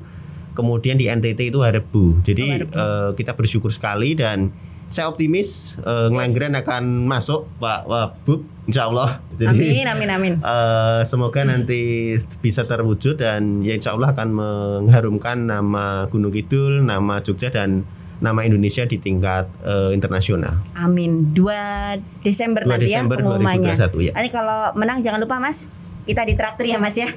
kemudian 0.53 0.95
di 0.95 1.11
NTT 1.11 1.51
itu 1.51 1.61
Harebu. 1.61 2.23
Jadi 2.23 2.47
Oh, 2.47 2.55
Harebu. 2.55 2.79
eh, 2.79 3.11
kita 3.19 3.33
bersyukur 3.35 3.75
sekali 3.75 4.15
dan 4.15 4.55
saya 4.87 5.11
optimis 5.11 5.75
eh, 5.83 6.09
Ngelanggeran 6.09 6.55
akan 6.55 6.85
masuk 7.05 7.51
Pak 7.59 7.91
Wabub 7.91 8.47
Insya 8.65 8.87
Allah. 8.87 9.19
Jadi 9.35 9.83
amin 9.83 9.87
amin 9.91 10.11
amin 10.15 10.35
eh, 10.55 11.03
semoga 11.03 11.43
nanti 11.43 12.15
bisa 12.39 12.63
terwujud 12.65 13.19
dan 13.19 13.61
ya 13.61 13.75
Insya 13.75 13.93
Allah 13.93 14.15
akan 14.15 14.29
mengharumkan 14.31 15.51
nama 15.51 16.07
Gunung 16.07 16.31
Kidul, 16.31 16.87
nama 16.87 17.19
Jogja 17.19 17.51
dan 17.51 17.83
nama 18.25 18.41
Indonesia 18.49 18.89
di 18.89 18.97
tingkat 18.97 19.45
eh, 19.61 19.93
internasional. 19.93 20.57
Amin 20.73 21.37
2 21.37 22.25
Desember 22.25 22.65
2 22.65 22.73
nanti 22.73 22.89
Desember 22.89 23.17
ya 23.21 23.21
pengumumannya 23.21 23.75
2021 23.77 24.07
ya. 24.09 24.13
Nanti 24.17 24.31
kalau 24.33 24.61
menang 24.73 24.99
jangan 25.05 25.21
lupa 25.21 25.37
Mas 25.37 25.69
kita 26.05 26.23
ditraktir 26.29 26.69
ya 26.69 26.77
Mas 26.77 26.93
ya 27.01 27.09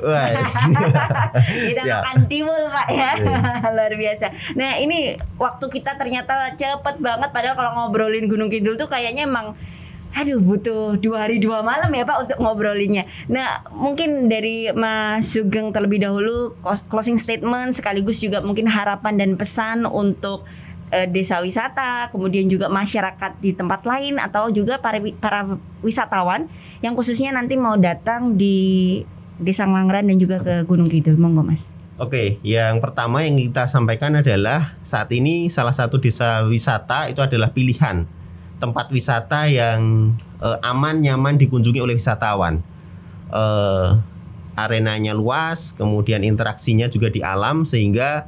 kita 1.69 1.81
Siap. 1.83 1.99
makan 1.99 2.17
tiwul 2.31 2.71
Pak 2.71 2.87
ya 2.87 3.11
luar 3.75 3.93
biasa 3.99 4.31
nah 4.55 4.79
ini 4.79 5.19
waktu 5.35 5.65
kita 5.67 5.99
ternyata 5.99 6.55
cepet 6.55 6.95
banget 7.03 7.29
padahal 7.35 7.55
kalau 7.59 7.71
ngobrolin 7.75 8.31
Gunung 8.31 8.47
Kidul 8.47 8.79
tuh 8.79 8.87
kayaknya 8.87 9.27
emang 9.27 9.59
Aduh 10.17 10.41
butuh 10.41 10.97
dua 10.97 11.29
hari 11.29 11.37
dua 11.37 11.61
malam 11.61 11.93
ya 11.93 12.01
Pak 12.01 12.17
untuk 12.25 12.37
ngobrolinnya. 12.41 13.05
Nah 13.29 13.61
mungkin 13.69 14.25
dari 14.25 14.71
Mas 14.73 15.29
Sugeng 15.29 15.69
terlebih 15.69 16.01
dahulu 16.01 16.57
clos- 16.63 16.81
closing 16.89 17.21
statement 17.21 17.77
sekaligus 17.77 18.17
juga 18.17 18.41
mungkin 18.41 18.65
harapan 18.65 19.13
dan 19.19 19.37
pesan 19.37 19.85
untuk 19.85 20.47
eh, 20.91 21.07
desa 21.07 21.43
wisata, 21.43 22.07
kemudian 22.11 22.47
juga 22.47 22.71
masyarakat 22.71 23.39
di 23.43 23.51
tempat 23.51 23.83
lain 23.83 24.19
atau 24.19 24.47
juga 24.51 24.79
para 24.79 24.99
para 25.19 25.59
wisatawan 25.83 26.47
yang 26.79 26.95
khususnya 26.95 27.35
nanti 27.35 27.59
mau 27.59 27.75
datang 27.75 28.39
di 28.39 29.01
Desa 29.37 29.69
Ngelanggeran 29.69 30.09
dan 30.09 30.17
juga 30.17 30.37
ke 30.41 30.65
Gunung 30.65 30.89
Kidul. 30.89 31.13
Monggo 31.19 31.45
Mas. 31.45 31.69
Oke, 31.97 32.37
yang 32.45 32.77
pertama 32.77 33.25
yang 33.25 33.37
kita 33.37 33.65
sampaikan 33.65 34.13
adalah 34.21 34.77
saat 34.85 35.09
ini 35.09 35.49
salah 35.49 35.73
satu 35.73 35.97
desa 35.97 36.45
wisata 36.45 37.09
itu 37.09 37.25
adalah 37.25 37.49
pilihan 37.49 38.05
tempat 38.61 38.89
wisata 38.93 39.49
yang 39.49 40.13
eh, 40.41 40.57
aman 40.61 41.01
nyaman 41.01 41.41
dikunjungi 41.41 41.81
oleh 41.81 41.97
wisatawan. 41.97 42.61
Eh, 43.33 43.89
arenanya 44.57 45.13
luas, 45.13 45.73
kemudian 45.77 46.25
interaksinya 46.25 46.89
juga 46.89 47.13
di 47.13 47.21
alam 47.21 47.61
sehingga 47.65 48.25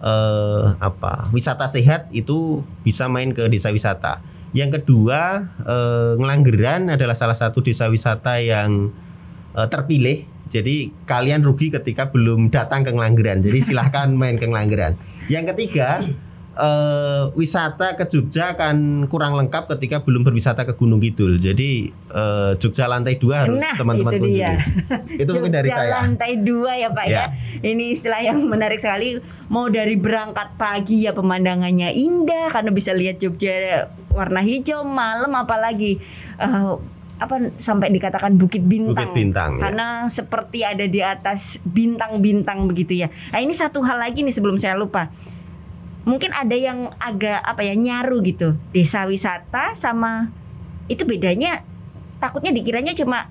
eh, 0.00 0.64
apa 0.76 1.32
wisata 1.32 1.64
sehat 1.70 2.12
itu 2.12 2.64
bisa 2.84 3.08
main 3.08 3.32
ke 3.32 3.48
desa 3.48 3.72
wisata. 3.72 4.20
Yang 4.56 4.80
kedua, 4.80 5.52
eh, 5.64 6.12
Ngelanggeran 6.16 6.88
adalah 6.92 7.16
salah 7.16 7.36
satu 7.36 7.60
desa 7.60 7.88
wisata 7.92 8.40
yang 8.40 8.92
eh, 9.56 9.68
terpilih. 9.68 10.24
Jadi 10.46 10.94
kalian 11.10 11.42
rugi 11.42 11.74
ketika 11.74 12.08
belum 12.14 12.54
datang 12.54 12.86
ke 12.86 12.94
Ngelanggeran. 12.94 13.42
Jadi 13.42 13.58
silahkan 13.72 14.14
main 14.14 14.38
ke 14.38 14.46
Ngelanggeran. 14.46 14.94
Yang 15.26 15.54
ketiga, 15.54 16.06
eh, 16.56 17.22
wisata 17.36 17.94
ke 17.94 18.08
Jogja 18.08 18.56
akan 18.56 19.06
kurang 19.12 19.36
lengkap 19.36 19.76
ketika 19.76 20.00
belum 20.00 20.24
berwisata 20.24 20.64
ke 20.64 20.72
Gunung 20.72 20.98
Kidul. 20.98 21.36
Jadi 21.36 21.92
eh, 21.92 22.52
Jogja 22.56 22.88
lantai 22.88 23.20
dua 23.20 23.44
harus 23.44 23.60
Nah, 23.60 23.76
teman-teman 23.76 24.16
kunjungi. 24.16 24.36
dia. 24.40 24.56
Itu 25.20 25.36
mungkin 25.36 25.52
dari 25.52 25.68
Jogja 25.68 25.84
saya. 25.84 25.92
lantai 26.02 26.32
dua 26.40 26.72
ya 26.74 26.88
Pak 26.90 27.06
ya. 27.06 27.14
Ya. 27.14 27.24
Ini 27.60 27.84
istilah 27.92 28.20
yang 28.24 28.40
menarik 28.48 28.80
sekali. 28.80 29.20
Mau 29.52 29.68
dari 29.68 29.94
berangkat 29.94 30.56
pagi 30.56 31.04
ya 31.04 31.12
pemandangannya 31.12 31.92
indah 31.92 32.48
karena 32.50 32.70
bisa 32.72 32.96
lihat 32.96 33.20
Jogja 33.20 33.86
warna 34.16 34.40
hijau, 34.40 34.80
malam 34.82 35.32
apalagi 35.36 36.00
eh, 36.40 36.74
apa 37.16 37.48
sampai 37.56 37.88
dikatakan 37.88 38.36
bukit 38.36 38.60
bintang. 38.60 39.08
Bukit 39.08 39.16
Bintang, 39.16 39.56
ya. 39.56 39.60
Karena 39.68 40.04
seperti 40.04 40.60
ada 40.68 40.84
di 40.84 41.00
atas 41.00 41.56
bintang-bintang 41.64 42.68
begitu 42.68 42.92
ya. 42.92 43.08
Nah, 43.32 43.40
ini 43.40 43.56
satu 43.56 43.80
hal 43.80 43.96
lagi 43.96 44.20
nih 44.20 44.36
sebelum 44.36 44.60
saya 44.60 44.76
lupa. 44.76 45.08
Mungkin 46.06 46.30
ada 46.30 46.54
yang 46.54 46.94
agak 47.02 47.42
apa 47.42 47.66
ya 47.66 47.74
nyaru 47.74 48.22
gitu. 48.22 48.54
Desa 48.70 49.04
wisata 49.10 49.74
sama 49.74 50.30
itu 50.86 51.02
bedanya 51.02 51.66
takutnya 52.22 52.54
dikiranya 52.54 52.94
cuma 52.94 53.26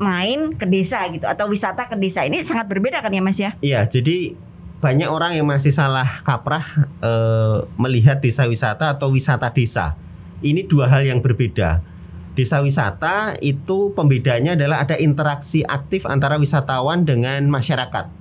main 0.00 0.56
ke 0.56 0.64
desa 0.64 1.04
gitu 1.12 1.28
atau 1.28 1.50
wisata 1.50 1.84
ke 1.90 1.98
desa 1.98 2.24
ini 2.24 2.40
sangat 2.40 2.70
berbeda 2.70 3.04
kan 3.04 3.12
ya 3.12 3.20
Mas 3.20 3.36
ya? 3.36 3.52
Iya, 3.60 3.84
jadi 3.84 4.32
banyak 4.80 5.12
orang 5.12 5.36
yang 5.36 5.44
masih 5.44 5.76
salah 5.76 6.24
kaprah 6.24 6.88
eh, 7.04 7.58
melihat 7.76 8.16
desa 8.22 8.48
wisata 8.48 8.96
atau 8.96 9.12
wisata 9.12 9.52
desa. 9.52 9.98
Ini 10.40 10.64
dua 10.64 10.88
hal 10.88 11.04
yang 11.04 11.20
berbeda. 11.20 11.84
Desa 12.32 12.64
wisata 12.64 13.36
itu 13.44 13.92
pembedanya 13.92 14.56
adalah 14.56 14.88
ada 14.88 14.96
interaksi 14.96 15.60
aktif 15.60 16.08
antara 16.08 16.40
wisatawan 16.40 17.04
dengan 17.04 17.44
masyarakat. 17.52 18.19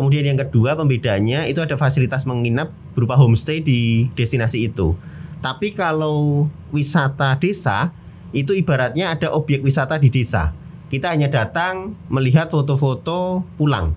Kemudian 0.00 0.24
yang 0.24 0.40
kedua 0.40 0.80
pembedanya 0.80 1.44
itu 1.44 1.60
ada 1.60 1.76
fasilitas 1.76 2.24
menginap 2.24 2.72
berupa 2.96 3.20
homestay 3.20 3.60
di 3.60 4.08
destinasi 4.16 4.72
itu. 4.72 4.96
Tapi 5.44 5.76
kalau 5.76 6.48
wisata 6.72 7.36
desa 7.36 7.92
itu 8.32 8.56
ibaratnya 8.56 9.12
ada 9.12 9.28
objek 9.36 9.60
wisata 9.60 10.00
di 10.00 10.08
desa. 10.08 10.56
Kita 10.88 11.12
hanya 11.12 11.28
datang 11.28 12.00
melihat 12.08 12.48
foto-foto 12.48 13.44
pulang. 13.60 13.92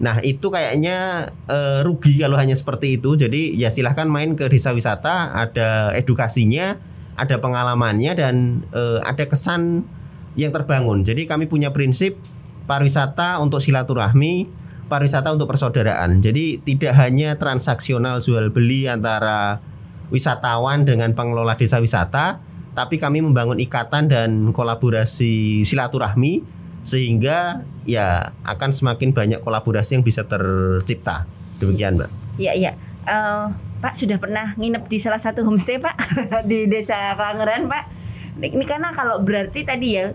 Nah 0.00 0.24
itu 0.24 0.48
kayaknya 0.48 1.28
eh, 1.44 1.84
rugi 1.84 2.24
kalau 2.24 2.40
hanya 2.40 2.56
seperti 2.56 2.96
itu. 2.96 3.12
Jadi 3.12 3.52
ya 3.52 3.68
silahkan 3.68 4.08
main 4.08 4.32
ke 4.32 4.48
desa 4.48 4.72
wisata, 4.72 5.36
ada 5.36 5.92
edukasinya, 5.92 6.80
ada 7.20 7.36
pengalamannya 7.36 8.16
dan 8.16 8.64
eh, 8.72 9.04
ada 9.04 9.28
kesan 9.28 9.84
yang 10.40 10.56
terbangun. 10.56 11.04
Jadi 11.04 11.28
kami 11.28 11.52
punya 11.52 11.68
prinsip 11.68 12.16
pariwisata 12.64 13.36
untuk 13.44 13.60
silaturahmi, 13.60 14.61
pariwisata 14.86 15.34
untuk 15.34 15.50
persaudaraan. 15.50 16.22
Jadi 16.22 16.62
tidak 16.62 16.94
hanya 16.98 17.36
transaksional 17.36 18.22
jual 18.22 18.50
beli 18.50 18.86
antara 18.86 19.62
wisatawan 20.12 20.84
dengan 20.84 21.16
pengelola 21.16 21.56
desa 21.56 21.80
wisata, 21.80 22.38
tapi 22.76 23.00
kami 23.00 23.24
membangun 23.24 23.60
ikatan 23.60 24.08
dan 24.08 24.52
kolaborasi 24.52 25.64
silaturahmi 25.64 26.44
sehingga 26.82 27.62
ya 27.86 28.34
akan 28.42 28.70
semakin 28.74 29.14
banyak 29.14 29.40
kolaborasi 29.40 29.98
yang 29.98 30.04
bisa 30.04 30.26
tercipta. 30.26 31.24
Demikian, 31.62 31.96
Mbak. 31.96 32.10
Iya 32.42 32.52
iya. 32.58 32.72
Eh, 33.06 33.46
Pak 33.82 33.98
sudah 33.98 34.18
pernah 34.22 34.54
nginep 34.54 34.86
di 34.86 34.98
salah 35.02 35.18
satu 35.18 35.42
homestay 35.42 35.82
Pak 35.82 35.96
di 36.50 36.70
desa 36.70 37.18
Kelangeran 37.18 37.66
Pak. 37.66 37.84
Ini 38.38 38.64
karena 38.64 38.94
kalau 38.94 39.18
berarti 39.20 39.66
tadi 39.66 39.98
ya 39.98 40.14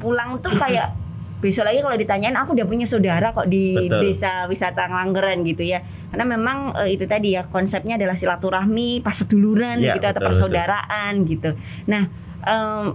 pulang 0.00 0.40
tuh 0.40 0.56
kayak 0.56 1.01
besok 1.42 1.66
lagi 1.66 1.82
kalau 1.82 1.98
ditanyain 1.98 2.38
aku 2.38 2.54
udah 2.54 2.66
punya 2.70 2.86
saudara 2.86 3.34
kok 3.34 3.50
di 3.50 3.74
Betul. 3.74 4.06
desa 4.06 4.46
wisata 4.46 4.86
Ngelanggeran 4.86 5.42
gitu 5.42 5.66
ya. 5.66 5.82
Karena 6.14 6.22
memang 6.22 6.78
eh, 6.78 6.94
itu 6.94 7.04
tadi 7.10 7.34
ya 7.34 7.50
konsepnya 7.50 7.98
adalah 7.98 8.14
silaturahmi, 8.14 9.02
pas 9.02 9.18
seduluran 9.18 9.82
Ya, 9.82 9.98
gitu 9.98 10.06
atau 10.06 10.22
betul, 10.22 10.28
persaudaraan 10.30 11.12
gitu. 11.26 11.50
Nah, 11.90 12.06
em, 12.46 12.94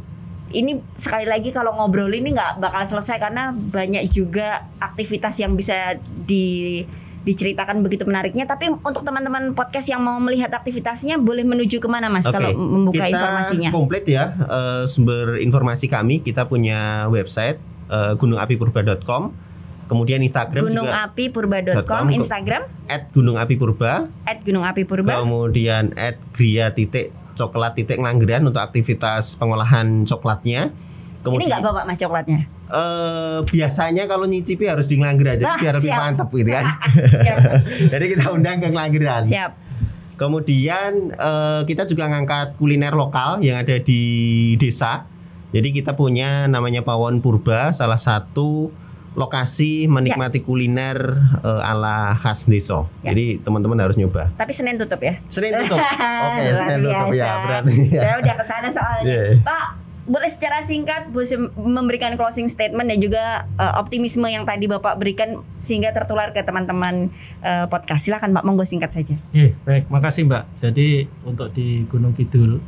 ini 0.55 0.79
sekali 0.95 1.27
lagi 1.27 1.51
kalau 1.51 1.75
ngobrol 1.75 2.07
ini 2.07 2.31
nggak 2.31 2.63
bakal 2.63 2.87
selesai 2.87 3.19
karena 3.19 3.51
banyak 3.51 4.07
juga 4.07 4.63
aktivitas 4.79 5.35
yang 5.43 5.59
bisa 5.59 5.99
di 6.07 6.87
diceritakan 7.27 7.83
begitu 7.83 8.07
menariknya. 8.07 8.47
Tapi 8.47 8.71
untuk 8.71 9.03
teman-teman 9.03 9.51
podcast 9.51 9.91
yang 9.91 9.99
mau 9.99 10.15
melihat 10.23 10.47
aktivitasnya 10.55 11.19
boleh 11.19 11.43
menuju 11.43 11.83
ke 11.83 11.89
mana 11.91 12.07
mas 12.07 12.23
Oke, 12.23 12.39
kalau 12.39 12.55
membuka 12.55 13.03
kita 13.03 13.19
informasinya? 13.19 13.69
komplit 13.75 14.07
ya 14.07 14.31
eh, 14.39 14.83
sumber 14.87 15.43
informasi 15.43 15.91
kami. 15.91 16.23
Kita 16.23 16.47
punya 16.47 17.11
website 17.11 17.59
eh, 17.87 18.13
gunungapipurba.com. 18.15 19.23
Kemudian 19.87 20.19
Instagram 20.19 20.61
juga 20.63 20.83
gunungapipurba.com, 20.83 21.87
.com. 21.87 22.05
Instagram 22.09 22.61
@gunungapipurba. 23.11 24.11
at 24.23 24.37
gunungapipurba. 24.41 25.13
kemudian 25.17 25.95
at 25.95 26.19
gria 26.31 26.69
titik 26.69 27.09
coklat 27.33 27.71
titik 27.73 27.95
ngelanggeran 27.95 28.43
untuk 28.43 28.59
aktivitas 28.59 29.35
pengolahan 29.35 30.03
coklatnya 30.03 30.69
Ini 30.69 31.23
kemudian 31.23 31.47
nggak 31.49 31.63
bawa 31.63 31.81
mas 31.83 31.95
coklatnya? 31.95 32.51
eh, 32.67 33.39
biasanya 33.43 34.03
kalau 34.05 34.25
nyicipi 34.25 34.67
harus 34.67 34.85
di 34.85 34.97
ngelanggeran 34.97 35.37
jadi 35.37 35.47
Ah, 35.47 35.55
biar 35.57 35.73
lebih 35.75 35.93
mantap 35.93 36.27
gitu 36.31 36.51
kan 36.51 36.65
jadi 37.93 38.05
kita 38.09 38.25
undang 38.29 38.59
ke 38.59 38.67
ngelanggeran 38.67 39.23
Siap. 39.23 39.51
kemudian 40.15 40.91
eh, 41.13 41.61
kita 41.63 41.85
juga 41.85 42.09
ngangkat 42.09 42.57
kuliner 42.57 42.91
lokal 42.91 43.39
yang 43.39 43.55
ada 43.57 43.77
di 43.77 44.01
desa 44.57 45.07
jadi 45.49 45.69
kita 45.71 45.91
punya 45.93 46.45
namanya 46.45 46.81
Pawon 46.81 47.19
Purba 47.19 47.71
salah 47.71 47.97
satu 47.97 48.69
lokasi 49.13 49.89
menikmati 49.89 50.39
kuliner 50.39 50.97
eh, 51.41 51.61
ala 51.63 52.13
khas 52.13 52.45
desa 52.45 52.85
Ya. 53.01 53.11
jadi 53.15 53.41
teman-teman 53.41 53.79
harus 53.79 53.97
nyoba 53.97 54.29
Tapi 54.35 54.53
Senin 54.53 54.77
tutup 54.77 55.01
ya? 55.01 55.17
Senin 55.25 55.57
tutup. 55.57 55.79
Oke, 55.81 56.43
Luar 56.43 56.53
Senin 56.61 56.79
tutup 56.83 57.07
biasa. 57.09 57.17
ya 57.17 57.31
berarti. 57.41 57.75
Saya 57.91 58.13
udah 58.17 58.33
ke 58.35 58.45
sana 58.45 58.67
soalnya. 58.69 59.05
Iya. 59.09 59.21
Pak, 59.41 59.65
boleh 60.05 60.29
secara 60.29 60.61
singkat 60.61 61.09
Bu, 61.09 61.25
memberikan 61.57 62.13
closing 62.13 62.45
statement 62.45 62.87
dan 62.87 63.01
juga 63.01 63.23
eh, 63.57 63.73
optimisme 63.75 64.23
yang 64.23 64.45
tadi 64.45 64.69
Bapak 64.69 64.95
berikan 64.95 65.41
sehingga 65.57 65.89
tertular 65.91 66.29
ke 66.29 66.45
teman-teman 66.45 67.09
eh, 67.41 67.65
podcast. 67.65 68.05
Silakan 68.05 68.31
Pak, 68.31 68.43
monggo 68.45 68.69
singkat 68.69 68.93
saja. 68.93 69.17
Oke, 69.33 69.57
baik, 69.65 69.89
makasih 69.89 70.29
Mbak. 70.29 70.61
Jadi 70.61 70.87
untuk 71.25 71.49
di 71.51 71.89
Gunung 71.89 72.13
Kidul 72.13 72.61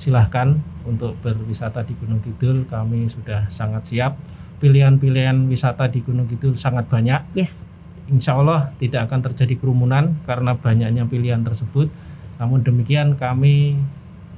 silahkan 0.00 0.56
untuk 0.84 1.16
berwisata 1.20 1.84
di 1.84 1.96
Gunung 1.96 2.20
Kidul 2.24 2.64
kami 2.68 3.10
sudah 3.10 3.48
sangat 3.52 3.90
siap. 3.90 4.16
Pilihan-pilihan 4.60 5.48
wisata 5.48 5.88
di 5.88 6.04
Gunung 6.04 6.28
Kidul 6.28 6.56
sangat 6.56 6.88
banyak. 6.88 7.32
Yes. 7.32 7.64
Insya 8.10 8.36
Allah 8.36 8.74
tidak 8.76 9.08
akan 9.08 9.20
terjadi 9.30 9.56
kerumunan 9.56 10.20
karena 10.28 10.58
banyaknya 10.58 11.06
pilihan 11.06 11.40
tersebut. 11.40 11.88
Namun 12.36 12.64
demikian 12.64 13.16
kami 13.16 13.78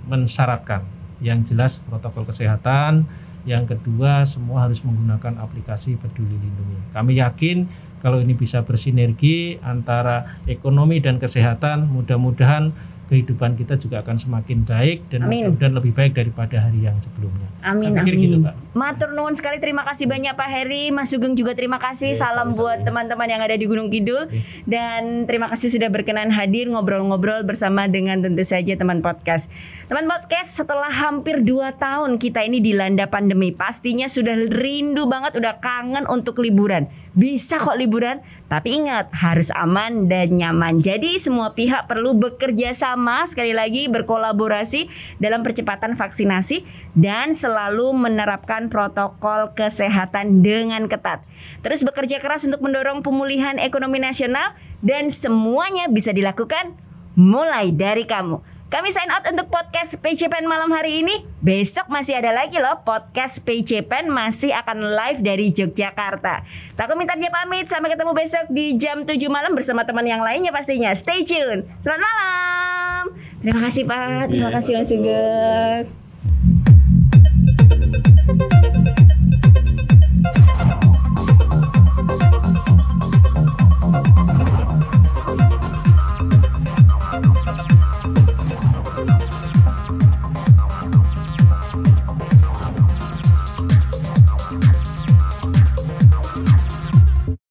mensyaratkan 0.06 0.82
yang 1.22 1.46
jelas 1.46 1.78
protokol 1.86 2.26
kesehatan, 2.26 3.06
yang 3.42 3.66
kedua 3.66 4.22
semua 4.22 4.66
harus 4.66 4.82
menggunakan 4.86 5.38
aplikasi 5.42 5.98
Peduli 5.98 6.34
Lindungi. 6.38 6.78
Kami 6.94 7.18
yakin 7.18 7.66
kalau 8.02 8.18
ini 8.18 8.34
bisa 8.34 8.66
bersinergi 8.66 9.62
antara 9.62 10.42
ekonomi 10.50 10.98
dan 10.98 11.22
kesehatan, 11.22 11.86
mudah-mudahan 11.86 12.74
kehidupan 13.12 13.60
kita 13.60 13.76
juga 13.76 14.00
akan 14.00 14.16
semakin 14.16 14.64
baik 14.64 15.12
dan 15.12 15.28
mudah-mudahan 15.28 15.74
lebih 15.76 15.92
baik 15.92 16.16
daripada 16.16 16.64
hari 16.64 16.88
yang 16.88 16.96
sebelumnya. 17.04 17.44
Amin, 17.60 17.92
Saya 17.92 18.08
amin. 18.08 18.24
gitu, 18.24 18.36
Pak. 18.40 18.54
Matur 18.72 19.12
nuwun 19.12 19.36
sekali 19.36 19.60
terima 19.60 19.84
kasih 19.84 20.08
banyak 20.08 20.32
Pak 20.32 20.48
Heri, 20.48 20.88
Mas 20.88 21.12
Sugeng 21.12 21.36
juga 21.36 21.52
terima 21.52 21.76
kasih. 21.76 22.16
Iya, 22.16 22.24
Salam 22.24 22.56
sama-sama. 22.56 22.58
buat 22.58 22.78
teman-teman 22.88 23.28
yang 23.28 23.42
ada 23.44 23.52
di 23.52 23.68
Gunung 23.68 23.92
Kidul 23.92 24.32
Oke. 24.32 24.40
dan 24.64 25.28
terima 25.28 25.52
kasih 25.52 25.68
sudah 25.68 25.92
berkenan 25.92 26.32
hadir 26.32 26.72
ngobrol-ngobrol 26.72 27.44
bersama 27.44 27.84
dengan 27.84 28.24
tentu 28.24 28.40
saja 28.48 28.72
teman 28.72 29.04
podcast. 29.04 29.52
Teman 29.92 30.08
podcast 30.08 30.56
setelah 30.56 30.88
hampir 30.88 31.44
2 31.44 31.76
tahun 31.76 32.16
kita 32.16 32.48
ini 32.48 32.64
dilanda 32.64 33.04
pandemi, 33.12 33.52
pastinya 33.52 34.08
sudah 34.08 34.34
rindu 34.48 35.04
banget 35.04 35.36
udah 35.36 35.60
kangen 35.60 36.08
untuk 36.08 36.40
liburan. 36.40 36.88
Bisa 37.12 37.60
kok 37.60 37.76
liburan, 37.76 38.24
tapi 38.48 38.80
ingat 38.80 39.12
harus 39.12 39.52
aman 39.52 40.08
dan 40.08 40.32
nyaman. 40.32 40.80
Jadi 40.80 41.20
semua 41.20 41.52
pihak 41.52 41.84
perlu 41.84 42.16
bekerja 42.16 42.72
sama 42.72 43.01
sekali 43.26 43.50
lagi 43.50 43.90
berkolaborasi 43.90 44.86
dalam 45.18 45.42
percepatan 45.42 45.98
vaksinasi 45.98 46.62
dan 46.94 47.34
selalu 47.34 47.90
menerapkan 47.96 48.70
protokol 48.70 49.50
kesehatan 49.58 50.46
dengan 50.46 50.86
ketat. 50.86 51.26
Terus 51.66 51.82
bekerja 51.82 52.22
keras 52.22 52.46
untuk 52.46 52.62
mendorong 52.62 53.02
pemulihan 53.02 53.58
ekonomi 53.58 53.98
nasional 53.98 54.54
dan 54.80 55.10
semuanya 55.10 55.90
bisa 55.90 56.14
dilakukan 56.14 56.78
mulai 57.18 57.74
dari 57.74 58.06
kamu. 58.06 58.51
Kami 58.72 58.88
sign 58.88 59.12
out 59.12 59.28
untuk 59.28 59.52
podcast 59.52 60.00
PCPN 60.00 60.48
malam 60.48 60.72
hari 60.72 61.04
ini. 61.04 61.28
Besok 61.44 61.92
masih 61.92 62.16
ada 62.16 62.32
lagi 62.32 62.56
loh 62.56 62.80
podcast 62.80 63.44
PCPN 63.44 64.08
masih 64.08 64.48
akan 64.48 64.96
live 64.96 65.20
dari 65.20 65.52
Yogyakarta. 65.52 66.40
Takut 66.72 66.96
minta 66.96 67.12
dia 67.12 67.28
pamit. 67.28 67.68
Sampai 67.68 67.92
ketemu 67.92 68.16
besok 68.16 68.48
di 68.48 68.72
jam 68.80 69.04
7 69.04 69.12
malam 69.28 69.52
bersama 69.52 69.84
teman 69.84 70.08
yang 70.08 70.24
lainnya 70.24 70.56
pastinya. 70.56 70.88
Stay 70.96 71.20
tune. 71.20 71.68
Selamat 71.84 72.00
malam. 72.00 73.04
Terima 73.44 73.60
kasih 73.60 73.82
Pak. 73.84 74.24
Terima 74.32 74.50
kasih 74.56 74.72
Mas 74.80 74.88
Sugeng. 74.88 76.61